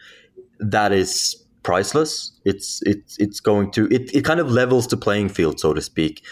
that 0.59 0.91
is 0.91 1.43
priceless. 1.63 2.31
It's 2.45 2.81
it's 2.83 3.17
it's 3.17 3.39
going 3.39 3.71
to 3.71 3.87
it, 3.87 4.13
it 4.13 4.25
kind 4.25 4.39
of 4.39 4.51
levels 4.51 4.87
the 4.87 4.97
playing 4.97 5.29
field 5.29 5.59
so 5.59 5.73
to 5.73 5.81
speak. 5.81 6.23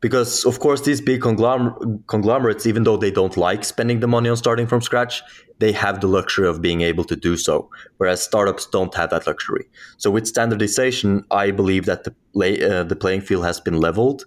Because 0.00 0.44
of 0.44 0.60
course 0.60 0.82
these 0.82 1.00
big 1.00 1.20
conglomer- 1.22 1.74
conglomerates 2.06 2.66
even 2.66 2.84
though 2.84 2.96
they 2.96 3.10
don't 3.10 3.36
like 3.36 3.64
spending 3.64 4.00
the 4.00 4.06
money 4.06 4.28
on 4.28 4.36
starting 4.36 4.66
from 4.66 4.82
scratch 4.82 5.22
they 5.58 5.72
have 5.72 6.02
the 6.02 6.06
luxury 6.06 6.46
of 6.46 6.60
being 6.60 6.82
able 6.82 7.02
to 7.04 7.16
do 7.16 7.36
so 7.36 7.70
whereas 7.96 8.22
startups 8.22 8.66
don't 8.66 8.94
have 8.94 9.10
that 9.10 9.26
luxury. 9.26 9.66
So 9.96 10.10
with 10.10 10.26
standardization 10.26 11.24
i 11.30 11.50
believe 11.50 11.86
that 11.86 12.04
the 12.04 12.14
play, 12.32 12.62
uh, 12.62 12.84
the 12.84 12.96
playing 12.96 13.22
field 13.22 13.44
has 13.44 13.60
been 13.60 13.80
leveled 13.80 14.26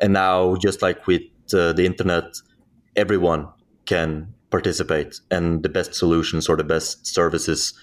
and 0.00 0.12
now 0.12 0.56
just 0.56 0.80
like 0.82 1.06
with 1.06 1.22
uh, 1.54 1.72
the 1.74 1.84
internet 1.84 2.24
everyone 2.96 3.48
can 3.84 4.32
participate 4.50 5.20
and 5.30 5.62
the 5.62 5.68
best 5.68 5.94
solutions 5.94 6.48
or 6.48 6.56
the 6.56 6.64
best 6.64 7.06
services 7.06 7.74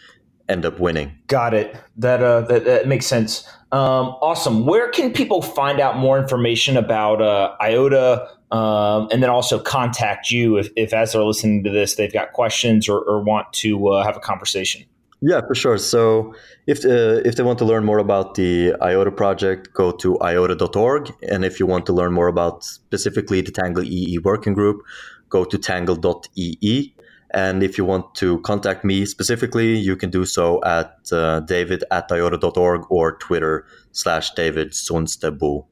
end 0.49 0.65
up 0.65 0.79
winning. 0.79 1.17
Got 1.27 1.53
it. 1.53 1.75
That 1.97 2.21
uh, 2.21 2.41
that, 2.41 2.65
that 2.65 2.87
makes 2.87 3.05
sense. 3.05 3.47
Um, 3.71 4.15
awesome. 4.21 4.65
Where 4.65 4.89
can 4.89 5.13
people 5.13 5.41
find 5.41 5.79
out 5.79 5.97
more 5.97 6.17
information 6.17 6.75
about 6.75 7.21
uh, 7.21 7.55
IOTA, 7.61 8.27
um, 8.51 9.07
and 9.11 9.21
then 9.21 9.29
also 9.29 9.59
contact 9.59 10.31
you 10.31 10.57
if, 10.57 10.69
if, 10.75 10.91
as 10.91 11.13
they're 11.13 11.23
listening 11.23 11.63
to 11.65 11.69
this, 11.69 11.95
they've 11.95 12.11
got 12.11 12.33
questions 12.33 12.89
or, 12.89 12.99
or 12.99 13.21
want 13.21 13.53
to 13.53 13.89
uh, 13.89 14.03
have 14.03 14.17
a 14.17 14.19
conversation? 14.19 14.85
Yeah, 15.21 15.41
for 15.45 15.53
sure. 15.53 15.77
So 15.77 16.33
if 16.65 16.85
uh, 16.85 17.21
if 17.25 17.35
they 17.35 17.43
want 17.43 17.59
to 17.59 17.65
learn 17.65 17.83
more 17.83 17.99
about 17.99 18.35
the 18.35 18.73
IOTA 18.81 19.11
project, 19.11 19.73
go 19.73 19.91
to 19.91 20.17
iota.org. 20.19 21.13
And 21.29 21.43
if 21.43 21.59
you 21.59 21.67
want 21.67 21.85
to 21.87 21.93
learn 21.93 22.13
more 22.13 22.27
about 22.27 22.63
specifically 22.63 23.41
the 23.41 23.51
Tangle 23.51 23.83
EE 23.83 24.17
working 24.23 24.53
group, 24.53 24.81
go 25.29 25.43
to 25.43 25.57
tangle.ee. 25.57 26.93
And 27.31 27.61
if 27.61 27.77
you 27.77 27.85
want 27.85 28.15
to 28.15 28.39
contact 28.41 28.83
me 28.83 29.05
specifically, 29.05 29.77
you 29.77 29.95
can 29.95 30.09
do 30.09 30.25
so 30.25 30.63
at 30.63 30.95
uh, 31.11 31.41
david 31.41 31.83
at 31.91 32.11
iota.org 32.11 32.81
or 32.89 33.17
Twitter 33.17 33.65
slash 33.91 34.31
David 34.31 34.71
Sonstebo. 34.71 35.65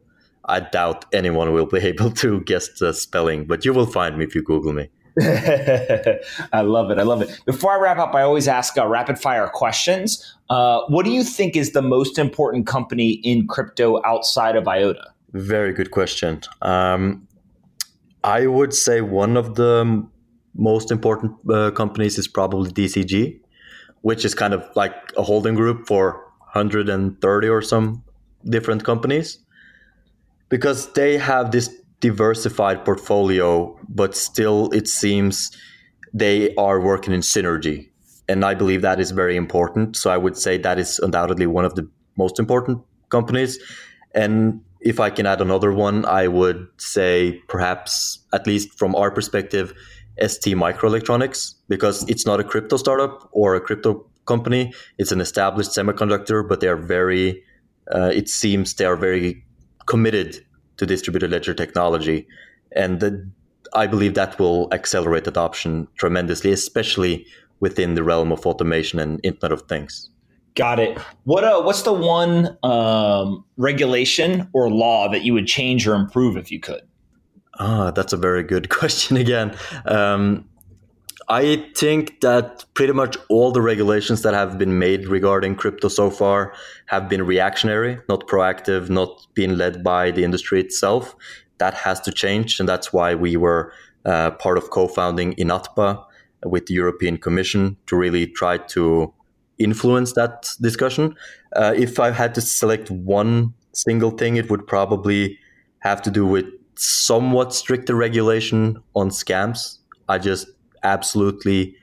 I 0.46 0.62
doubt 0.62 1.06
anyone 1.14 1.54
will 1.54 1.66
be 1.66 1.80
able 1.92 2.12
to 2.12 2.42
guess 2.42 2.70
the 2.80 2.94
spelling, 2.94 3.46
but 3.46 3.66
you 3.66 3.74
will 3.74 3.86
find 3.86 4.18
me 4.18 4.26
if 4.26 4.36
you 4.36 4.44
Google 4.44 4.74
me. 4.74 4.90
I 5.20 6.62
love 6.62 6.92
it. 6.92 7.00
I 7.00 7.04
love 7.04 7.24
it. 7.24 7.42
Before 7.46 7.72
I 7.72 7.80
wrap 7.80 7.98
up, 7.98 8.14
I 8.14 8.22
always 8.22 8.48
ask 8.48 8.78
uh, 8.78 8.86
rapid 8.86 9.18
fire 9.18 9.48
questions. 9.52 10.36
Uh, 10.50 10.82
what 10.90 11.06
do 11.06 11.12
you 11.12 11.24
think 11.24 11.56
is 11.56 11.72
the 11.72 11.82
most 11.82 12.20
important 12.20 12.68
company 12.68 13.14
in 13.24 13.48
crypto 13.48 14.00
outside 14.06 14.56
of 14.56 14.68
IOTA? 14.68 15.12
Very 15.34 15.74
good 15.74 15.90
question. 15.90 16.42
Um, 16.62 17.28
I 18.24 18.46
would 18.46 18.76
say 18.76 19.02
one 19.02 19.38
of 19.38 19.56
the 19.56 20.08
most 20.58 20.92
important 20.92 21.34
uh, 21.50 21.72
companies 21.72 22.18
is 22.18 22.28
probably 22.28 22.72
DCG, 22.72 23.40
which 24.02 24.26
is 24.26 24.36
kind 24.36 24.54
of 24.54 24.68
like 24.76 24.94
a 25.16 25.24
holding 25.24 25.56
group 25.56 25.88
for 25.88 26.14
130 26.54 27.50
or 27.50 27.62
some 27.62 28.04
different 28.46 28.84
companies 28.84 29.40
because 30.50 30.92
they 30.94 31.18
have 31.18 31.52
this 31.52 31.74
diversified 32.00 32.86
portfolio, 32.86 33.78
but 33.90 34.16
still 34.16 34.70
it 34.72 34.88
seems 34.88 35.52
they 36.14 36.54
are 36.56 36.80
working 36.80 37.14
in 37.14 37.22
synergy. 37.22 37.90
And 38.30 38.44
I 38.44 38.54
believe 38.54 38.82
that 38.82 39.00
is 39.00 39.12
very 39.12 39.36
important. 39.36 39.96
So 39.96 40.10
I 40.10 40.18
would 40.18 40.38
say 40.38 40.58
that 40.58 40.80
is 40.80 41.00
undoubtedly 41.00 41.48
one 41.48 41.66
of 41.66 41.76
the 41.76 41.90
most 42.18 42.40
important 42.40 42.82
companies. 43.10 43.60
And 44.14 44.62
if 44.82 45.00
I 45.00 45.10
can 45.10 45.26
add 45.26 45.42
another 45.42 45.72
one, 45.72 46.06
I 46.06 46.28
would 46.28 46.68
say 46.78 47.42
perhaps, 47.48 48.20
at 48.34 48.46
least 48.46 48.78
from 48.78 48.96
our 48.96 49.12
perspective, 49.12 49.74
ST 50.22 50.56
Microelectronics, 50.56 51.56
because 51.68 52.08
it's 52.10 52.26
not 52.26 52.40
a 52.40 52.44
crypto 52.44 52.78
startup 52.78 53.30
or 53.32 53.56
a 53.56 53.62
crypto 53.62 54.06
company. 54.26 54.74
It's 54.98 55.12
an 55.12 55.22
established 55.22 55.72
semiconductor, 55.72 56.48
but 56.48 56.60
they 56.60 56.68
are 56.68 56.78
very, 56.78 57.44
uh, 57.94 58.12
it 58.14 58.30
seems 58.30 58.74
they 58.76 58.86
are 58.86 58.96
very 58.96 59.44
committed 59.86 60.46
to 60.78 60.86
distributed 60.86 61.32
ledger 61.32 61.54
technology. 61.54 62.28
And 62.74 63.00
the, 63.00 63.30
I 63.74 63.88
believe 63.88 64.14
that 64.14 64.38
will 64.40 64.68
accelerate 64.72 65.28
adoption 65.28 65.88
tremendously, 65.98 66.52
especially 66.52 67.26
within 67.60 67.96
the 67.96 68.04
realm 68.04 68.32
of 68.32 68.46
automation 68.46 69.00
and 69.00 69.20
Internet 69.24 69.52
of 69.52 69.64
Things. 69.64 70.10
Got 70.56 70.80
it. 70.80 70.98
What 71.26 71.44
uh, 71.44 71.62
what's 71.62 71.84
the 71.84 71.94
one 71.94 72.58
um, 72.64 73.46
regulation 73.58 74.50
or 74.54 74.72
law 74.72 75.08
that 75.08 75.24
you 75.24 75.34
would 75.34 75.46
change 75.46 75.88
or 75.88 75.94
improve 75.94 76.36
if 76.36 76.52
you 76.52 76.60
could? 76.60 76.82
Ah, 77.60 77.92
that's 77.92 78.14
a 78.14 78.18
very 78.18 78.44
good 78.44 78.70
question 78.78 79.18
again. 79.18 79.56
Um, 79.86 80.46
I 81.30 81.70
think 81.76 82.22
that 82.22 82.64
pretty 82.74 82.94
much 82.94 83.18
all 83.30 83.52
the 83.52 83.62
regulations 83.62 84.22
that 84.22 84.34
have 84.34 84.58
been 84.58 84.80
made 84.80 85.08
regarding 85.08 85.56
crypto 85.56 85.90
so 85.90 86.10
far 86.10 86.54
have 86.86 87.10
been 87.10 87.26
reactionary, 87.26 88.00
not 88.08 88.28
proactive, 88.28 88.90
not 88.90 89.28
being 89.34 89.58
led 89.58 89.84
by 89.84 90.12
the 90.12 90.24
industry 90.24 90.62
itself. 90.62 91.16
That 91.58 91.74
has 91.74 92.00
to 92.02 92.12
change, 92.12 92.60
and 92.60 92.70
that's 92.70 92.94
why 92.94 93.16
we 93.16 93.36
were 93.36 93.74
uh, 94.06 94.32
part 94.32 94.58
of 94.58 94.70
co-founding 94.70 95.34
INATBA, 95.36 96.06
with 96.46 96.68
the 96.68 96.74
European 96.74 97.18
Commission 97.18 97.78
to 97.88 97.96
really 97.96 98.28
try 98.28 98.58
to 98.58 99.14
influence 99.58 100.14
that 100.14 100.52
discussion. 100.62 101.16
Uh, 101.56 101.74
if 101.76 102.00
I 102.00 102.12
had 102.12 102.36
to 102.36 102.42
select 102.42 102.92
one 102.92 103.54
single 103.74 104.12
thing, 104.12 104.38
it 104.38 104.50
would 104.50 104.68
probably 104.68 105.40
have 105.80 106.02
to 106.04 106.12
do 106.12 106.26
with 106.26 106.46
somewhat 106.78 107.54
stricter 107.54 107.96
regulation 107.96 108.82
on 108.96 109.10
scams. 109.10 109.78
I 110.08 110.18
just 110.20 110.48
absolutely 110.84 111.76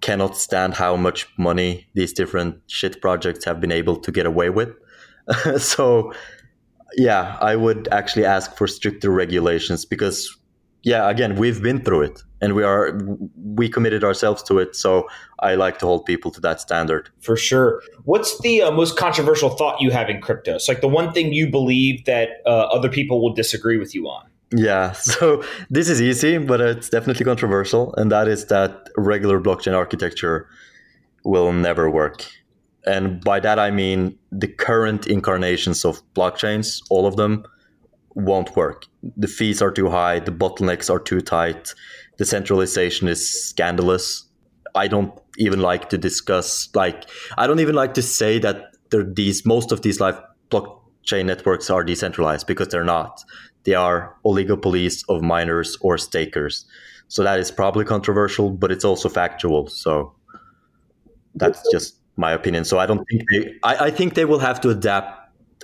cannot 0.00 0.36
stand 0.36 0.74
how 0.74 0.96
much 0.96 1.28
money 1.38 1.88
these 1.94 2.12
different 2.12 2.60
shit 2.66 3.00
projects 3.00 3.44
have 3.44 3.60
been 3.60 3.72
able 3.72 3.96
to 3.96 4.12
get 4.12 4.26
away 4.26 4.50
with. 4.50 4.70
so, 5.58 6.12
yeah, 6.96 7.36
I 7.40 7.56
would 7.56 7.88
actually 7.90 8.24
ask 8.24 8.56
for 8.56 8.66
stricter 8.66 9.10
regulations 9.10 9.84
because, 9.84 10.36
yeah, 10.82 11.08
again, 11.08 11.36
we've 11.36 11.62
been 11.62 11.82
through 11.82 12.02
it 12.02 12.22
and 12.40 12.54
we 12.54 12.62
are 12.62 12.98
we 13.56 13.68
committed 13.68 14.04
ourselves 14.04 14.42
to 14.44 14.58
it. 14.58 14.76
So 14.76 15.08
I 15.40 15.54
like 15.54 15.78
to 15.80 15.86
hold 15.86 16.04
people 16.04 16.30
to 16.32 16.40
that 16.40 16.60
standard. 16.60 17.10
For 17.20 17.36
sure. 17.36 17.82
What's 18.04 18.38
the 18.40 18.62
uh, 18.62 18.70
most 18.70 18.96
controversial 18.96 19.50
thought 19.50 19.80
you 19.80 19.90
have 19.90 20.08
in 20.08 20.20
crypto? 20.20 20.54
It's 20.54 20.68
like 20.68 20.80
the 20.80 20.88
one 20.88 21.12
thing 21.12 21.32
you 21.32 21.50
believe 21.50 22.04
that 22.04 22.28
uh, 22.46 22.50
other 22.50 22.88
people 22.88 23.20
will 23.20 23.34
disagree 23.34 23.78
with 23.78 23.94
you 23.94 24.08
on. 24.08 24.26
Yeah, 24.54 24.92
so 24.92 25.44
this 25.68 25.88
is 25.88 26.00
easy, 26.00 26.38
but 26.38 26.60
it's 26.60 26.88
definitely 26.88 27.24
controversial, 27.24 27.94
and 27.96 28.10
that 28.12 28.28
is 28.28 28.46
that 28.46 28.88
regular 28.96 29.40
blockchain 29.40 29.74
architecture 29.74 30.48
will 31.24 31.52
never 31.52 31.90
work. 31.90 32.24
And 32.86 33.22
by 33.22 33.40
that 33.40 33.58
I 33.58 33.70
mean 33.70 34.16
the 34.32 34.48
current 34.48 35.06
incarnations 35.06 35.84
of 35.84 36.00
blockchains, 36.14 36.80
all 36.88 37.06
of 37.06 37.16
them 37.16 37.44
won't 38.18 38.54
work. 38.56 38.84
The 39.16 39.28
fees 39.28 39.62
are 39.62 39.70
too 39.70 39.88
high, 39.88 40.18
the 40.18 40.32
bottlenecks 40.32 40.90
are 40.90 40.98
too 40.98 41.20
tight, 41.20 41.74
the 42.18 42.24
centralization 42.24 43.08
is 43.08 43.48
scandalous. 43.48 44.24
I 44.74 44.88
don't 44.88 45.12
even 45.38 45.60
like 45.60 45.88
to 45.90 45.98
discuss 45.98 46.68
like 46.74 47.04
I 47.36 47.46
don't 47.46 47.60
even 47.60 47.74
like 47.74 47.94
to 47.94 48.02
say 48.02 48.38
that 48.40 48.74
these 48.90 49.46
most 49.46 49.72
of 49.72 49.82
these 49.82 50.00
live 50.00 50.20
blockchain 50.50 51.26
networks 51.26 51.70
are 51.70 51.84
decentralized 51.84 52.46
because 52.46 52.68
they're 52.68 52.84
not 52.84 53.22
they 53.64 53.74
are 53.74 54.16
oligopolies 54.24 55.04
of 55.08 55.22
miners 55.22 55.76
or 55.80 55.98
stakers. 55.98 56.64
So 57.08 57.22
that 57.22 57.38
is 57.38 57.50
probably 57.50 57.84
controversial, 57.84 58.50
but 58.50 58.70
it's 58.72 58.84
also 58.84 59.08
factual. 59.08 59.66
So 59.68 60.14
that's 61.34 61.62
just 61.70 61.96
my 62.16 62.32
opinion. 62.32 62.64
So 62.64 62.78
I 62.78 62.86
don't 62.86 63.04
think 63.10 63.22
they, 63.30 63.52
I, 63.62 63.86
I 63.86 63.90
think 63.90 64.14
they 64.14 64.24
will 64.24 64.38
have 64.38 64.60
to 64.62 64.70
adapt 64.70 65.17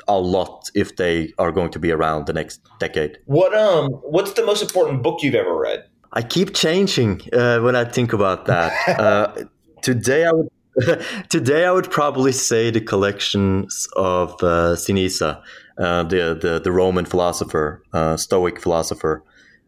a 0.09 0.18
lot 0.18 0.70
if 0.74 0.97
they 0.97 1.32
are 1.38 1.53
going 1.53 1.70
to 1.70 1.78
be 1.78 1.90
around 1.90 2.26
the 2.26 2.32
next 2.32 2.61
decade. 2.78 3.18
What 3.26 3.55
um 3.55 3.90
what's 4.03 4.32
the 4.32 4.45
most 4.45 4.62
important 4.62 5.03
book 5.03 5.22
you've 5.22 5.34
ever 5.34 5.57
read? 5.57 5.84
I 6.12 6.22
keep 6.22 6.55
changing 6.55 7.22
uh, 7.32 7.59
when 7.61 7.74
I 7.74 7.84
think 7.84 8.12
about 8.12 8.47
that. 8.47 8.72
uh, 9.01 9.45
today 9.82 10.24
I 10.24 10.32
would 10.32 10.49
today 11.28 11.66
I 11.66 11.70
would 11.70 11.90
probably 11.90 12.32
say 12.32 12.70
the 12.70 12.80
collections 12.80 13.88
of 13.97 14.42
uh, 14.42 14.76
Seneca 14.76 15.42
uh, 15.78 16.05
the, 16.05 16.38
the 16.40 16.61
the 16.61 16.72
Roman 16.72 17.05
philosopher, 17.05 17.82
uh, 17.92 18.16
Stoic 18.16 18.61
philosopher. 18.61 19.24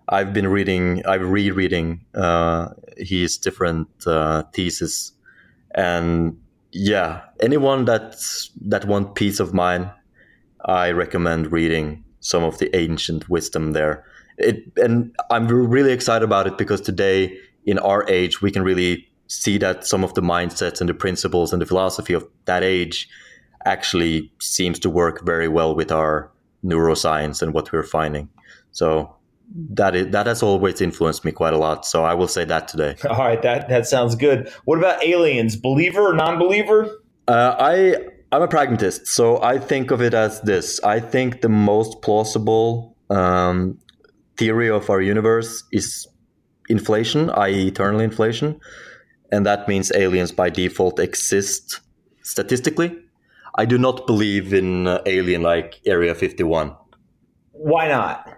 I've 0.09 0.33
been 0.33 0.47
reading, 0.47 1.03
I'm 1.05 1.29
rereading 1.31 2.05
uh, 2.14 2.68
his 2.97 3.39
different 3.39 3.89
uh, 4.07 4.45
theses, 4.53 5.12
and 5.74 6.39
yeah, 6.70 7.22
anyone 7.41 7.87
that 7.87 8.16
that 8.66 8.85
want 8.85 9.16
peace 9.16 9.41
of 9.41 9.53
mind, 9.53 9.91
I 10.67 10.91
recommend 10.91 11.53
reading 11.53 12.05
some 12.21 12.43
of 12.43 12.59
the 12.59 12.75
ancient 12.77 13.29
wisdom 13.29 13.73
there. 13.73 14.05
It, 14.39 14.64
and 14.77 15.14
I'm 15.31 15.49
really 15.49 15.93
excited 15.93 16.25
about 16.25 16.47
it 16.47 16.59
because 16.59 16.81
today, 16.81 17.39
in 17.64 17.79
our 17.79 18.05
age, 18.09 18.43
we 18.43 18.51
can 18.51 18.62
really 18.62 19.09
see 19.29 19.59
that 19.59 19.87
some 19.87 20.05
of 20.05 20.14
the 20.14 20.21
mindsets 20.21 20.81
and 20.81 20.89
the 20.89 20.95
principles 20.95 21.53
and 21.53 21.62
the 21.62 21.67
philosophy 21.67 22.12
of 22.12 22.29
that 22.45 22.62
age 22.62 23.09
actually 23.64 24.31
seems 24.41 24.79
to 24.81 24.91
work 24.91 25.25
very 25.25 25.49
well 25.49 25.75
with 25.75 25.91
our 25.91 26.31
neuroscience 26.64 27.43
and 27.43 27.55
what 27.55 27.73
we're 27.73 27.83
finding. 27.83 28.29
So 28.73 29.14
that 29.71 29.95
is 29.95 30.09
that 30.09 30.27
has 30.27 30.43
always 30.43 30.81
influenced 30.81 31.25
me 31.25 31.33
quite 31.33 31.55
a 31.55 31.59
lot. 31.59 31.87
So 31.87 32.05
I 32.05 32.14
will 32.14 32.29
say 32.29 32.45
that 32.45 32.69
today. 32.69 32.97
All 33.09 33.19
right, 33.19 33.41
that 33.43 33.69
that 33.69 33.87
sounds 33.87 34.14
good. 34.14 34.53
What 34.64 34.79
about 34.79 35.03
aliens? 35.03 35.57
Believer 35.57 36.01
or 36.01 36.14
non-believer? 36.14 36.89
Uh, 37.29 37.57
I 37.59 37.97
I'm 38.33 38.43
a 38.43 38.49
pragmatist, 38.49 39.07
so 39.07 39.41
I 39.43 39.59
think 39.59 39.91
of 39.91 40.03
it 40.03 40.14
as 40.14 40.41
this. 40.43 40.81
I 40.83 41.01
think 41.01 41.41
the 41.41 41.49
most 41.49 42.03
plausible 42.03 42.97
um, 43.09 43.79
theory 44.37 44.68
of 44.68 44.91
our 44.91 45.01
universe 45.01 45.62
is 45.72 46.07
inflation, 46.68 47.31
i.e., 47.31 47.68
eternal 47.68 48.01
inflation, 48.01 48.61
and 49.31 49.47
that 49.47 49.68
means 49.68 49.93
aliens 49.95 50.33
by 50.33 50.51
default 50.51 50.99
exist 50.99 51.81
statistically 52.22 52.99
I 53.59 53.64
do 53.64 53.79
not 53.79 54.07
believe 54.07 54.53
in 54.53 54.87
uh, 54.87 55.01
Alien 55.07 55.43
like 55.43 55.81
Area 55.87 56.14
51. 56.14 56.77
Why 57.53 57.89
not? 57.89 58.29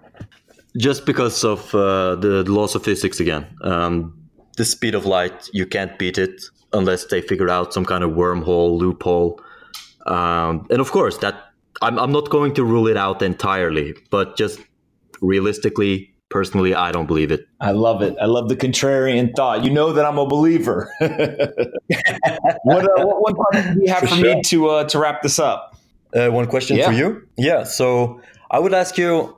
Just 0.76 1.06
because 1.06 1.42
of 1.44 1.74
uh, 1.74 2.14
the 2.14 2.44
laws 2.46 2.76
of 2.76 2.84
physics 2.84 3.18
again. 3.18 3.46
Um, 3.62 4.14
the 4.56 4.64
speed 4.64 4.94
of 4.94 5.06
light, 5.06 5.48
you 5.52 5.66
can't 5.66 5.98
beat 5.98 6.18
it 6.18 6.40
unless 6.72 7.06
they 7.06 7.20
figure 7.20 7.48
out 7.48 7.74
some 7.74 7.84
kind 7.84 8.04
of 8.04 8.10
wormhole, 8.10 8.78
loophole. 8.78 9.40
Um, 10.08 10.66
and 10.70 10.80
of 10.80 10.90
course, 10.90 11.18
that 11.18 11.34
I'm, 11.82 11.98
I'm 11.98 12.12
not 12.12 12.30
going 12.30 12.54
to 12.54 12.64
rule 12.64 12.88
it 12.88 12.96
out 12.96 13.22
entirely, 13.22 13.94
but 14.10 14.36
just 14.36 14.58
realistically, 15.20 16.14
personally, 16.30 16.74
I 16.74 16.92
don't 16.92 17.06
believe 17.06 17.30
it. 17.30 17.46
I 17.60 17.72
love 17.72 18.02
it. 18.02 18.16
I 18.20 18.26
love 18.26 18.48
the 18.48 18.56
contrarian 18.56 19.34
thought. 19.36 19.64
You 19.64 19.70
know 19.70 19.92
that 19.92 20.04
I'm 20.04 20.18
a 20.18 20.26
believer. 20.26 20.92
what, 20.98 22.84
uh, 22.84 23.06
what 23.06 23.20
one 23.20 23.34
question 23.34 23.74
do 23.74 23.82
you 23.84 23.92
have 23.92 24.00
for, 24.00 24.06
for 24.08 24.14
sure. 24.16 24.34
me 24.34 24.42
to 24.42 24.68
uh, 24.68 24.84
to 24.84 24.98
wrap 24.98 25.22
this 25.22 25.38
up? 25.38 25.76
Uh, 26.14 26.30
one 26.30 26.46
question 26.46 26.78
yeah. 26.78 26.86
for 26.86 26.92
you. 26.92 27.28
Yeah. 27.36 27.64
So 27.64 28.20
I 28.50 28.58
would 28.58 28.72
ask 28.72 28.96
you, 28.96 29.36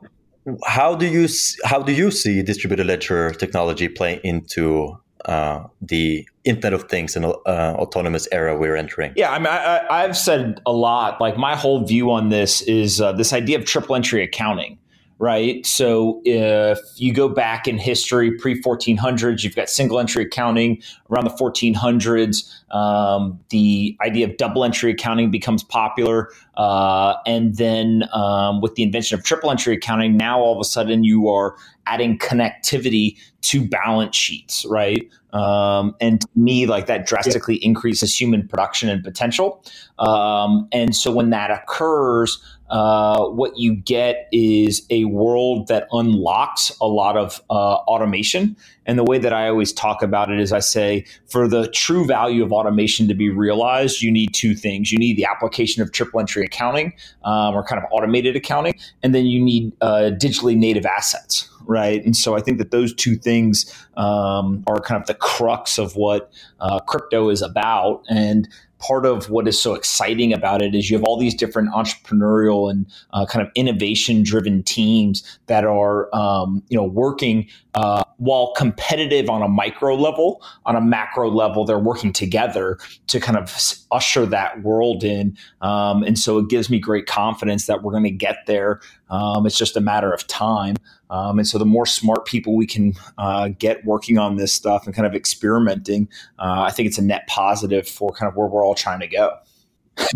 how 0.64 0.95
do 0.95 1.07
you 1.07 1.29
how 1.64 1.83
do 1.83 1.93
you 1.93 2.11
see 2.11 2.43
distributed 2.43 2.87
ledger 2.87 3.33
technology 3.33 3.89
play 3.89 4.21
into 4.23 4.97
uh, 5.25 5.64
the 5.81 6.27
Internet 6.45 6.73
of 6.73 6.85
Things 6.89 7.16
and 7.16 7.25
uh, 7.25 7.35
autonomous 7.47 8.27
era 8.33 8.57
we're 8.57 8.77
entering? 8.77 9.12
Yeah, 9.16 9.31
I 9.31 9.39
mean, 9.39 9.47
I, 9.47 10.03
have 10.03 10.16
said 10.16 10.61
a 10.66 10.73
lot. 10.73 11.21
Like 11.21 11.37
my 11.37 11.57
whole 11.57 11.85
view 11.85 12.11
on 12.11 12.31
this 12.31 12.62
is 12.62 13.01
uh, 13.01 13.12
this 13.12 13.33
idea 13.33 13.59
of 13.59 13.64
triple 13.64 13.95
entry 13.95 14.23
accounting 14.23 14.79
right? 15.21 15.66
So 15.66 16.23
if 16.25 16.79
you 16.97 17.12
go 17.12 17.29
back 17.29 17.68
in 17.68 17.77
history, 17.77 18.33
pre 18.33 18.61
1400s, 18.61 19.45
you've 19.45 19.55
got 19.55 19.68
single 19.68 20.01
entry 20.01 20.25
accounting. 20.25 20.83
Around 21.11 21.25
the 21.25 21.31
1400s, 21.31 22.75
um, 22.75 23.39
the 23.51 23.97
idea 24.01 24.27
of 24.27 24.39
double 24.39 24.64
entry 24.64 24.93
accounting 24.93 25.31
becomes 25.31 25.62
popular. 25.62 26.31
Uh, 26.57 27.16
and 27.27 27.57
then 27.57 28.05
um, 28.14 28.62
with 28.62 28.75
the 28.77 28.83
invention 28.83 29.18
of 29.18 29.25
triple 29.25 29.51
entry 29.51 29.75
accounting, 29.75 30.16
now 30.16 30.41
all 30.41 30.55
of 30.55 30.61
a 30.61 30.64
sudden 30.64 31.05
you 31.05 31.29
are 31.29 31.55
adding 31.91 32.18
connectivity 32.18 33.16
to 33.43 33.66
balance 33.66 34.16
sheets, 34.16 34.64
right? 34.68 35.11
Um, 35.32 35.95
and 36.01 36.20
to 36.20 36.28
me, 36.36 36.66
like 36.66 36.86
that 36.86 37.07
drastically 37.07 37.57
increases 37.57 38.18
human 38.18 38.47
production 38.47 38.88
and 38.88 39.03
potential. 39.03 39.64
Um, 39.99 40.68
and 40.72 40.95
so 40.95 41.11
when 41.11 41.30
that 41.30 41.51
occurs, 41.51 42.43
uh, 42.68 43.24
what 43.26 43.57
you 43.57 43.74
get 43.74 44.28
is 44.32 44.86
a 44.91 45.05
world 45.07 45.68
that 45.68 45.88
unlocks 45.91 46.76
a 46.80 46.86
lot 46.86 47.16
of 47.16 47.41
uh, 47.51 47.53
automation. 47.53 48.57
And 48.86 48.99
the 48.99 49.05
way 49.05 49.18
that 49.18 49.32
I 49.32 49.49
always 49.49 49.72
talk 49.72 50.03
about 50.03 50.30
it 50.30 50.38
is 50.38 50.53
I 50.53 50.61
say, 50.61 51.05
for 51.26 51.49
the 51.49 51.68
true 51.68 52.07
value 52.07 52.45
of 52.45 52.53
automation 52.53 53.09
to 53.09 53.14
be 53.14 53.28
realized, 53.28 54.03
you 54.03 54.12
need 54.12 54.34
two 54.34 54.55
things. 54.55 54.93
You 54.93 54.99
need 54.99 55.16
the 55.16 55.24
application 55.24 55.82
of 55.82 55.93
triple 55.93 56.20
entry 56.20 56.45
accounting 56.45 56.93
um, 57.24 57.55
or 57.55 57.64
kind 57.64 57.82
of 57.82 57.88
automated 57.91 58.36
accounting, 58.36 58.74
and 59.03 59.14
then 59.14 59.26
you 59.26 59.43
need 59.43 59.72
uh, 59.80 60.11
digitally 60.18 60.57
native 60.57 60.86
assets 60.86 61.49
right? 61.66 62.04
And 62.04 62.16
so 62.16 62.36
I 62.36 62.40
think 62.40 62.58
that 62.58 62.70
those 62.70 62.94
two 62.94 63.16
things 63.16 63.72
um, 63.96 64.64
are 64.66 64.80
kind 64.80 65.00
of 65.00 65.06
the 65.06 65.14
crux 65.14 65.78
of 65.78 65.96
what 65.96 66.32
uh, 66.61 66.80
crypto 66.80 67.28
is 67.30 67.42
about. 67.42 68.04
And 68.08 68.48
part 68.80 69.04
of 69.04 69.30
what 69.30 69.46
is 69.46 69.61
so 69.61 69.74
exciting 69.74 70.32
about 70.32 70.62
it 70.62 70.74
is 70.74 70.90
you 70.90 70.96
have 70.96 71.04
all 71.04 71.18
these 71.18 71.34
different 71.34 71.70
entrepreneurial 71.72 72.70
and 72.70 72.86
uh, 73.12 73.26
kind 73.26 73.46
of 73.46 73.52
innovation 73.54 74.22
driven 74.22 74.62
teams 74.62 75.38
that 75.46 75.64
are 75.64 76.14
um, 76.14 76.62
you 76.68 76.76
know 76.76 76.84
working 76.84 77.46
uh, 77.74 78.02
while 78.16 78.52
competitive 78.56 79.28
on 79.28 79.42
a 79.42 79.48
micro 79.48 79.94
level 79.94 80.42
on 80.64 80.74
a 80.74 80.80
macro 80.80 81.30
level 81.30 81.64
they're 81.64 81.78
working 81.78 82.12
together 82.12 82.78
to 83.06 83.20
kind 83.20 83.36
of 83.36 83.74
usher 83.92 84.26
that 84.26 84.62
world 84.62 85.04
in 85.04 85.36
um, 85.61 86.02
and 86.02 86.18
so 86.18 86.38
it 86.38 86.48
gives 86.48 86.70
me 86.70 86.78
great 86.78 87.06
confidence 87.06 87.66
that 87.66 87.82
we're 87.82 87.92
going 87.92 88.02
to 88.02 88.11
get 88.11 88.38
there 88.46 88.80
um, 89.11 89.46
it's 89.46 89.58
just 89.58 89.76
a 89.76 89.80
matter 89.80 90.11
of 90.11 90.26
time 90.26 90.76
um, 91.11 91.38
and 91.38 91.46
so 91.46 91.58
the 91.58 91.66
more 91.66 91.86
smart 91.86 92.24
people 92.24 92.56
we 92.56 92.66
can 92.66 92.94
uh, 93.18 93.48
get 93.48 93.84
working 93.84 94.16
on 94.16 94.36
this 94.36 94.52
stuff 94.52 94.86
and 94.86 94.94
kind 94.94 95.06
of 95.06 95.14
experimenting, 95.14 96.08
uh, 96.38 96.62
I 96.62 96.70
think 96.70 96.86
it's 96.88 96.98
a 96.98 97.04
net 97.04 97.26
positive 97.26 97.88
for 97.88 98.12
kind 98.12 98.30
of 98.30 98.36
where 98.36 98.46
we're 98.46 98.64
all 98.64 98.76
trying 98.76 99.00
to 99.00 99.08
go. 99.08 99.36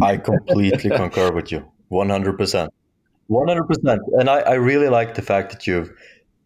I 0.01 0.17
completely 0.17 0.91
concur 0.97 1.33
with 1.33 1.51
you. 1.53 1.65
100%. 1.91 2.69
100%. 3.31 3.99
And 4.19 4.31
I, 4.31 4.41
I 4.41 4.55
really 4.55 4.89
like 4.89 5.15
the 5.15 5.23
fact 5.23 5.51
that 5.53 5.67
you've 5.67 5.93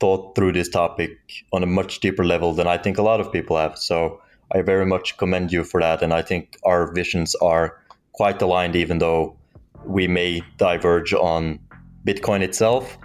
thought 0.00 0.34
through 0.34 0.52
this 0.52 0.68
topic 0.68 1.10
on 1.52 1.62
a 1.62 1.66
much 1.66 2.00
deeper 2.00 2.24
level 2.24 2.54
than 2.54 2.66
I 2.66 2.78
think 2.78 2.98
a 2.98 3.02
lot 3.02 3.20
of 3.20 3.32
people 3.32 3.56
have. 3.56 3.78
So 3.78 4.20
I 4.52 4.62
very 4.62 4.86
much 4.86 5.16
commend 5.18 5.52
you 5.52 5.64
for 5.64 5.80
that. 5.80 6.02
And 6.02 6.12
I 6.12 6.22
think 6.22 6.56
our 6.64 6.92
visions 6.92 7.34
are 7.36 7.78
quite 8.12 8.40
aligned, 8.40 8.76
even 8.76 8.98
though 8.98 9.36
we 9.84 10.08
may 10.08 10.42
diverge 10.56 11.12
on 11.12 11.58
Bitcoin 12.06 12.40
itself. 12.40 12.96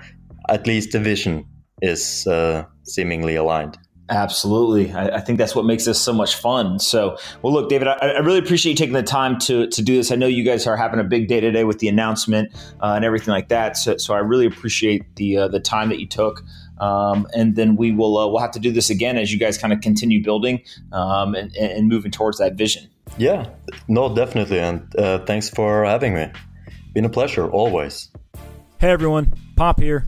At 0.50 0.68
least 0.68 0.92
the 0.92 1.00
vision 1.00 1.46
is 1.82 2.28
uh, 2.28 2.66
seemingly 2.84 3.36
aligned. 3.36 3.78
Absolutely. 4.10 4.92
I, 4.92 5.18
I, 5.18 5.20
think 5.22 5.38
that's 5.38 5.56
what 5.56 5.64
makes 5.64 5.86
this 5.86 6.00
so 6.00 6.12
much 6.12 6.36
fun. 6.36 6.78
So, 6.78 7.18
well, 7.42 7.54
look, 7.54 7.70
David, 7.70 7.88
I, 7.88 7.94
I, 7.94 8.20
really 8.20 8.40
appreciate 8.40 8.74
you 8.74 8.76
taking 8.76 8.94
the 8.94 9.02
time 9.02 9.40
to, 9.40 9.68
to 9.68 9.82
do 9.82 9.96
this. 9.96 10.12
I 10.12 10.16
know 10.16 10.28
you 10.28 10.44
guys 10.44 10.68
are 10.68 10.76
having 10.76 11.00
a 11.00 11.06
big 11.06 11.30
day 11.30 11.40
today 11.40 11.64
with 11.64 11.80
the 11.80 11.88
announcement 11.88 12.54
uh, 12.82 12.94
and 12.96 13.06
everything 13.06 13.32
like 13.32 13.48
that. 13.48 13.78
So, 13.78 13.96
so 13.98 14.14
I 14.14 14.20
really 14.20 14.46
appreciate 14.46 15.16
the 15.16 15.38
uh, 15.38 15.48
the 15.48 15.62
time 15.62 15.88
that 15.90 16.00
you 16.00 16.08
took. 16.08 16.44
Um, 16.80 17.28
and 17.34 17.56
then 17.56 17.78
we 17.78 17.92
will 17.92 18.18
uh, 18.18 18.28
we'll 18.28 18.42
have 18.42 18.52
to 18.52 18.60
do 18.60 18.72
this 18.72 18.90
again 18.90 19.18
as 19.18 19.32
you 19.32 19.40
guys 19.40 19.58
kind 19.58 19.72
of 19.72 19.80
continue 19.80 20.22
building 20.22 20.64
um, 20.92 21.34
and, 21.34 21.56
and, 21.56 21.88
moving 21.88 22.12
towards 22.12 22.40
that 22.40 22.56
vision. 22.56 22.90
Yeah, 23.18 23.50
no, 23.88 24.14
definitely. 24.14 24.60
And 24.60 24.94
uh, 24.98 25.20
thanks 25.20 25.50
for 25.50 25.86
having 25.86 26.14
me. 26.14 26.30
Been 26.94 27.06
a 27.06 27.10
pleasure 27.10 27.50
always. 27.50 28.10
Hey 28.80 28.90
everyone, 28.90 29.34
Pomp 29.56 29.80
here. 29.80 30.08